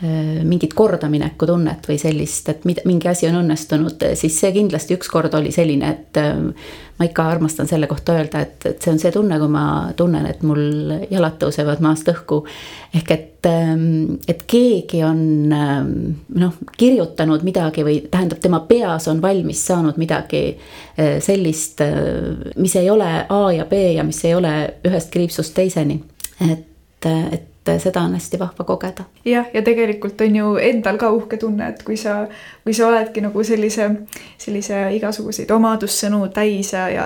äh, 0.03 0.41
mingit 0.47 0.75
kordamineku 0.77 1.49
tunnet 1.49 1.89
või 1.89 1.99
sellist, 2.01 2.49
et 2.53 2.65
mingi 2.65 3.11
asi 3.11 3.29
on 3.29 3.41
õnnestunud, 3.41 4.07
siis 4.19 4.39
see 4.39 4.53
kindlasti 4.55 4.97
ükskord 4.97 5.33
oli 5.39 5.51
selline, 5.55 5.91
et 5.93 6.21
ähm, 6.21 6.51
ma 6.99 7.07
ikka 7.09 7.25
armastan 7.25 7.67
selle 7.67 7.87
kohta 7.89 8.13
öelda, 8.19 8.43
et, 8.45 8.65
et 8.69 8.81
see 8.81 8.93
on 8.93 8.99
see 9.01 9.11
tunne, 9.13 9.37
kui 9.41 9.51
ma 9.51 9.65
tunnen, 9.97 10.25
et 10.29 10.43
mul 10.45 10.93
jalad 11.09 11.39
tõusevad 11.41 11.81
maast 11.81 12.09
õhku. 12.13 12.43
ehk 12.93 13.11
et, 13.11 13.47
ähm, 13.49 14.19
et 14.29 14.43
keegi 14.47 15.01
on 15.03 15.49
noh, 15.49 16.59
kirjutanud 16.77 17.43
midagi 17.43 17.85
või 17.85 17.97
tähendab, 18.11 18.39
tema 18.43 18.61
peas 18.69 19.07
on 19.09 19.21
valmis 19.21 19.65
saanud 19.65 19.97
midagi 19.97 20.43
äh, 20.53 21.17
sellist 21.19 21.81
mis 22.55 22.75
ei 22.75 22.89
ole 22.89 23.25
A 23.29 23.51
ja 23.51 23.65
B 23.65 23.73
ja 23.95 24.03
mis 24.03 24.25
ei 24.25 24.35
ole 24.35 24.73
ühest 24.87 25.11
kriipsust 25.11 25.53
teiseni. 25.53 26.03
et, 26.51 27.05
et 27.31 27.52
et 27.71 27.81
seda 27.81 28.01
on 28.01 28.13
hästi 28.13 28.39
vahva 28.39 28.63
kogeda. 28.63 29.03
jah, 29.25 29.45
ja 29.53 29.61
tegelikult 29.61 30.21
on 30.21 30.35
ju 30.35 30.55
endal 30.57 30.97
ka 30.97 31.09
uhke 31.11 31.37
tunne, 31.37 31.67
et 31.69 31.83
kui 31.83 31.97
sa, 31.97 32.27
kui 32.63 32.73
sa 32.73 32.87
oledki 32.87 33.21
nagu 33.21 33.43
sellise, 33.43 33.89
sellise 34.37 34.79
igasuguseid 34.97 35.51
omadussõnu 35.51 36.27
täis 36.33 36.73
ja, 36.73 36.87
ja 36.89 37.05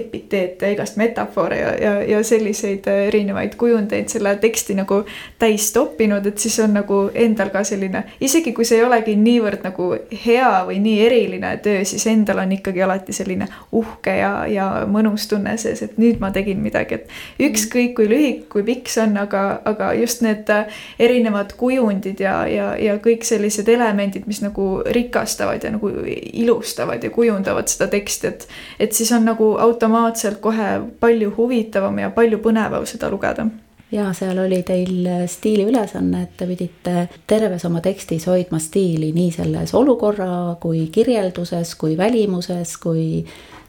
epiteete, 0.00 0.72
igast 0.72 0.96
metafoore 0.96 1.58
ja, 1.58 1.72
ja, 1.82 1.94
ja 2.02 2.22
selliseid 2.24 2.86
erinevaid 2.86 3.56
kujundeid 3.58 4.08
selle 4.08 4.36
teksti 4.36 4.78
nagu 4.78 5.02
täis 5.38 5.72
toppinud, 5.72 6.26
et 6.26 6.38
siis 6.38 6.58
on 6.62 6.76
nagu 6.78 7.00
endal 7.14 7.50
ka 7.54 7.64
selline, 7.64 8.04
isegi 8.20 8.52
kui 8.52 8.64
see 8.68 8.78
ei 8.78 8.86
olegi 8.86 9.16
niivõrd 9.18 9.66
nagu 9.66 9.90
hea 10.24 10.52
või 10.68 10.78
nii 10.84 11.00
eriline 11.06 11.56
töö, 11.64 11.82
siis 11.88 12.06
endal 12.06 12.44
on 12.44 12.54
ikkagi 12.54 12.82
alati 12.86 13.16
selline 13.16 13.48
uhke 13.72 14.18
ja, 14.20 14.32
ja 14.50 14.68
mõnus 14.86 15.26
tunne 15.30 15.56
sees, 15.58 15.82
et 15.82 15.98
nüüd 15.98 16.22
ma 16.22 16.30
tegin 16.34 16.62
midagi, 16.62 17.00
et 17.00 17.48
ükskõik 17.48 17.94
kui 17.98 18.08
lühike, 18.10 18.46
kui 18.52 18.64
pikk 18.66 18.90
see 18.92 19.02
on, 19.04 19.16
aga, 19.20 19.44
aga 19.68 19.87
just 19.94 20.22
need 20.22 20.50
äh, 20.50 20.66
erinevad 20.98 21.54
kujundid 21.56 22.20
ja, 22.20 22.46
ja, 22.46 22.72
ja 22.76 22.96
kõik 23.02 23.24
sellised 23.26 23.68
elemendid, 23.68 24.26
mis 24.26 24.42
nagu 24.44 24.82
rikastavad 24.86 25.64
ja 25.64 25.72
nagu 25.74 25.92
ilustavad 26.32 27.04
ja 27.04 27.10
kujundavad 27.14 27.68
seda 27.68 27.90
teksti, 27.92 28.26
et 28.26 28.48
et 28.78 28.92
siis 28.92 29.12
on 29.12 29.24
nagu 29.28 29.54
automaatselt 29.60 30.40
kohe 30.40 30.74
palju 31.00 31.32
huvitavam 31.36 31.98
ja 31.98 32.10
palju 32.10 32.38
põnevam 32.44 32.86
seda 32.86 33.10
lugeda. 33.10 33.48
Ja 33.92 34.10
seal 34.12 34.36
oli 34.38 34.60
teil 34.68 35.06
stiiliülesanne, 35.26 36.22
et 36.22 36.34
te 36.36 36.46
pidite 36.46 37.06
terves 37.26 37.64
oma 37.64 37.80
tekstis 37.80 38.26
hoidma 38.28 38.60
stiili 38.60 39.14
nii 39.16 39.30
selles 39.32 39.72
olukorra 39.74 40.58
kui 40.60 40.82
kirjelduses, 40.92 41.72
kui 41.80 41.96
välimuses, 41.96 42.76
kui 42.82 43.24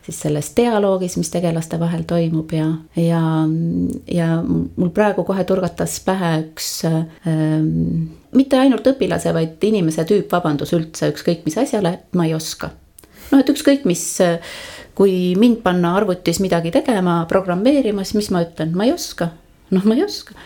siis 0.09 0.21
selles 0.25 0.51
dialoogis, 0.57 1.17
mis 1.19 1.29
tegelaste 1.31 1.79
vahel 1.79 2.03
toimub 2.09 2.51
ja, 2.53 2.67
ja, 2.97 3.21
ja 4.09 4.29
mul 4.43 4.89
praegu 4.95 5.23
kohe 5.27 5.45
turgatas 5.47 5.99
pähe 6.05 6.31
üks 6.43 6.71
ähm, 6.89 8.09
mitte 8.35 8.59
ainult 8.59 8.87
õpilase, 8.89 9.33
vaid 9.35 9.61
inimese 9.69 10.05
tüüpvabandus 10.09 10.73
üldse 10.77 11.11
ükskõik 11.13 11.45
mis 11.47 11.57
asjale, 11.61 11.95
et 11.99 12.17
ma 12.17 12.27
ei 12.27 12.35
oska. 12.37 12.71
noh, 13.31 13.41
et 13.41 13.51
ükskõik 13.53 13.85
mis, 13.89 14.03
kui 14.97 15.35
mind 15.39 15.61
panna 15.65 15.95
arvutis 15.99 16.41
midagi 16.43 16.73
tegema, 16.73 17.21
programmeerima, 17.29 18.05
siis 18.05 18.23
mis 18.23 18.31
ma 18.33 18.43
ütlen, 18.45 18.73
ma 18.77 18.89
ei 18.89 18.95
oska. 18.95 19.31
noh, 19.75 19.85
ma 19.85 19.97
ei 19.97 20.05
oska 20.05 20.37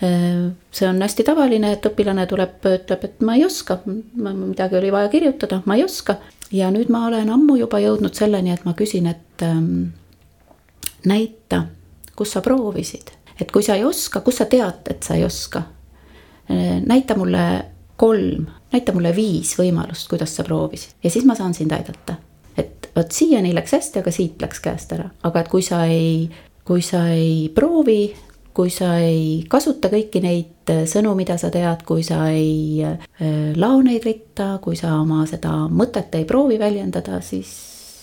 ehm, 0.00 0.52
see 0.72 0.88
on 0.88 1.00
hästi 1.04 1.28
tavaline, 1.28 1.74
et 1.76 1.88
õpilane 1.88 2.26
tuleb, 2.28 2.60
ütleb, 2.72 3.08
et 3.08 3.24
ma 3.24 3.36
ei 3.36 3.44
oska, 3.48 3.82
midagi 3.86 4.80
oli 4.80 4.92
vaja 4.94 5.12
kirjutada, 5.12 5.62
ma 5.68 5.76
ei 5.76 5.84
oska 5.84 6.18
ja 6.52 6.70
nüüd 6.70 6.90
ma 6.92 7.06
olen 7.08 7.30
ammu 7.32 7.56
juba 7.60 7.80
jõudnud 7.82 8.14
selleni, 8.16 8.52
et 8.52 8.64
ma 8.68 8.74
küsin, 8.78 9.08
et 9.10 9.44
ähm, 9.46 9.92
näita, 11.08 11.64
kus 12.16 12.34
sa 12.36 12.42
proovisid, 12.44 13.12
et 13.40 13.52
kui 13.52 13.64
sa 13.64 13.78
ei 13.78 13.84
oska, 13.84 14.20
kus 14.20 14.42
sa 14.42 14.48
tead, 14.50 14.84
et 14.90 15.02
sa 15.02 15.16
ei 15.18 15.24
oska. 15.24 15.64
Äh, 16.50 16.80
näita 16.86 17.16
mulle 17.18 17.46
kolm, 17.96 18.46
näita 18.72 18.92
mulle 18.92 19.14
viis 19.16 19.54
võimalust, 19.58 20.08
kuidas 20.10 20.36
sa 20.36 20.44
proovisid 20.46 20.96
ja 21.04 21.10
siis 21.12 21.26
ma 21.28 21.36
saan 21.38 21.54
sind 21.54 21.72
aidata. 21.72 22.18
et 22.56 22.90
vot 22.96 23.12
siiani 23.12 23.54
läks 23.54 23.72
hästi, 23.72 24.02
aga 24.02 24.12
siit 24.12 24.42
läks 24.42 24.60
käest 24.60 24.92
ära, 24.92 25.08
aga 25.24 25.40
et 25.40 25.48
kui 25.48 25.62
sa 25.64 25.84
ei, 25.88 26.28
kui 26.64 26.82
sa 26.84 27.06
ei 27.08 27.48
proovi, 27.54 28.12
kui 28.54 28.70
sa 28.70 28.96
ei 29.00 29.44
kasuta 29.48 29.88
kõiki 29.92 30.22
neid 30.24 30.72
äh, 30.72 30.84
sõnu, 30.88 31.14
mida 31.18 31.38
sa 31.40 31.50
tead, 31.52 31.84
kui 31.88 32.04
sa 32.06 32.26
ei 32.32 32.84
äh, 32.84 33.04
lao 33.56 33.80
neid 33.84 34.04
ritta, 34.06 34.56
kui 34.64 34.76
sa 34.78 34.94
oma 35.00 35.24
seda 35.30 35.66
mõtet 35.72 36.14
ei 36.18 36.26
proovi 36.28 36.58
väljendada, 36.60 37.20
siis, 37.24 37.52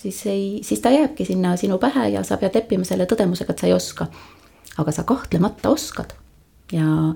siis 0.02 0.22
ei, 0.30 0.46
siis 0.66 0.82
ta 0.82 0.92
jääbki 0.94 1.26
sinna 1.28 1.56
sinu 1.60 1.78
pähe 1.82 2.10
ja 2.16 2.24
sa 2.26 2.40
pead 2.40 2.58
leppima 2.58 2.88
selle 2.88 3.06
tõdemusega, 3.10 3.54
et 3.54 3.62
sa 3.62 3.70
ei 3.70 3.76
oska. 3.76 4.10
aga 4.78 4.92
sa 4.94 5.02
kahtlemata 5.04 5.70
oskad 5.70 6.14
ja, 6.72 7.14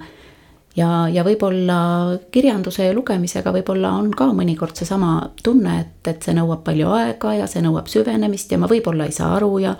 ja, 0.76 0.88
ja 1.08 1.22
võib-olla 1.24 2.18
kirjanduse 2.34 2.88
ja 2.88 2.94
lugemisega 2.94 3.52
võib-olla 3.54 3.94
on 3.98 4.10
ka 4.14 4.26
mõnikord 4.34 4.76
seesama 4.76 5.30
tunne, 5.42 5.78
et, 5.80 6.10
et 6.10 6.22
see 6.22 6.34
nõuab 6.34 6.64
palju 6.66 6.90
aega 6.92 7.34
ja 7.38 7.46
see 7.50 7.62
nõuab 7.64 7.88
süvenemist 7.88 8.52
ja 8.52 8.58
ma 8.58 8.70
võib-olla 8.70 9.06
ei 9.08 9.16
saa 9.16 9.36
aru 9.38 9.58
ja 9.62 9.76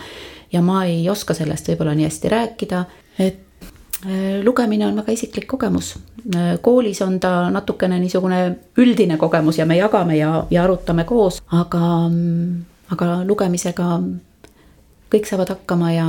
ja 0.55 0.63
ma 0.63 0.85
ei 0.87 1.09
oska 1.11 1.35
sellest 1.35 1.69
võib-olla 1.69 1.97
nii 1.99 2.07
hästi 2.07 2.31
rääkida, 2.31 2.85
et 3.19 3.43
lugemine 4.45 4.87
on 4.87 4.97
väga 4.97 5.13
isiklik 5.13 5.47
kogemus. 5.47 5.95
Äh, 6.35 6.59
koolis 6.61 7.03
on 7.03 7.21
ta 7.21 7.51
natukene 7.51 7.99
niisugune 8.01 8.57
üldine 8.79 9.17
kogemus 9.17 9.59
ja 9.59 9.67
me 9.67 9.77
jagame 9.77 10.17
ja, 10.17 10.47
ja 10.51 10.65
arutame 10.65 11.05
koos, 11.05 11.43
aga, 11.53 12.11
aga 12.93 13.09
lugemisega 13.25 13.89
kõik 15.15 15.29
saavad 15.29 15.53
hakkama 15.55 15.93
ja, 15.93 16.07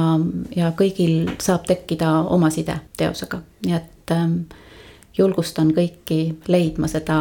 ja 0.56 0.72
kõigil 0.78 1.36
saab 1.42 1.68
tekkida 1.68 2.12
oma 2.34 2.50
side 2.50 2.80
teosega, 2.98 3.42
nii 3.66 3.76
et 3.78 4.14
ähm, 4.16 4.40
julgustan 5.18 5.72
kõiki 5.76 6.36
leidma 6.48 6.88
seda 6.92 7.20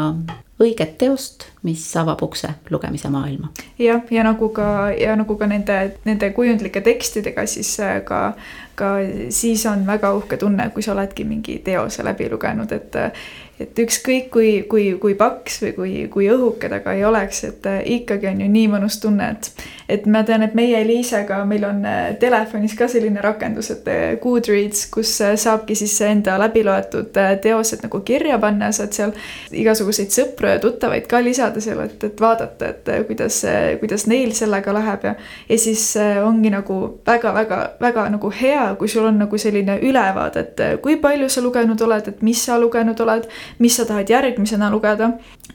õiget 0.61 0.99
teost, 0.99 1.49
mis 1.66 1.82
avab 1.99 2.22
ukse 2.22 2.49
lugemise 2.70 3.09
maailma. 3.11 3.51
jah, 3.78 4.03
ja 4.11 4.24
nagu 4.24 4.49
ka 4.55 4.90
ja 4.95 5.16
nagu 5.18 5.36
ka 5.36 5.47
nende, 5.51 5.97
nende 6.05 6.30
kujundlike 6.30 6.80
tekstidega, 6.80 7.47
siis 7.47 7.72
äh, 7.80 7.99
ka, 8.07 8.34
ka 8.74 8.95
siis 9.34 9.66
on 9.66 9.86
väga 9.86 10.12
uhke 10.14 10.36
tunne, 10.36 10.68
kui 10.70 10.82
sa 10.82 10.92
oledki 10.92 11.24
mingi 11.24 11.59
teose 11.64 12.05
läbi 12.07 12.28
lugenud, 12.30 12.72
et 12.72 12.97
et 13.64 13.78
ükskõik 13.84 14.28
kui, 14.32 14.50
kui, 14.68 14.84
kui 15.00 15.14
paks 15.18 15.60
või 15.62 15.72
kui, 15.76 15.92
kui 16.12 16.28
õhuke 16.32 16.68
ta 16.70 16.80
ka 16.84 16.94
ei 16.96 17.04
oleks, 17.06 17.44
et 17.48 17.66
äh, 17.70 17.80
ikkagi 17.98 18.28
on 18.30 18.42
ju 18.44 18.48
nii 18.50 18.68
mõnus 18.76 19.00
tunne, 19.02 19.34
et 19.36 19.50
et 19.84 20.06
ma 20.08 20.22
tean, 20.24 20.40
et 20.40 20.54
meie 20.56 20.78
Eliisega, 20.80 21.42
meil 21.44 21.66
on 21.68 21.82
äh, 21.84 22.14
telefonis 22.20 22.72
ka 22.76 22.86
selline 22.88 23.20
rakendus, 23.24 23.68
et 23.74 23.88
äh, 23.92 24.04
Goodreads, 24.20 24.86
kus 24.92 25.12
saabki 25.20 25.76
siis 25.76 25.96
enda 26.06 26.38
läbiloetud 26.40 27.12
teosed 27.44 27.84
nagu 27.84 28.00
kirja 28.06 28.38
panna, 28.40 28.70
saad 28.72 28.96
seal 28.96 29.12
igasuguseid 29.52 30.12
sõpru 30.14 30.54
ja 30.54 30.62
tuttavaid 30.62 31.08
ka 31.10 31.20
lisada 31.24 31.60
seal, 31.64 31.82
et, 31.84 31.98
et 32.04 32.20
vaadata, 32.20 32.70
et 32.72 32.92
kuidas, 33.08 33.42
kuidas 33.82 34.06
neil 34.10 34.32
sellega 34.36 34.72
läheb 34.74 35.08
ja 35.10 35.14
ja 35.48 35.58
siis 35.60 35.84
ongi 36.24 36.50
nagu 36.52 36.78
väga-väga-väga 37.06 38.06
nagu 38.16 38.30
hea, 38.32 38.64
kui 38.80 38.88
sul 38.88 39.04
on 39.08 39.20
nagu 39.20 39.38
selline 39.38 39.76
ülevaade, 39.84 40.46
et 40.46 40.64
kui 40.82 40.96
palju 41.00 41.28
sa 41.28 41.44
lugenud 41.44 41.80
oled, 41.84 42.08
et 42.08 42.24
mis 42.24 42.40
sa 42.40 42.56
lugenud 42.60 43.00
oled 43.04 43.28
mis 43.59 43.76
sa 43.76 43.84
tahad 43.84 44.11
järgmisena 44.11 44.70
lugeda. 44.70 45.11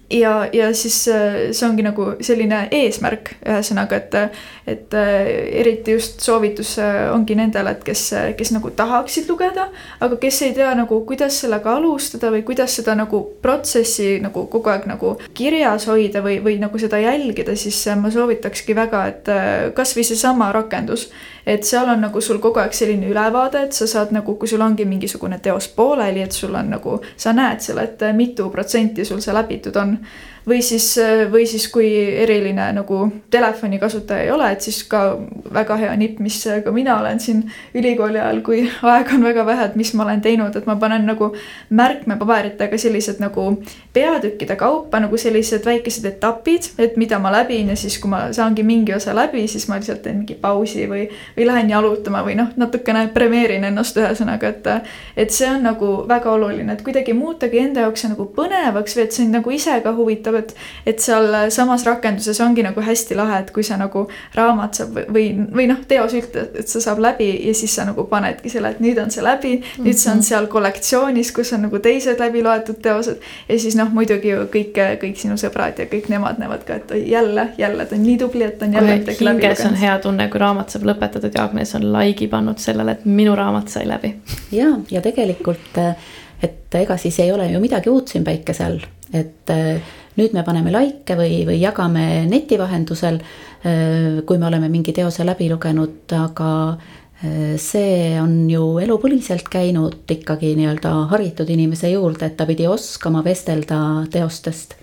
ja, 0.10 0.50
ja 0.54 0.74
siis 0.74 1.08
äh, 1.08 1.52
see 1.52 1.68
ongi 1.68 1.84
nagu 1.86 2.06
selline 2.26 2.64
eesmärk, 2.74 3.30
ühesõnaga, 3.46 4.00
et, 4.00 4.16
et 4.68 4.96
äh, 4.98 5.28
eriti 5.62 5.94
just 5.94 6.24
soovitus 6.26 6.72
äh, 6.82 7.12
ongi 7.14 7.36
nendele, 7.38 7.76
et 7.76 7.84
kes, 7.86 8.04
kes 8.38 8.52
nagu 8.56 8.72
tahaksid 8.74 9.30
lugeda, 9.30 9.68
aga 10.02 10.18
kes 10.18 10.42
ei 10.48 10.56
tea 10.58 10.72
nagu, 10.78 11.02
kuidas 11.06 11.38
sellega 11.44 11.76
alustada 11.78 12.32
või 12.34 12.42
kuidas 12.48 12.80
seda 12.80 12.96
nagu 12.98 13.22
protsessi 13.42 14.18
nagu 14.24 14.48
kogu 14.50 14.74
aeg 14.74 14.90
nagu 14.90 15.14
kirjas 15.38 15.86
hoida 15.92 16.24
või, 16.26 16.40
või 16.42 16.58
nagu 16.62 16.82
seda 16.82 16.98
jälgida, 17.04 17.56
siis 17.56 17.84
ma 18.02 18.10
soovitakski 18.14 18.76
väga, 18.76 19.06
et 19.14 19.34
kasvõi 19.78 20.08
seesama 20.10 20.50
rakendus 20.56 21.10
et 21.50 21.66
seal 21.66 21.90
on 21.90 22.02
nagu 22.06 22.22
sul 22.22 22.38
kogu 22.44 22.62
aeg 22.62 22.76
selline 22.78 23.10
ülevaade, 23.10 23.64
et 23.66 23.74
sa 23.74 23.88
saad 23.90 24.14
nagu, 24.14 24.36
kui 24.38 24.48
sul 24.48 24.62
ongi 24.62 24.86
mingisugune 24.86 25.40
teos 25.42 25.68
pooleli, 25.74 26.22
et 26.22 26.36
sul 26.36 26.54
on 26.56 26.70
nagu, 26.76 27.00
sa 27.18 27.34
näed 27.34 27.64
seal, 27.66 27.82
et 27.82 28.04
mitu 28.18 28.50
protsenti 28.54 29.06
sul 29.06 29.24
see 29.26 29.34
läbitud 29.34 29.80
on 29.82 29.96
või 30.50 30.62
siis, 30.66 30.88
või 31.32 31.46
siis 31.48 31.68
kui 31.72 31.90
eriline 32.24 32.70
nagu 32.74 33.02
telefoni 33.32 33.80
kasutaja 33.80 34.26
ei 34.26 34.32
ole, 34.32 34.52
et 34.52 34.66
siis 34.66 34.82
ka 34.90 35.04
väga 35.54 35.78
hea 35.80 35.96
nipp, 36.00 36.20
mis 36.24 36.40
ka 36.66 36.72
mina 36.74 36.98
olen 37.00 37.20
siin 37.20 37.44
ülikooli 37.78 38.20
ajal, 38.20 38.42
kui 38.46 38.64
aega 38.94 39.16
on 39.16 39.26
väga 39.28 39.46
vähe, 39.46 39.68
et 39.70 39.78
mis 39.80 39.94
ma 39.94 40.06
olen 40.08 40.22
teinud, 40.22 40.56
et 40.56 40.66
ma 40.70 40.76
panen 40.82 41.06
nagu 41.10 41.32
märkmepaberitega 41.70 42.78
sellised 42.82 43.22
nagu 43.22 43.46
peatükkide 43.94 44.58
kaupa 44.60 45.00
nagu 45.00 45.18
sellised 45.18 45.66
väikesed 45.66 46.06
etapid, 46.10 46.72
et 46.82 46.98
mida 46.98 47.20
ma 47.20 47.32
läbin 47.34 47.70
ja 47.74 47.78
siis, 47.80 48.00
kui 48.02 48.12
ma 48.12 48.28
saangi 48.36 48.64
mingi 48.64 48.96
osa 48.96 49.16
läbi, 49.16 49.46
siis 49.48 49.68
ma 49.70 49.80
lihtsalt 49.80 50.04
teen 50.06 50.22
mingi 50.24 50.38
pausi 50.40 50.88
või, 50.90 51.06
või 51.38 51.48
lähen 51.50 51.70
jalutama 51.70 52.24
või 52.26 52.38
noh, 52.40 52.52
natukene 52.58 53.08
premeerin 53.14 53.68
ennast 53.70 53.98
ühesõnaga, 53.98 54.54
et 54.54 54.68
et 55.20 55.32
see 55.34 55.48
on 55.50 55.64
nagu 55.66 55.92
väga 56.08 56.32
oluline, 56.32 56.74
et 56.74 56.84
kuidagi 56.86 57.14
muutagi 57.14 57.62
enda 57.64 57.86
jaoks 57.86 58.06
nagu 58.10 58.28
põnevaks 58.36 58.96
või 58.98 59.06
et 59.06 59.16
sind 59.16 59.36
nagu 59.36 59.54
ise 59.54 59.80
ka 59.84 59.94
huvitab 59.96 60.39
et, 60.40 60.54
et 60.90 61.00
sealsamas 61.04 61.86
rakenduses 61.88 62.40
ongi 62.44 62.64
nagu 62.66 62.82
hästi 62.84 63.18
lahe, 63.18 63.42
et 63.44 63.52
kui 63.56 63.64
sa 63.66 63.78
nagu 63.80 64.06
raamat 64.36 64.80
saab 64.80 65.00
või, 65.14 65.28
või, 65.56 65.68
noh, 65.72 65.82
teos 65.88 66.16
ütleb, 66.18 66.56
et 66.60 66.72
see 66.72 66.84
saab 66.84 67.02
läbi 67.04 67.30
ja 67.48 67.54
siis 67.58 67.76
sa 67.76 67.86
nagu 67.88 68.06
panedki 68.10 68.52
selle, 68.52 68.74
et 68.74 68.84
nüüd 68.84 69.00
on 69.02 69.12
see 69.14 69.24
läbi 69.26 69.56
mm, 69.58 69.64
-hmm. 69.64 69.88
nüüd 69.88 70.00
see 70.00 70.12
on 70.12 70.20
mhm. 70.20 70.28
seal 70.30 70.48
kollektsioonis, 70.52 71.32
kus 71.36 71.54
on 71.58 71.66
nagu 71.68 71.80
teised 71.80 72.20
läbi 72.20 72.44
loetud 72.44 72.82
teosed. 72.82 73.18
ja 73.50 73.60
siis 73.60 73.76
noh, 73.80 73.92
muidugi 73.94 74.34
ju 74.34 74.46
kõik, 74.54 74.78
kõik 75.04 75.18
sinu 75.20 75.38
sõbrad 75.38 75.80
ja 75.80 75.86
kõik 75.90 76.10
nemad 76.10 76.40
näevad 76.42 76.64
ka, 76.68 76.80
et 76.82 76.94
jälle, 77.08 77.50
jälle 77.58 77.86
ta 77.86 77.96
on 77.96 78.04
nii 78.04 78.18
tubli, 78.18 78.44
et 78.44 78.58
ta 78.60 78.66
on 78.66 78.74
jälle 78.74 78.98
midagi 78.98 79.26
läbi 79.26 79.36
lugenud. 79.36 79.66
on 79.72 79.76
hea 79.76 80.00
tunne, 80.00 80.30
kui 80.30 80.40
raamat 80.40 80.70
saab 80.70 80.88
lõpetatud 80.92 81.36
ja 81.36 81.44
Agnes 81.44 81.76
on 81.76 81.92
like'i 81.94 82.28
pannud 82.28 82.58
sellele, 82.58 82.98
et 82.98 83.06
minu 83.06 83.36
raamat 83.36 83.68
sai 83.68 83.88
läbi. 83.88 84.16
ja, 84.52 84.74
ja 84.92 85.02
tegelikult 85.02 85.78
et 86.44 86.76
ega 86.76 86.98
siis 86.98 87.20
ei 87.20 87.32
ole 87.32 87.50
ju 87.52 87.60
midagi 87.60 87.92
uut 87.92 88.08
siin 88.08 88.24
päikese 88.24 88.66
all, 88.66 88.80
et 89.14 89.52
nüüd 90.20 90.36
me 90.36 90.44
paneme 90.46 90.74
likee 90.76 91.18
või, 91.20 91.42
või 91.48 91.60
jagame 91.62 92.26
neti 92.30 92.60
vahendusel, 92.60 93.20
äh, 93.64 94.22
kui 94.28 94.38
me 94.38 94.50
oleme 94.52 94.70
mingi 94.72 94.96
teose 94.96 95.28
läbi 95.28 95.50
lugenud, 95.52 96.04
aga 96.20 96.52
see 97.60 98.14
on 98.16 98.46
ju 98.48 98.78
elupõliselt 98.80 99.50
käinud 99.52 100.08
ikkagi 100.08 100.54
nii-öelda 100.56 100.94
haritud 101.12 101.50
inimese 101.52 101.90
juurde, 101.92 102.30
et 102.30 102.38
ta 102.40 102.46
pidi 102.48 102.64
oskama 102.64 103.20
vestelda 103.26 103.80
teostest 104.08 104.79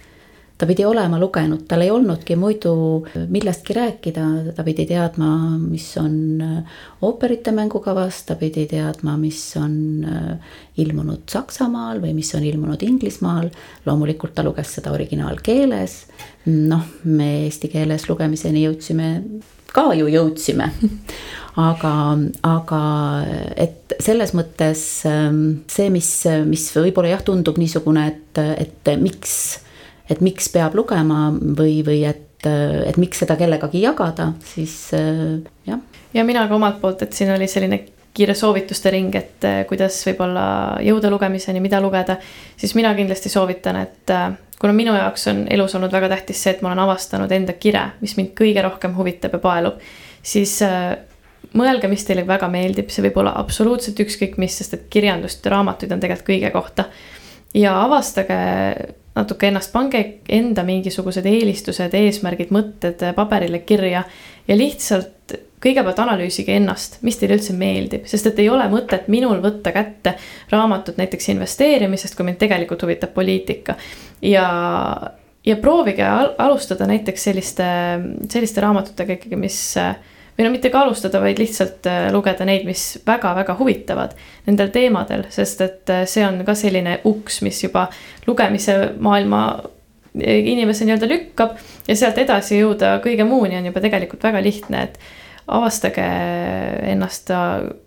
ta 0.59 0.66
pidi 0.66 0.84
olema 0.88 1.18
lugenud, 1.20 1.66
tal 1.68 1.84
ei 1.84 1.90
olnudki 1.92 2.36
muidu 2.40 2.72
millestki 3.28 3.74
rääkida, 3.76 4.26
ta 4.57 4.64
pidi 4.64 4.86
teadma, 4.88 5.28
mis 5.61 5.90
on 6.00 6.16
äh, 6.40 6.78
ooperite 7.04 7.52
mängukavas, 7.52 8.22
ta 8.28 8.38
pidi 8.40 8.64
teadma, 8.70 9.18
mis 9.20 9.40
on 9.61 9.76
äh, 10.09 10.54
ilmunud 10.80 11.26
Saksamaal 11.28 12.00
või 12.00 12.14
mis 12.16 12.32
on 12.36 12.46
ilmunud 12.48 12.82
Inglismaal. 12.86 13.50
loomulikult 13.86 14.34
ta 14.34 14.44
luges 14.44 14.72
seda 14.78 14.92
originaalkeeles. 14.96 15.98
noh, 16.46 16.88
me 17.04 17.44
eesti 17.44 17.68
keeles 17.68 18.09
lugemiseni 18.09 18.64
jõudsime, 18.64 19.11
ka 19.72 19.90
ju 19.98 20.07
jõudsime 20.09 20.70
aga, 21.68 21.92
aga 22.46 22.80
et 23.57 23.96
selles 24.00 24.32
mõttes 24.32 25.04
ähm, 25.04 25.66
see, 25.68 25.90
mis, 25.90 26.09
mis 26.48 26.70
võib-olla 26.72 27.12
jah, 27.12 27.24
tundub 27.26 27.59
niisugune, 27.61 28.09
et, 28.09 28.42
et 28.57 28.96
miks 29.02 29.65
et 30.11 30.22
miks 30.22 30.48
peab 30.54 30.76
lugema 30.78 31.28
või, 31.34 31.80
või 31.86 32.04
et, 32.07 32.46
et 32.46 32.96
miks 33.00 33.24
seda 33.24 33.36
kellegagi 33.38 33.82
jagada, 33.82 34.32
siis 34.54 34.92
jah. 34.92 35.80
ja 36.14 36.24
mina 36.24 36.46
ka 36.46 36.54
omalt 36.54 36.80
poolt, 36.80 37.02
et 37.02 37.16
siin 37.16 37.32
oli 37.34 37.48
selline 37.50 37.82
kiire 38.16 38.34
soovituste 38.34 38.90
ring, 38.90 39.14
et 39.18 39.44
eh, 39.44 39.62
kuidas 39.68 39.98
võib-olla 40.09 40.46
jõuda 40.84 41.11
lugemiseni, 41.12 41.61
mida 41.61 41.80
lugeda, 41.84 42.16
siis 42.57 42.72
mina 42.78 42.94
kindlasti 42.96 43.32
soovitan, 43.32 43.80
et 43.84 44.12
eh, 44.14 44.30
kuna 44.61 44.72
minu 44.76 44.94
jaoks 44.96 45.28
on 45.32 45.42
elus 45.52 45.76
olnud 45.76 45.92
väga 45.92 46.09
tähtis 46.14 46.40
see, 46.40 46.54
et 46.57 46.62
ma 46.64 46.72
olen 46.72 46.84
avastanud 46.86 47.32
enda 47.36 47.57
kire, 47.61 47.84
mis 48.00 48.16
mind 48.16 48.32
kõige 48.38 48.64
rohkem 48.64 48.96
huvitab 48.96 49.36
ja 49.36 49.42
paelub, 49.42 49.84
siis 50.24 50.54
eh, 50.64 50.94
mõelge, 51.57 51.90
mis 51.92 52.09
teile 52.09 52.24
väga 52.28 52.48
meeldib, 52.52 52.88
see 52.92 53.04
võib 53.04 53.20
olla 53.20 53.36
absoluutselt 53.42 54.00
ükskõik 54.07 54.40
mis, 54.40 54.57
sest 54.62 54.78
et 54.78 54.88
kirjandust 54.92 55.44
ja 55.44 55.52
raamatuid 55.59 55.92
on 55.92 56.04
tegelikult 56.04 56.30
kõige 56.32 56.52
kohta. 56.57 56.88
ja 57.54 57.76
avastage 57.84 58.40
natuke 59.16 59.48
ennast, 59.48 59.72
pange 59.72 60.02
enda 60.28 60.64
mingisugused 60.66 61.26
eelistused, 61.26 61.94
eesmärgid, 61.96 62.52
mõtted 62.54 63.02
paberile 63.16 63.62
kirja 63.64 64.04
ja 64.48 64.56
lihtsalt 64.56 65.36
kõigepealt 65.62 66.00
analüüsige 66.04 66.54
ennast, 66.56 66.98
mis 67.06 67.16
teile 67.18 67.38
üldse 67.38 67.54
meeldib, 67.56 68.04
sest 68.08 68.28
et 68.30 68.40
ei 68.42 68.50
ole 68.52 68.66
mõtet 68.70 69.08
minul 69.12 69.40
võtta 69.44 69.72
kätte 69.74 70.14
raamatut 70.52 70.98
näiteks 71.00 71.30
investeerimisest, 71.32 72.16
kui 72.16 72.26
mind 72.28 72.38
tegelikult 72.42 72.84
huvitab 72.84 73.14
poliitika. 73.16 73.76
ja, 74.22 74.46
ja 75.46 75.56
proovige 75.56 76.04
alustada 76.38 76.86
näiteks 76.86 77.24
selliste, 77.30 77.70
selliste 78.28 78.60
raamatutega 78.60 79.16
ikkagi, 79.16 79.40
mis 79.40 79.58
või 80.37 80.45
no 80.45 80.53
mitte 80.53 80.70
ka 80.72 80.82
alustada, 80.84 81.20
vaid 81.22 81.41
lihtsalt 81.41 81.87
äh, 81.89 82.09
lugeda 82.12 82.45
neid, 82.49 82.66
mis 82.68 82.99
väga-väga 83.07 83.57
huvitavad 83.59 84.16
nendel 84.47 84.72
teemadel, 84.74 85.24
sest 85.32 85.62
et 85.64 85.93
äh, 85.93 86.05
see 86.09 86.24
on 86.26 86.43
ka 86.47 86.55
selline 86.59 87.01
uks, 87.09 87.41
mis 87.47 87.62
juba 87.64 87.87
lugemise 88.26 88.76
maailma 89.01 89.45
äh, 89.57 90.43
inimese 90.53 90.89
nii-öelda 90.89 91.09
lükkab 91.11 91.57
ja 91.89 91.97
sealt 91.97 92.20
edasi 92.20 92.61
jõuda 92.61 92.99
kõige 93.05 93.24
muuni 93.28 93.57
on 93.59 93.70
juba 93.70 93.84
tegelikult 93.84 94.28
väga 94.28 94.43
lihtne, 94.45 94.89
et 94.91 95.01
avastage 95.47 96.05
ennast, 96.91 97.30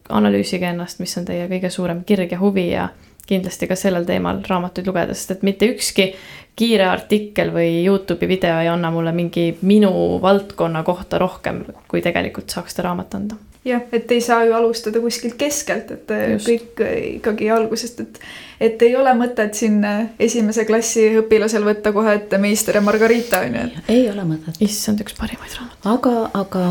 analüüsige 0.10 0.70
ennast, 0.70 1.02
mis 1.04 1.18
on 1.20 1.26
teie 1.28 1.50
kõige 1.52 1.70
suurem 1.74 2.06
kirg 2.08 2.32
ja 2.32 2.39
huvi 2.39 2.70
ja 2.72 2.88
kindlasti 3.30 3.69
ka 3.69 3.77
sellel 3.80 4.07
teemal 4.07 4.41
raamatuid 4.47 4.89
lugeda, 4.89 5.15
sest 5.17 5.38
et 5.38 5.45
mitte 5.47 5.69
ükski 5.69 6.11
kiire 6.59 6.88
artikkel 6.89 7.53
või 7.55 7.84
Youtube'i 7.86 8.27
video 8.30 8.57
ei 8.59 8.69
anna 8.71 8.91
mulle 8.91 9.13
mingi 9.15 9.51
minu 9.61 9.91
valdkonna 10.21 10.84
kohta 10.88 11.19
rohkem, 11.21 11.63
kui 11.88 12.03
tegelikult 12.03 12.51
saaks 12.51 12.75
ta 12.75 12.86
raamat 12.89 13.15
anda. 13.19 13.38
jah, 13.65 13.84
et 13.91 14.11
ei 14.11 14.21
saa 14.23 14.45
ju 14.47 14.53
alustada 14.55 15.01
kuskilt 15.03 15.36
keskelt, 15.38 15.91
et 15.91 16.11
äh, 16.15 16.25
Just. 16.34 16.47
kõik 16.47 16.84
äh, 16.84 16.93
ikkagi 17.19 17.49
algusest, 17.53 17.99
et 17.99 18.21
et 18.59 18.82
ei 18.84 18.95
ole 18.95 19.11
mõtet 19.15 19.55
siin 19.55 19.84
äh, 19.88 20.07
esimese 20.19 20.65
klassi 20.67 21.05
õpilasel 21.21 21.63
võtta 21.67 21.93
kohe 21.95 22.15
ette 22.17 22.39
Meister 22.41 22.80
ja 22.80 22.82
Margarita 22.84 23.43
on 23.45 23.59
ju. 23.59 23.84
ei 23.88 24.09
ole 24.09 24.25
mõtet. 24.27 24.59
issand, 24.63 25.03
üks 25.05 25.15
parimaid 25.19 25.55
raamatuid. 25.59 25.91
aga, 25.93 26.15
aga 26.41 26.65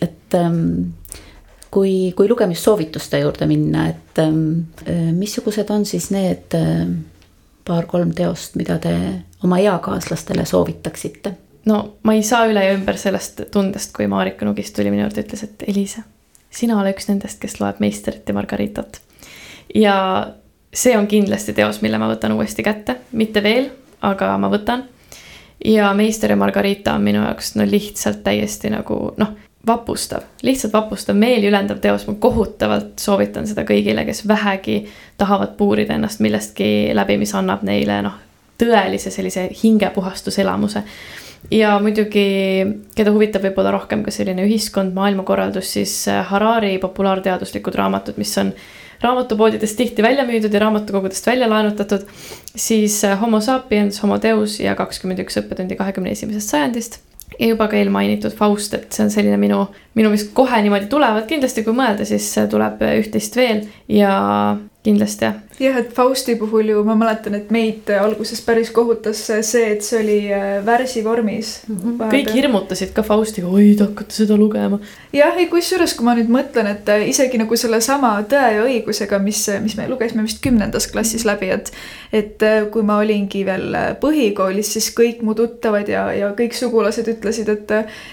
et 0.00 0.38
ähm, 0.38 0.94
kui, 1.72 2.12
kui 2.16 2.28
lugemissoovituste 2.28 3.22
juurde 3.22 3.48
minna, 3.48 3.86
et 3.88 4.20
ähm, 4.20 4.68
missugused 5.16 5.70
on 5.72 5.86
siis 5.88 6.10
need 6.12 6.56
äh, 6.58 6.84
paar-kolm 7.64 8.12
teost, 8.16 8.58
mida 8.60 8.78
te 8.82 8.92
oma 9.44 9.58
eakaaslastele 9.62 10.44
soovitaksite? 10.48 11.34
no 11.64 11.78
ma 12.02 12.16
ei 12.18 12.24
saa 12.26 12.46
üle 12.50 12.64
ja 12.64 12.74
ümber 12.74 12.98
sellest 12.98 13.44
tundest, 13.54 13.92
kui 13.96 14.08
Marika 14.10 14.46
Nugist 14.46 14.74
tuli 14.76 14.90
minu 14.90 15.06
juurde, 15.06 15.24
ütles, 15.24 15.44
et 15.46 15.64
Eliise, 15.70 16.02
sina 16.50 16.78
ole 16.80 16.92
üks 16.94 17.06
nendest, 17.08 17.38
kes 17.42 17.60
loeb 17.62 17.78
Meisterit 17.82 18.28
ja 18.28 18.34
Margaritat. 18.34 19.00
ja 19.74 19.94
see 20.74 20.96
on 20.98 21.06
kindlasti 21.06 21.54
teos, 21.54 21.80
mille 21.84 22.00
ma 22.02 22.10
võtan 22.10 22.34
uuesti 22.36 22.64
kätte, 22.66 22.98
mitte 23.12 23.42
veel, 23.44 23.70
aga 24.02 24.34
ma 24.42 24.50
võtan. 24.52 24.84
ja 25.64 25.92
Meister 25.94 26.34
ja 26.34 26.36
Margarita 26.36 26.98
on 26.98 27.06
minu 27.06 27.22
jaoks 27.22 27.54
no 27.56 27.66
lihtsalt 27.68 28.24
täiesti 28.26 28.72
nagu 28.74 28.98
noh, 29.16 29.36
vapustav, 29.66 30.22
lihtsalt 30.42 30.72
vapustav, 30.72 31.16
meeliülendav 31.16 31.78
teos, 31.82 32.06
ma 32.08 32.16
kohutavalt 32.18 32.98
soovitan 33.00 33.46
seda 33.46 33.64
kõigile, 33.66 34.04
kes 34.08 34.24
vähegi 34.28 34.82
tahavad 35.20 35.54
puurida 35.58 35.94
ennast 35.94 36.22
millestki 36.24 36.90
läbi, 36.96 37.18
mis 37.20 37.34
annab 37.38 37.62
neile 37.66 38.00
noh, 38.02 38.16
tõelise 38.58 39.12
sellise 39.14 39.48
hingepuhastuselamuse. 39.62 40.82
ja 41.50 41.76
muidugi, 41.82 42.26
keda 42.94 43.14
huvitab 43.14 43.46
võib-olla 43.46 43.74
rohkem 43.74 44.02
ka 44.02 44.10
selline 44.14 44.46
ühiskond, 44.46 44.94
maailmakorraldus, 44.94 45.72
siis 45.78 45.94
Harari 46.30 46.78
populaarteaduslikud 46.82 47.74
raamatud, 47.78 48.18
mis 48.18 48.34
on 48.38 48.52
raamatupoodidest 49.02 49.76
tihti 49.76 50.02
välja 50.02 50.26
müüdud 50.26 50.54
ja 50.54 50.60
raamatukogudest 50.62 51.26
välja 51.26 51.50
laenutatud, 51.50 52.06
siis 52.56 53.02
Homo 53.20 53.40
sapiens, 53.40 54.02
Homo 54.02 54.18
deus 54.22 54.58
ja 54.60 54.74
kakskümmend 54.78 55.22
üks 55.22 55.38
õppetundi 55.42 55.78
kahekümne 55.78 56.14
esimesest 56.14 56.54
sajandist 56.54 57.00
ja 57.38 57.48
juba 57.48 57.68
ka 57.68 57.78
eelmainitud 57.78 58.34
Faust, 58.36 58.74
et 58.74 58.92
see 58.92 59.06
on 59.06 59.12
selline 59.14 59.38
minu, 59.40 59.64
minu, 59.98 60.10
mis 60.12 60.26
kohe 60.34 60.60
niimoodi 60.62 60.90
tulevad, 60.92 61.26
kindlasti 61.30 61.64
kui 61.66 61.76
mõelda, 61.76 62.06
siis 62.08 62.28
tuleb 62.50 62.82
üht-teist 62.92 63.36
veel 63.38 63.64
ja 63.88 64.12
kindlasti 64.84 65.28
jah. 65.28 65.40
Jah, 65.62 65.78
et 65.78 65.92
Fausti 65.94 66.34
puhul 66.36 66.72
ju 66.72 66.82
ma 66.86 66.94
mäletan, 66.98 67.36
et 67.38 67.50
meid 67.54 67.90
alguses 67.94 68.40
päris 68.44 68.70
kohutas 68.74 69.20
see, 69.28 69.64
et 69.74 69.84
see 69.84 70.00
oli 70.00 70.18
äh, 70.34 70.58
värsi 70.66 71.04
vormis 71.04 71.52
mm. 71.68 71.76
-hmm. 71.76 72.12
kõik 72.12 72.32
hirmutasid 72.34 72.92
ka 72.96 73.02
Faustiga, 73.06 73.48
oi 73.48 73.74
te 73.78 73.86
hakkate 73.86 74.16
seda 74.16 74.36
lugema. 74.36 74.78
jah, 75.12 75.36
ei 75.38 75.46
kusjuures, 75.52 75.94
kui 75.94 76.06
ma 76.06 76.16
nüüd 76.18 76.30
mõtlen, 76.32 76.70
et 76.72 76.88
äh, 76.88 77.08
isegi 77.08 77.38
nagu 77.38 77.56
sellesama 77.56 78.12
Tõe 78.32 78.52
ja 78.56 78.64
õigusega, 78.64 79.18
mis, 79.18 79.40
mis 79.62 79.76
me 79.76 79.88
lugesime 79.88 80.22
vist 80.22 80.42
kümnendas 80.42 80.86
klassis 80.92 81.24
läbi, 81.28 81.50
et 81.50 81.72
et 82.12 82.42
äh, 82.42 82.66
kui 82.70 82.82
ma 82.82 82.98
olingi 82.98 83.44
veel 83.46 83.76
põhikoolis, 84.00 84.72
siis 84.76 84.90
kõik 84.96 85.22
mu 85.22 85.34
tuttavad 85.34 85.88
ja, 85.88 86.12
ja 86.12 86.32
kõik 86.36 86.54
sugulased 86.54 87.08
ütlesid, 87.08 87.48
et 87.48 87.70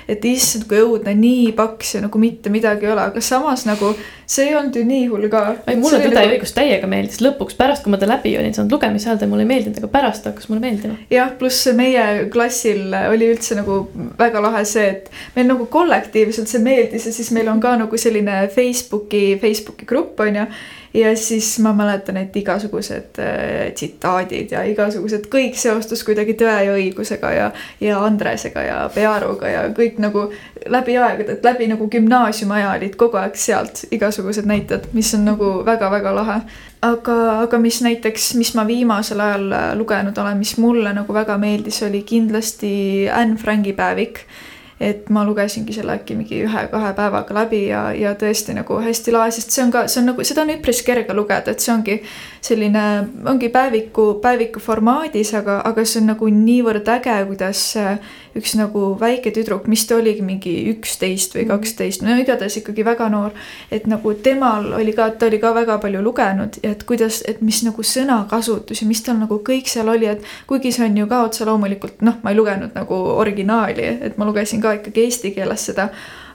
et 0.08 0.26
issand, 0.26 0.68
kui 0.70 0.80
õudne, 0.82 1.14
nii 1.16 1.52
paks 1.58 1.96
ja 1.96 2.02
nagu 2.02 2.20
mitte 2.20 2.50
midagi 2.50 2.86
ei 2.86 2.92
ole, 2.92 3.02
aga 3.02 3.22
samas 3.22 3.66
nagu 3.66 3.94
see 4.30 4.50
ei 4.50 4.56
olnud 4.56 4.76
ju 4.76 4.86
nii 4.86 5.08
hull 5.10 5.28
ka. 5.32 5.42
ei, 5.66 5.78
mulle 5.80 6.00
Tõde 6.00 6.14
ja 6.14 6.22
nagu 6.22 6.36
õigus 6.36 6.54
täiega 6.56 6.90
meeldis, 6.90 7.22
lõpuks 7.40 7.56
pärast, 7.56 7.84
kui 7.84 7.94
ma 7.94 8.00
ta 8.00 8.10
läbi 8.10 8.34
olin 8.38 8.54
saanud 8.56 8.76
lugemise 8.76 9.10
ajal, 9.10 9.22
ta 9.22 9.30
mulle 9.32 9.46
ei 9.46 9.52
meeldinud, 9.54 9.80
aga 9.80 9.92
pärast 9.94 10.28
hakkas 10.28 10.50
mulle 10.52 10.64
meeldima. 10.64 10.98
jah, 11.12 11.32
pluss 11.40 11.70
meie 11.78 12.06
klassil 12.34 12.92
oli 13.00 13.30
üldse 13.32 13.56
nagu 13.60 13.80
väga 14.20 14.44
lahe 14.44 14.66
see, 14.68 14.90
et 14.98 15.10
meil 15.38 15.48
nagu 15.48 15.70
kollektiivselt 15.72 16.52
see 16.52 16.64
meeldis 16.64 17.08
ja 17.08 17.16
siis 17.16 17.32
meil 17.36 17.48
on 17.52 17.64
ka 17.64 17.78
nagu 17.80 17.98
selline 17.98 18.42
Facebooki, 18.54 19.40
Facebooki 19.42 19.88
grupp 19.88 20.20
on 20.20 20.44
ju 20.44 20.46
ja 20.94 21.18
siis 21.18 21.60
ma 21.60 21.74
mäletan, 21.74 22.18
et 22.18 22.36
igasugused 22.36 23.20
äh, 23.20 23.72
tsitaadid 23.74 24.52
ja 24.52 24.64
igasugused, 24.66 25.28
kõik 25.32 25.58
seostus 25.60 26.04
kuidagi 26.08 26.34
Tõe 26.40 26.56
ja 26.66 26.74
õigusega 26.78 27.32
ja, 27.36 27.50
ja 27.84 28.00
Andresega 28.06 28.64
ja 28.66 28.80
Pearuga 28.94 29.52
ja 29.52 29.64
kõik 29.76 30.00
nagu 30.02 30.28
läbi 30.70 30.98
aegade, 30.98 31.38
et 31.38 31.46
läbi 31.46 31.68
nagu 31.70 31.90
gümnaasiumiaja 31.92 32.74
olid 32.78 32.98
kogu 33.00 33.20
aeg 33.22 33.38
sealt 33.40 33.86
igasugused 33.92 34.50
näited, 34.50 34.90
mis 34.98 35.14
on 35.18 35.26
nagu 35.30 35.54
väga-väga 35.66 36.16
lahe. 36.16 36.42
aga, 36.82 37.16
aga 37.44 37.58
mis 37.60 37.82
näiteks, 37.84 38.34
mis 38.40 38.54
ma 38.56 38.66
viimasel 38.68 39.20
ajal 39.20 39.50
lugenud 39.78 40.18
olen, 40.18 40.38
mis 40.38 40.58
mulle 40.58 40.94
nagu 40.96 41.14
väga 41.14 41.38
meeldis, 41.38 41.84
oli 41.84 42.04
kindlasti 42.08 43.10
Anne 43.14 43.38
Franki 43.38 43.74
päevik 43.74 44.24
et 44.80 45.10
ma 45.12 45.26
lugesingi 45.28 45.74
selle 45.76 45.98
äkki 46.00 46.16
mingi 46.16 46.44
ühe-kahe 46.46 46.94
päevaga 46.96 47.36
läbi 47.36 47.66
ja, 47.68 47.90
ja 47.96 48.14
tõesti 48.20 48.56
nagu 48.56 48.80
hästi 48.84 49.12
lahe, 49.16 49.32
sest 49.36 49.52
see 49.52 49.66
on 49.66 49.74
ka, 49.76 49.86
see 49.92 50.02
on 50.02 50.12
nagu, 50.14 50.24
seda 50.24 50.46
on 50.46 50.54
üpris 50.56 50.80
kerge 50.88 51.16
lugeda, 51.16 51.52
et 51.52 51.64
see 51.64 51.74
ongi 51.74 51.98
selline, 52.42 52.84
ongi 53.28 53.50
päeviku, 53.50 54.14
päeviku 54.24 54.62
formaadis, 54.64 55.34
aga, 55.38 55.60
aga 55.68 55.86
see 55.86 56.02
on 56.02 56.12
nagu 56.14 56.30
niivõrd 56.34 56.88
äge, 56.96 57.16
kuidas 57.28 57.64
üks 58.38 58.54
nagu 58.56 58.94
väike 59.00 59.34
tüdruk, 59.36 59.68
mis 59.72 59.86
ta 59.90 59.98
oligi, 59.98 60.24
mingi 60.26 60.54
üksteist 60.74 61.36
või 61.36 61.46
mhm. 61.46 61.52
kaksteist, 61.54 62.06
no 62.06 62.16
igatahes 62.20 62.60
ikkagi 62.62 62.86
väga 62.88 63.10
noor. 63.12 63.36
et 63.72 63.88
nagu 63.88 64.14
temal 64.24 64.72
oli 64.78 64.94
ka, 64.96 65.10
ta 65.12 65.28
oli 65.28 65.40
ka 65.42 65.54
väga 65.56 65.80
palju 65.82 66.02
lugenud 66.06 66.62
ja 66.64 66.72
et 66.76 66.84
kuidas, 66.88 67.22
et 67.28 67.42
mis 67.42 67.64
nagu 67.66 67.84
sõnakasutus 67.84 68.84
ja 68.84 68.88
mis 68.88 69.04
tal 69.04 69.20
nagu 69.20 69.42
kõik 69.46 69.68
seal 69.68 69.90
oli, 69.90 70.08
et 70.08 70.24
kuigi 70.48 70.72
see 70.72 70.86
on 70.86 70.98
ju 70.98 71.10
ka 71.10 71.24
otse 71.28 71.46
loomulikult 71.46 72.02
noh, 72.06 72.22
ma 72.24 72.32
ei 72.32 72.40
lugenud 72.40 72.76
nagu 72.78 73.04
originaali, 73.20 73.92
et 74.10 74.18
ma 74.18 74.28
lugesin 74.30 74.62
ka 74.62 74.78
ikkagi 74.80 75.08
eesti 75.08 75.34
keeles 75.36 75.70
seda 75.72 75.90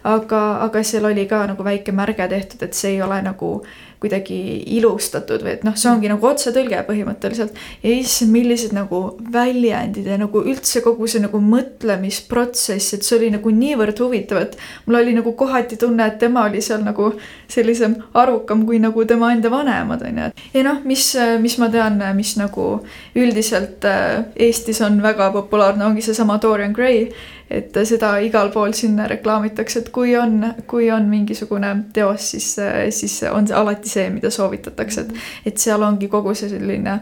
aga, 0.04 0.42
aga 0.66 0.82
seal 0.84 1.08
oli 1.08 1.24
ka 1.28 1.44
nagu 1.48 1.64
väike 1.64 1.92
märge 1.96 2.28
tehtud, 2.28 2.62
et 2.62 2.76
see 2.76 2.94
ei 2.96 3.02
ole 3.02 3.20
nagu 3.24 3.56
kuidagi 4.04 4.38
ilustatud 4.76 5.44
või 5.44 5.54
et 5.56 5.64
noh, 5.66 5.76
see 5.78 5.90
ongi 5.90 6.10
nagu 6.12 6.28
otsetõlge 6.28 6.82
põhimõtteliselt. 6.88 7.56
ja 7.82 7.94
issand, 7.96 8.32
millised 8.34 8.74
nagu 8.76 9.00
väljendid 9.32 10.08
ja 10.10 10.18
nagu 10.20 10.42
üldse 10.44 10.82
kogu 10.84 11.08
see 11.10 11.22
nagu 11.24 11.40
mõtlemisprotsess, 11.40 12.94
et 12.96 13.06
see 13.06 13.18
oli 13.18 13.30
nagu 13.34 13.52
niivõrd 13.54 14.00
huvitav, 14.04 14.42
et 14.44 14.58
mul 14.86 15.00
oli 15.00 15.16
nagu 15.16 15.32
kohati 15.38 15.78
tunne, 15.80 16.06
et 16.06 16.18
tema 16.20 16.46
oli 16.48 16.62
seal 16.64 16.84
nagu 16.84 17.12
sellisem 17.50 17.96
arukam 18.14 18.64
kui 18.68 18.80
nagu 18.82 19.04
tema 19.08 19.32
enda 19.34 19.50
vanemad, 19.52 20.04
on 20.04 20.22
ju. 20.22 20.30
ja 20.54 20.66
noh, 20.66 20.82
mis, 20.84 21.10
mis 21.40 21.58
ma 21.62 21.70
tean, 21.72 22.00
mis 22.16 22.34
nagu 22.40 22.68
üldiselt 23.16 23.84
äh, 23.88 24.24
Eestis 24.36 24.80
on 24.84 25.00
väga 25.02 25.30
populaarne, 25.34 25.84
ongi 25.86 26.04
seesama 26.04 26.38
Dorian 26.42 26.74
Gray 26.76 27.08
et 27.54 27.76
seda 27.88 28.14
igal 28.24 28.50
pool 28.54 28.74
siin 28.76 28.98
reklaamitakse, 29.10 29.84
et 29.84 29.92
kui 29.94 30.16
on, 30.18 30.40
kui 30.70 30.90
on 30.94 31.06
mingisugune 31.10 31.74
teos, 31.94 32.30
siis, 32.34 32.50
siis 32.94 33.20
on 33.30 33.46
see 33.48 33.58
alati 33.58 33.94
see, 33.96 34.08
mida 34.14 34.32
soovitatakse, 34.34 35.06
et, 35.06 35.22
et 35.52 35.62
seal 35.62 35.82
ongi 35.86 36.10
kogu 36.12 36.34
see 36.38 36.52
selline 36.52 36.98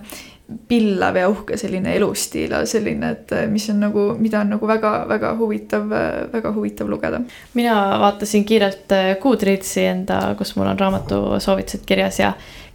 pillav 0.68 1.16
ja 1.16 1.28
uhke 1.30 1.56
selline 1.56 1.94
elustiil 1.96 2.52
selline, 2.68 3.12
et 3.14 3.34
mis 3.50 3.64
on 3.72 3.78
nagu, 3.86 4.06
mida 4.20 4.42
on 4.42 4.50
nagu 4.54 4.68
väga-väga 4.68 5.34
huvitav, 5.38 5.86
väga 6.32 6.52
huvitav 6.52 6.90
lugeda. 6.90 7.20
mina 7.54 7.76
vaatasin 8.02 8.44
kiirelt 8.44 8.92
Goodreadsi 9.22 9.86
enda, 9.86 10.20
kus 10.38 10.56
mul 10.56 10.68
on 10.74 10.78
raamatusoovitused 10.78 11.86
kirjas 11.86 12.18
ja 12.20 12.32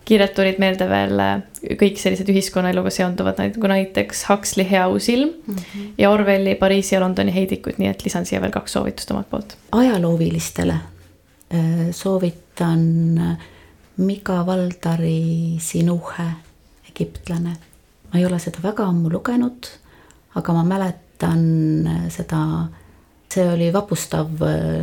kiirelt 0.07 0.33
tulid 0.37 0.59
meelde 0.61 0.87
veel 0.89 1.19
äh, 1.19 1.33
kõik 1.79 1.99
sellised 1.99 2.29
ühiskonnaeluga 2.31 2.91
seonduvad, 2.93 3.41
nagu 3.41 3.71
näiteks 3.71 4.23
Huxley 4.29 4.67
Hea 4.69 4.85
uus 4.91 5.09
ilm 5.11 5.33
mm 5.33 5.55
-hmm. 5.55 5.89
ja 5.97 6.11
Orwelli 6.11 6.55
Pariisi 6.55 6.95
ja 6.95 7.01
Londoni 7.03 7.33
heidikud, 7.35 7.75
nii 7.77 7.89
et 7.91 8.05
lisan 8.05 8.25
siia 8.25 8.41
veel 8.41 8.51
kaks 8.51 8.77
soovitust 8.77 9.11
omalt 9.11 9.29
poolt. 9.29 9.57
ajaloovilistele 9.71 10.73
äh, 10.73 11.61
soovitan 11.91 13.17
äh, 13.17 13.37
Mika 13.97 14.45
Valdari 14.45 15.57
Sinuhe, 15.59 16.31
egiptlane. 16.89 17.57
ma 18.13 18.19
ei 18.19 18.25
ole 18.25 18.39
seda 18.39 18.57
väga 18.63 18.85
ammu 18.85 19.09
lugenud, 19.09 19.67
aga 20.35 20.53
ma 20.53 20.63
mäletan 20.63 21.89
seda, 22.09 22.67
see 23.33 23.49
oli 23.53 23.73
vapustav 23.73 24.29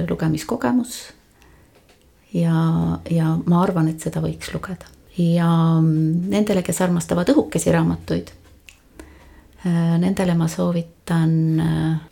lugemiskogemus 0.09 1.13
ja, 2.35 2.99
ja 3.11 3.39
ma 3.47 3.63
arvan, 3.63 3.89
et 3.89 4.01
seda 4.01 4.21
võiks 4.21 4.53
lugeda 4.55 4.94
ja 5.19 5.81
nendele, 5.81 6.63
kes 6.63 6.81
armastavad 6.83 7.29
õhukesi 7.31 7.73
raamatuid, 7.75 8.33
äh, 9.67 9.95
nendele 10.03 10.35
ma 10.39 10.49
soovitan 10.49 11.35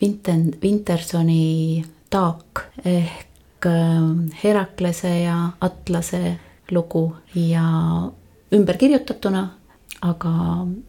Vinten-, 0.01 0.53
äh, 0.53 0.61
Wintersoni 0.63 1.83
Taak 2.09 2.63
ehk 2.85 3.65
äh, 3.65 3.99
Heraklase 4.43 5.13
ja 5.23 5.37
Atlase 5.61 6.37
lugu 6.71 7.09
ja 7.35 7.65
ümberkirjutatuna, 8.53 9.43
aga 10.01 10.31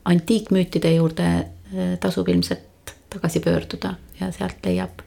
antiikmüütide 0.04 0.94
juurde 0.94 1.26
tasub 2.00 2.28
ilmselt 2.28 2.92
tagasi 3.10 3.40
pöörduda 3.40 3.94
ja 4.20 4.30
sealt 4.32 4.62
leiab 4.66 5.02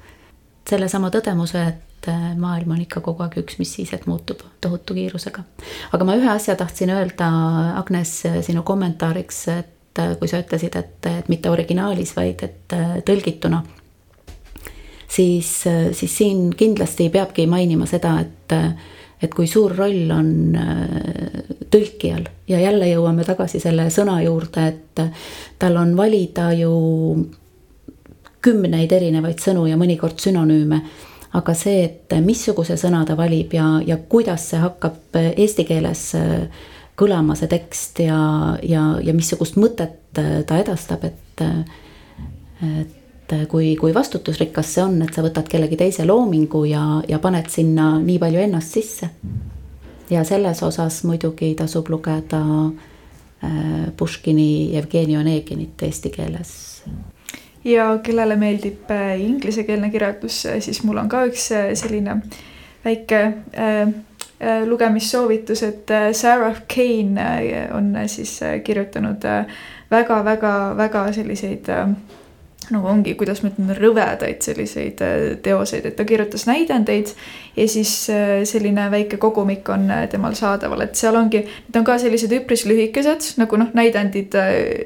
sellesama 0.68 1.10
tõdemuse, 1.14 1.62
et 1.72 1.87
et 1.98 2.08
äh, 2.08 2.36
maailm 2.38 2.72
on 2.72 2.82
ikka 2.82 3.02
kogu 3.02 3.24
aeg 3.26 3.40
üks, 3.42 3.58
mis 3.60 3.72
siis, 3.80 3.92
et 3.94 4.06
muutub 4.08 4.42
tohutu 4.62 4.96
kiirusega. 4.98 5.44
aga 5.94 6.06
ma 6.06 6.16
ühe 6.18 6.30
asja 6.30 6.56
tahtsin 6.56 6.92
öelda, 6.94 7.30
Agnes, 7.80 8.22
sinu 8.46 8.64
kommentaariks, 8.64 9.48
et 9.54 10.02
äh, 10.02 10.14
kui 10.20 10.30
sa 10.30 10.42
ütlesid, 10.44 10.78
et, 10.78 11.10
et 11.10 11.30
mitte 11.30 11.50
originaalis, 11.50 12.14
vaid 12.16 12.44
et 12.46 12.76
äh, 12.78 13.00
tõlgituna, 13.08 13.64
siis, 15.08 15.50
siis 15.98 16.14
siin 16.18 16.52
kindlasti 16.58 17.10
peabki 17.10 17.48
mainima 17.48 17.90
seda, 17.90 18.20
et 18.22 18.62
et 19.18 19.32
kui 19.34 19.48
suur 19.50 19.74
roll 19.74 20.12
on 20.14 20.28
tõlkijal 21.74 22.28
ja 22.52 22.60
jälle 22.62 22.86
jõuame 22.92 23.24
tagasi 23.26 23.58
selle 23.58 23.88
sõna 23.90 24.20
juurde, 24.22 24.68
et 24.70 25.02
tal 25.58 25.80
on 25.82 25.96
valida 25.98 26.52
ju 26.54 26.70
kümneid 28.46 28.94
erinevaid 28.94 29.42
sõnu 29.42 29.66
ja 29.72 29.80
mõnikord 29.80 30.22
sünonüüme 30.22 30.84
aga 31.38 31.54
see, 31.58 31.86
et 31.86 32.16
missuguse 32.26 32.78
sõna 32.80 33.04
ta 33.06 33.18
valib 33.18 33.54
ja, 33.56 33.78
ja 33.86 33.98
kuidas 34.10 34.50
see 34.52 34.62
hakkab 34.62 35.18
eesti 35.18 35.66
keeles 35.68 36.04
äh, 36.18 36.48
kõlama, 36.98 37.36
see 37.38 37.50
tekst 37.52 38.02
ja, 38.02 38.20
ja, 38.66 38.86
ja 39.04 39.16
missugust 39.16 39.60
mõtet 39.60 40.22
äh, 40.22 40.40
ta 40.48 40.60
edastab, 40.64 41.06
et, 41.08 41.44
äh, 41.46 42.80
et 42.82 43.36
kui, 43.52 43.76
kui 43.80 43.94
vastutusrikas 43.94 44.74
see 44.74 44.86
on, 44.86 45.02
et 45.06 45.14
sa 45.14 45.26
võtad 45.26 45.50
kellegi 45.52 45.80
teise 45.80 46.08
loomingu 46.08 46.64
ja, 46.70 46.86
ja 47.10 47.20
paned 47.24 47.52
sinna 47.54 47.96
nii 48.02 48.22
palju 48.24 48.44
ennast 48.46 48.80
sisse. 48.80 49.12
ja 50.10 50.24
selles 50.24 50.64
osas 50.64 51.02
muidugi 51.04 51.54
tasub 51.60 51.90
lugeda 51.92 52.40
Puškini 53.98 54.74
Jevgeni 54.74 55.18
Oneginit 55.20 55.84
eesti 55.84 56.10
keeles 56.10 56.54
ja 57.68 57.88
kellele 58.04 58.36
meeldib 58.40 58.92
äh, 58.92 59.16
inglisekeelne 59.22 59.92
kirjandus, 59.92 60.46
äh, 60.46 60.60
siis 60.64 60.84
mul 60.88 61.02
on 61.04 61.10
ka 61.12 61.26
üks 61.28 61.52
äh, 61.52 61.72
selline 61.76 62.22
väike 62.86 63.24
lugemissoovitus, 64.70 65.64
et 65.66 65.92
Sarah 66.14 66.60
Kane 66.70 67.64
on 67.74 67.88
siis 68.06 68.36
kirjutanud 68.64 69.26
väga-väga-väga 69.92 71.12
selliseid 71.14 71.70
äh, 71.70 71.90
nagu 72.74 72.90
ongi, 72.92 73.16
kuidas 73.20 73.44
ma 73.44 73.52
ütlen, 73.52 73.74
rõvedaid 73.78 74.44
selliseid 74.46 75.04
teoseid, 75.46 75.86
et 75.90 75.98
ta 75.98 76.06
kirjutas 76.08 76.48
näidendeid 76.50 77.14
ja 77.58 77.68
siis 77.70 77.94
selline 78.50 78.90
väike 78.94 79.18
kogumik 79.22 79.70
on 79.74 79.90
temal 80.12 80.36
saadaval, 80.38 80.84
et 80.86 81.00
seal 81.00 81.18
ongi, 81.20 81.44
need 81.48 81.80
on 81.80 81.88
ka 81.88 81.98
sellised 82.02 82.34
üpris 82.38 82.68
lühikesed 82.70 83.34
nagu 83.42 83.60
noh, 83.60 83.72
näidendid 83.78 84.36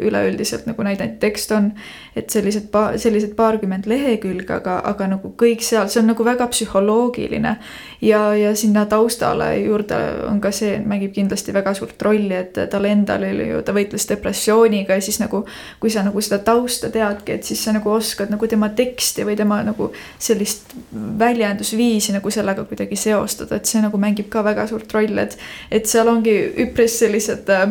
üleüldiselt 0.08 0.70
nagu 0.70 0.88
näidend 0.88 1.20
tekst 1.24 1.52
on 1.56 1.74
et 2.16 2.32
sellised 2.32 2.68
pa-, 2.72 2.98
sellised 3.00 3.36
paarkümmend 3.38 3.88
lehekülge, 3.88 4.50
aga, 4.58 4.80
aga 4.88 5.08
nagu 5.14 5.32
kõik 5.40 5.64
seal, 5.64 5.88
see 5.92 6.02
on 6.02 6.12
nagu 6.12 6.26
väga 6.28 6.48
psühholoogiline. 6.52 7.56
Ja, 8.02 8.36
ja 8.36 8.56
sinna 8.56 8.86
taustale 8.86 9.58
juurde 9.58 9.97
on 10.28 10.41
ka 10.41 10.52
see, 10.56 10.80
mängib 10.86 11.14
kindlasti 11.14 11.54
väga 11.54 11.74
suurt 11.78 12.02
rolli, 12.02 12.34
et 12.36 12.58
tal 12.72 12.86
endal 12.89 13.24
oli 13.28 13.49
ju, 13.52 13.62
ta 13.66 13.76
võitles 13.76 14.08
depressiooniga 14.10 14.97
ja 14.97 15.04
siis 15.06 15.20
nagu 15.22 15.43
kui 15.80 15.93
sa 15.93 16.04
nagu 16.06 16.22
seda 16.24 16.41
tausta 16.45 16.89
teadki, 16.93 17.38
et 17.38 17.47
siis 17.47 17.62
sa 17.64 17.76
nagu 17.76 17.91
oskad 17.93 18.34
nagu 18.34 18.49
tema 18.49 18.72
teksti 18.76 19.26
või 19.28 19.38
tema 19.38 19.62
nagu 19.66 19.91
sellist 20.20 20.74
väljendusviisi 21.20 22.16
nagu 22.18 22.34
sellega 22.34 22.66
kuidagi 22.70 22.97
seostada, 22.99 23.60
et 23.60 23.70
see 23.70 23.84
nagu 23.84 24.02
mängib 24.02 24.32
ka 24.34 24.43
väga 24.45 24.68
suurt 24.72 24.91
rolli, 24.97 25.22
et 25.22 25.38
et 25.72 25.88
seal 25.88 26.10
ongi 26.10 26.36
üpris 26.66 26.97
sellised 27.04 27.49
äh, 27.54 27.68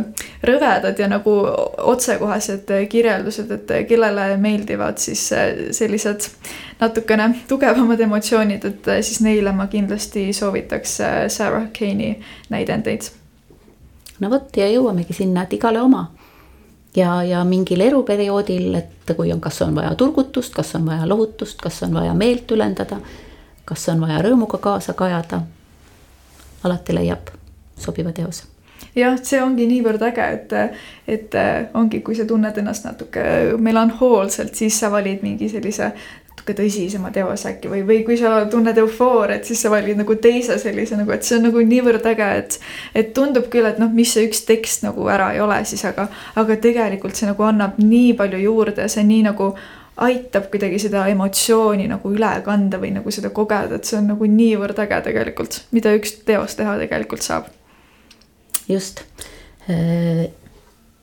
rõvedad 0.47 0.99
ja 0.99 1.11
nagu 1.11 1.37
otsekohesed 1.91 2.71
kirjeldused, 2.91 3.51
et 3.51 3.77
kellele 3.89 4.33
meeldivad 4.41 5.03
siis 5.03 5.27
äh, 5.35 5.71
sellised 5.75 6.31
natukene 6.81 7.35
tugevamad 7.49 8.01
emotsioonid, 8.01 8.65
et 8.65 8.89
äh, 8.89 9.01
siis 9.01 9.21
neile 9.21 9.53
ma 9.53 9.67
kindlasti 9.67 10.33
soovitaks 10.33 11.01
äh, 11.01 11.19
Sarah 11.29 11.69
Kane'i 11.79 12.21
näidendeid. 12.49 13.11
no 14.21 14.31
vot 14.31 14.57
ja 14.57 14.69
jõuamegi 14.69 15.17
sinna, 15.17 15.43
et 15.43 15.53
igale 15.53 15.81
oma 15.81 16.07
ja, 16.97 17.23
ja 17.25 17.45
mingil 17.45 17.81
eluperioodil, 17.81 18.75
et 18.75 19.17
kui 19.17 19.33
on, 19.33 19.41
kas 19.41 19.63
on 19.63 19.75
vaja 19.75 19.95
turgutust, 19.95 20.55
kas 20.55 20.75
on 20.75 20.87
vaja 20.87 21.09
lohutust, 21.09 21.61
kas 21.61 21.83
on 21.83 21.95
vaja 21.95 22.15
meelt 22.15 22.51
ülendada, 22.51 23.01
kas 23.65 23.89
on 23.89 24.01
vaja 24.01 24.23
rõõmuga 24.23 24.59
kaasa 24.59 24.95
kajada. 24.95 25.43
alati 26.65 26.95
leiab 26.95 27.31
sobiva 27.79 28.13
teose 28.13 28.45
jah, 28.97 29.17
see 29.23 29.41
ongi 29.43 29.67
niivõrd 29.69 30.03
äge, 30.03 30.27
et, 30.35 30.53
et 31.09 31.37
ongi, 31.75 32.01
kui 32.01 32.17
sa 32.17 32.25
tunned 32.27 32.57
ennast 32.59 32.85
natuke 32.85 33.23
melanhoolselt, 33.59 34.55
siis 34.55 34.81
sa 34.81 34.91
valid 34.91 35.23
mingi 35.23 35.49
sellise 35.49 35.93
natuke 36.41 36.55
tõsisema 36.57 37.11
teose 37.13 37.51
äkki 37.53 37.69
või, 37.69 37.83
või 37.87 38.05
kui 38.05 38.17
sa 38.19 38.47
tunned 38.51 38.79
eufooriat, 38.81 39.45
siis 39.45 39.61
sa 39.61 39.71
valid 39.71 39.99
nagu 40.01 40.15
teise 40.17 40.57
sellise 40.59 40.97
nagu, 40.97 41.13
et 41.13 41.23
see 41.23 41.37
on 41.37 41.45
nagu 41.49 41.61
niivõrd 41.61 42.07
äge, 42.07 42.29
et. 42.39 42.59
et 42.95 43.13
tundub 43.15 43.51
küll, 43.53 43.67
et 43.69 43.79
noh, 43.79 43.91
mis 43.93 44.13
see 44.13 44.27
üks 44.29 44.45
tekst 44.49 44.85
nagu 44.87 45.07
ära 45.09 45.33
ei 45.35 45.41
ole 45.41 45.61
siis, 45.65 45.85
aga, 45.85 46.09
aga 46.37 46.57
tegelikult 46.57 47.15
see 47.15 47.29
nagu 47.29 47.45
annab 47.45 47.79
nii 47.79 48.15
palju 48.17 48.41
juurde 48.41 48.89
see 48.89 49.05
nii 49.05 49.23
nagu 49.29 49.53
aitab 50.01 50.49
kuidagi 50.51 50.79
seda 50.81 51.05
emotsiooni 51.13 51.89
nagu 51.91 52.13
üle 52.15 52.33
kanda 52.45 52.81
või 52.81 52.95
nagu 52.95 53.11
seda 53.13 53.31
kogeda, 53.31 53.77
et 53.77 53.85
see 53.85 53.99
on 54.01 54.09
nagu 54.15 54.25
niivõrd 54.25 54.79
äge 54.81 55.03
tegelikult, 55.11 55.65
mida 55.77 55.93
üks 55.97 56.23
teos 56.25 56.57
teha 56.57 56.79
tegelikult 56.81 57.27
saab 57.27 57.51
just. 58.69 59.05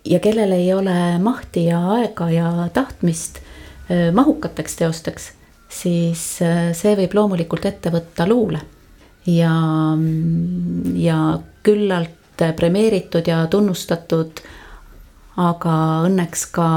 ja 0.07 0.19
kellel 0.23 0.51
ei 0.57 0.71
ole 0.73 1.19
mahti 1.21 1.67
ja 1.69 1.83
aega 1.99 2.31
ja 2.33 2.47
tahtmist 2.73 3.43
mahukateks 3.89 4.75
teosteks, 4.81 5.31
siis 5.71 6.23
see 6.39 6.95
võib 6.99 7.13
loomulikult 7.15 7.65
ette 7.69 7.91
võtta 7.93 8.27
luule. 8.27 8.61
ja, 9.27 9.51
ja 10.95 11.17
küllalt 11.63 12.43
premeeritud 12.55 13.27
ja 13.27 13.41
tunnustatud, 13.51 14.41
aga 15.37 15.73
õnneks 16.07 16.45
ka 16.55 16.67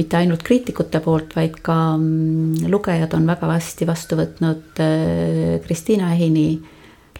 mitte 0.00 0.16
ainult 0.16 0.44
kriitikute 0.46 1.00
poolt, 1.04 1.34
vaid 1.36 1.58
ka 1.64 1.76
mm, 1.96 2.68
lugejad 2.72 3.16
on 3.18 3.26
väga 3.28 3.50
hästi 3.52 3.88
vastu 3.88 4.16
võtnud 4.20 4.80
Kristiina 5.66 6.14
Ehini 6.14 6.46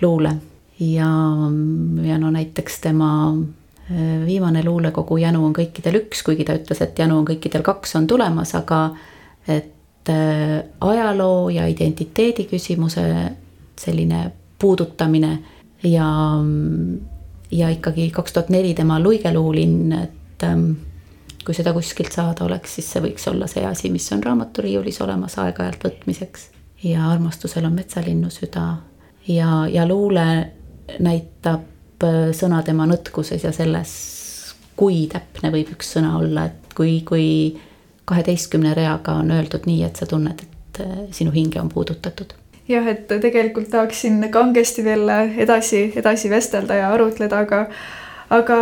luule 0.00 0.36
ja, 0.80 1.10
ja 2.02 2.18
no 2.18 2.30
näiteks 2.30 2.80
tema 2.80 3.10
viimane 4.26 4.64
luulekogu 4.64 5.16
Janu 5.18 5.44
on 5.48 5.54
kõikidel 5.56 6.00
üks, 6.04 6.22
kuigi 6.26 6.44
ta 6.46 6.54
ütles, 6.58 6.80
et 6.84 6.98
Janu 6.98 7.18
on 7.18 7.24
kõikidel 7.26 7.64
kaks, 7.66 7.96
on 7.98 8.06
tulemas, 8.06 8.54
aga 8.54 8.90
et 9.50 10.10
ajaloo 10.80 11.48
ja 11.52 11.66
identiteedi 11.68 12.46
küsimuse 12.48 13.02
selline 13.78 14.30
puudutamine 14.58 15.38
ja, 15.82 16.36
ja 17.50 17.70
ikkagi 17.70 18.10
kaks 18.10 18.32
tuhat 18.32 18.48
neli 18.48 18.74
tema 18.74 19.00
Luigeluu 19.00 19.54
linn, 19.54 19.92
et 19.92 20.44
ähm, 20.44 20.72
kui 21.44 21.56
seda 21.56 21.72
kuskilt 21.72 22.12
saada 22.12 22.44
oleks, 22.44 22.76
siis 22.76 22.92
see 22.92 23.04
võiks 23.04 23.26
olla 23.30 23.48
see 23.50 23.64
asi, 23.66 23.90
mis 23.92 24.06
on 24.12 24.22
raamaturiiulis 24.24 25.00
olemas 25.04 25.38
aeg-ajalt 25.40 25.88
võtmiseks. 25.88 26.48
ja 26.84 27.10
armastusel 27.10 27.64
on 27.64 27.76
metsalinnu 27.76 28.30
süda 28.30 28.66
ja, 29.28 29.66
ja 29.68 29.86
luule 29.88 30.26
näitab 31.00 31.60
äh, 31.60 31.69
sõna 32.36 32.62
tema 32.64 32.86
nõtkuses 32.88 33.44
ja 33.44 33.52
selles, 33.52 33.94
kui 34.76 35.06
täpne 35.12 35.52
võib 35.52 35.74
üks 35.74 35.94
sõna 35.96 36.16
olla, 36.18 36.46
et 36.48 36.74
kui, 36.76 37.00
kui 37.06 37.26
kaheteistkümne 38.08 38.74
reaga 38.74 39.18
on 39.20 39.30
öeldud 39.34 39.68
nii, 39.68 39.82
et 39.86 40.00
sa 40.00 40.08
tunned, 40.08 40.40
et 40.46 40.84
äh, 40.84 41.00
sinu 41.14 41.34
hinge 41.34 41.60
on 41.60 41.68
puudutatud 41.72 42.36
jah, 42.70 42.86
et 42.86 43.08
tegelikult 43.08 43.70
tahaksin 43.70 44.22
kangesti 44.30 44.84
veel 44.86 45.08
edasi, 45.42 45.90
edasi 45.96 46.30
vestelda 46.30 46.78
ja 46.78 46.92
arutleda, 46.94 47.42
aga 47.44 47.64
aga 48.30 48.56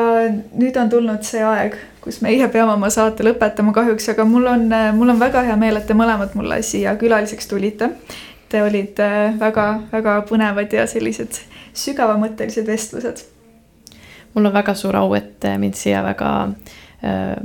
nüüd 0.57 0.76
on 0.80 0.89
tulnud 0.89 1.26
see 1.28 1.43
aeg, 1.45 1.76
kus 2.01 2.22
meie 2.24 2.47
peame 2.53 2.72
oma 2.72 2.89
saate 2.93 3.26
lõpetama 3.26 3.74
kahjuks, 3.76 4.09
aga 4.14 4.24
mul 4.28 4.49
on, 4.49 4.64
mul 4.97 5.12
on 5.12 5.20
väga 5.20 5.45
hea 5.45 5.57
meel, 5.61 5.76
et 5.76 5.86
te 5.89 5.97
mõlemad 5.97 6.32
mulle 6.39 6.62
siia 6.64 6.97
külaliseks 7.01 7.51
tulite. 7.51 7.91
Te 8.49 8.62
olite 8.64 9.09
väga-väga 9.40 10.20
põnevad 10.28 10.72
ja 10.72 10.86
sellised 10.88 11.40
sügavamõttelised 11.76 12.66
vestlused. 12.66 13.24
mul 14.34 14.46
on 14.46 14.53
väga 14.53 14.74
suur 14.74 14.96
au, 14.96 15.14
et 15.14 15.44
mind 15.59 15.74
siia 15.74 16.03
väga 16.05 16.30
äh, 17.05 17.36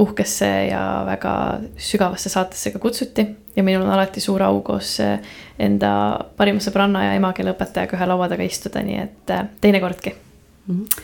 uhkesse 0.00 0.48
ja 0.70 1.02
väga 1.06 1.34
sügavasse 1.76 2.28
saatesse 2.28 2.70
ka 2.70 2.78
kutsuti 2.78 3.26
ja 3.56 3.62
minul 3.62 3.84
on 3.84 3.92
alati 3.92 4.20
suur 4.20 4.42
au 4.42 4.60
koos 4.64 4.96
äh, 5.00 5.18
enda 5.58 5.92
parima 6.36 6.62
sõbranna 6.62 7.04
ja 7.04 7.16
emakeeleõpetajaga 7.18 7.98
ühe 7.98 8.08
laua 8.08 8.28
taga 8.30 8.46
istuda, 8.46 8.82
nii 8.86 9.00
et 9.02 9.34
äh, 9.34 9.48
teinekordki 9.60 10.14
mm. 10.14 10.76
-hmm. 10.76 11.02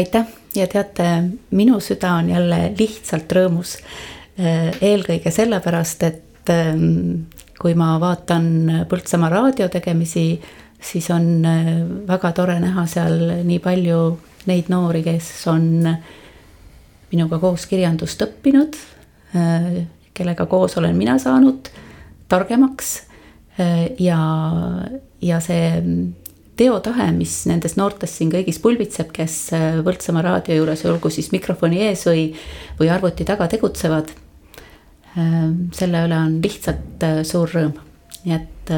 aitäh 0.00 0.26
ja 0.54 0.66
teate, 0.66 1.08
minu 1.50 1.80
süda 1.80 2.14
on 2.18 2.30
jälle 2.30 2.72
lihtsalt 2.78 3.32
rõõmus. 3.32 3.78
Äh, 4.40 4.70
eelkõige 4.80 5.30
sellepärast, 5.30 6.02
et 6.02 6.50
ähm, 6.50 7.26
kui 7.58 7.74
ma 7.74 7.96
vaatan 8.00 8.84
Põltsamaa 8.88 9.32
raadio 9.32 9.68
tegemisi, 9.68 10.30
siis 10.80 11.10
on 11.10 11.42
väga 12.06 12.32
tore 12.32 12.60
näha 12.62 12.86
seal 12.86 13.42
nii 13.44 13.58
palju 13.62 14.00
neid 14.46 14.70
noori, 14.70 15.02
kes 15.02 15.30
on 15.50 15.68
äh, 15.90 15.98
minuga 17.12 17.38
koos 17.40 17.66
kirjandust 17.68 18.22
õppinud, 18.24 18.76
äh, 19.36 19.68
kellega 20.16 20.46
koos 20.50 20.76
olen 20.80 20.96
mina 20.98 21.16
saanud 21.20 21.70
targemaks 22.28 22.94
äh, 23.60 23.88
ja, 24.02 24.20
ja 25.24 25.40
see 25.44 25.68
teotahe, 26.58 27.10
mis 27.14 27.40
nendes 27.48 27.76
noortes 27.78 28.16
siin 28.18 28.32
kõigis 28.34 28.58
pulbitseb, 28.62 29.12
kes 29.14 29.36
äh, 29.56 29.68
Võltsamaa 29.84 30.26
raadio 30.26 30.58
juures, 30.58 30.84
olgu 30.90 31.12
siis 31.12 31.30
mikrofoni 31.32 31.84
ees 31.88 32.04
või, 32.08 32.30
või 32.80 32.92
arvuti 32.92 33.26
taga 33.28 33.48
tegutsevad. 33.50 34.12
Selle 35.14 36.02
üle 36.06 36.18
on 36.18 36.34
lihtsalt 36.44 37.06
suur 37.26 37.50
rõõm, 37.54 37.78
nii 38.24 38.34
et 38.36 38.72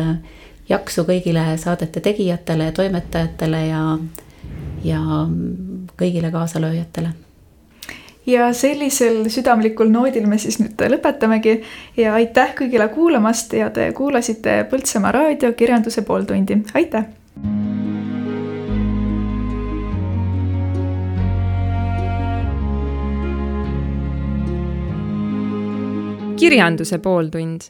jaksu 0.70 1.04
kõigile 1.08 1.42
saadete 1.58 2.00
tegijatele 2.04 2.70
ja 2.70 2.76
toimetajatele 2.76 3.64
ja, 3.66 3.82
ja 4.86 5.00
kõigile 5.98 6.30
kaasalööjatele. 6.32 7.12
Ja 8.26 8.52
sellisel 8.52 9.24
südamlikul 9.32 9.88
noodil 9.90 10.26
me 10.28 10.38
siis 10.38 10.60
nüüd 10.60 10.82
lõpetamegi. 10.92 11.60
Ja 11.96 12.14
aitäh 12.18 12.54
kõigile 12.58 12.90
kuulamast 12.92 13.56
ja 13.56 13.70
te 13.74 13.90
kuulasite 13.96 14.60
Põltsamaa 14.70 15.14
raadio 15.16 15.54
kirjanduse 15.56 16.04
pooltundi, 16.06 16.60
aitäh. 16.74 17.08
Kirjanduse 26.40 26.98
pooltund 26.98 27.60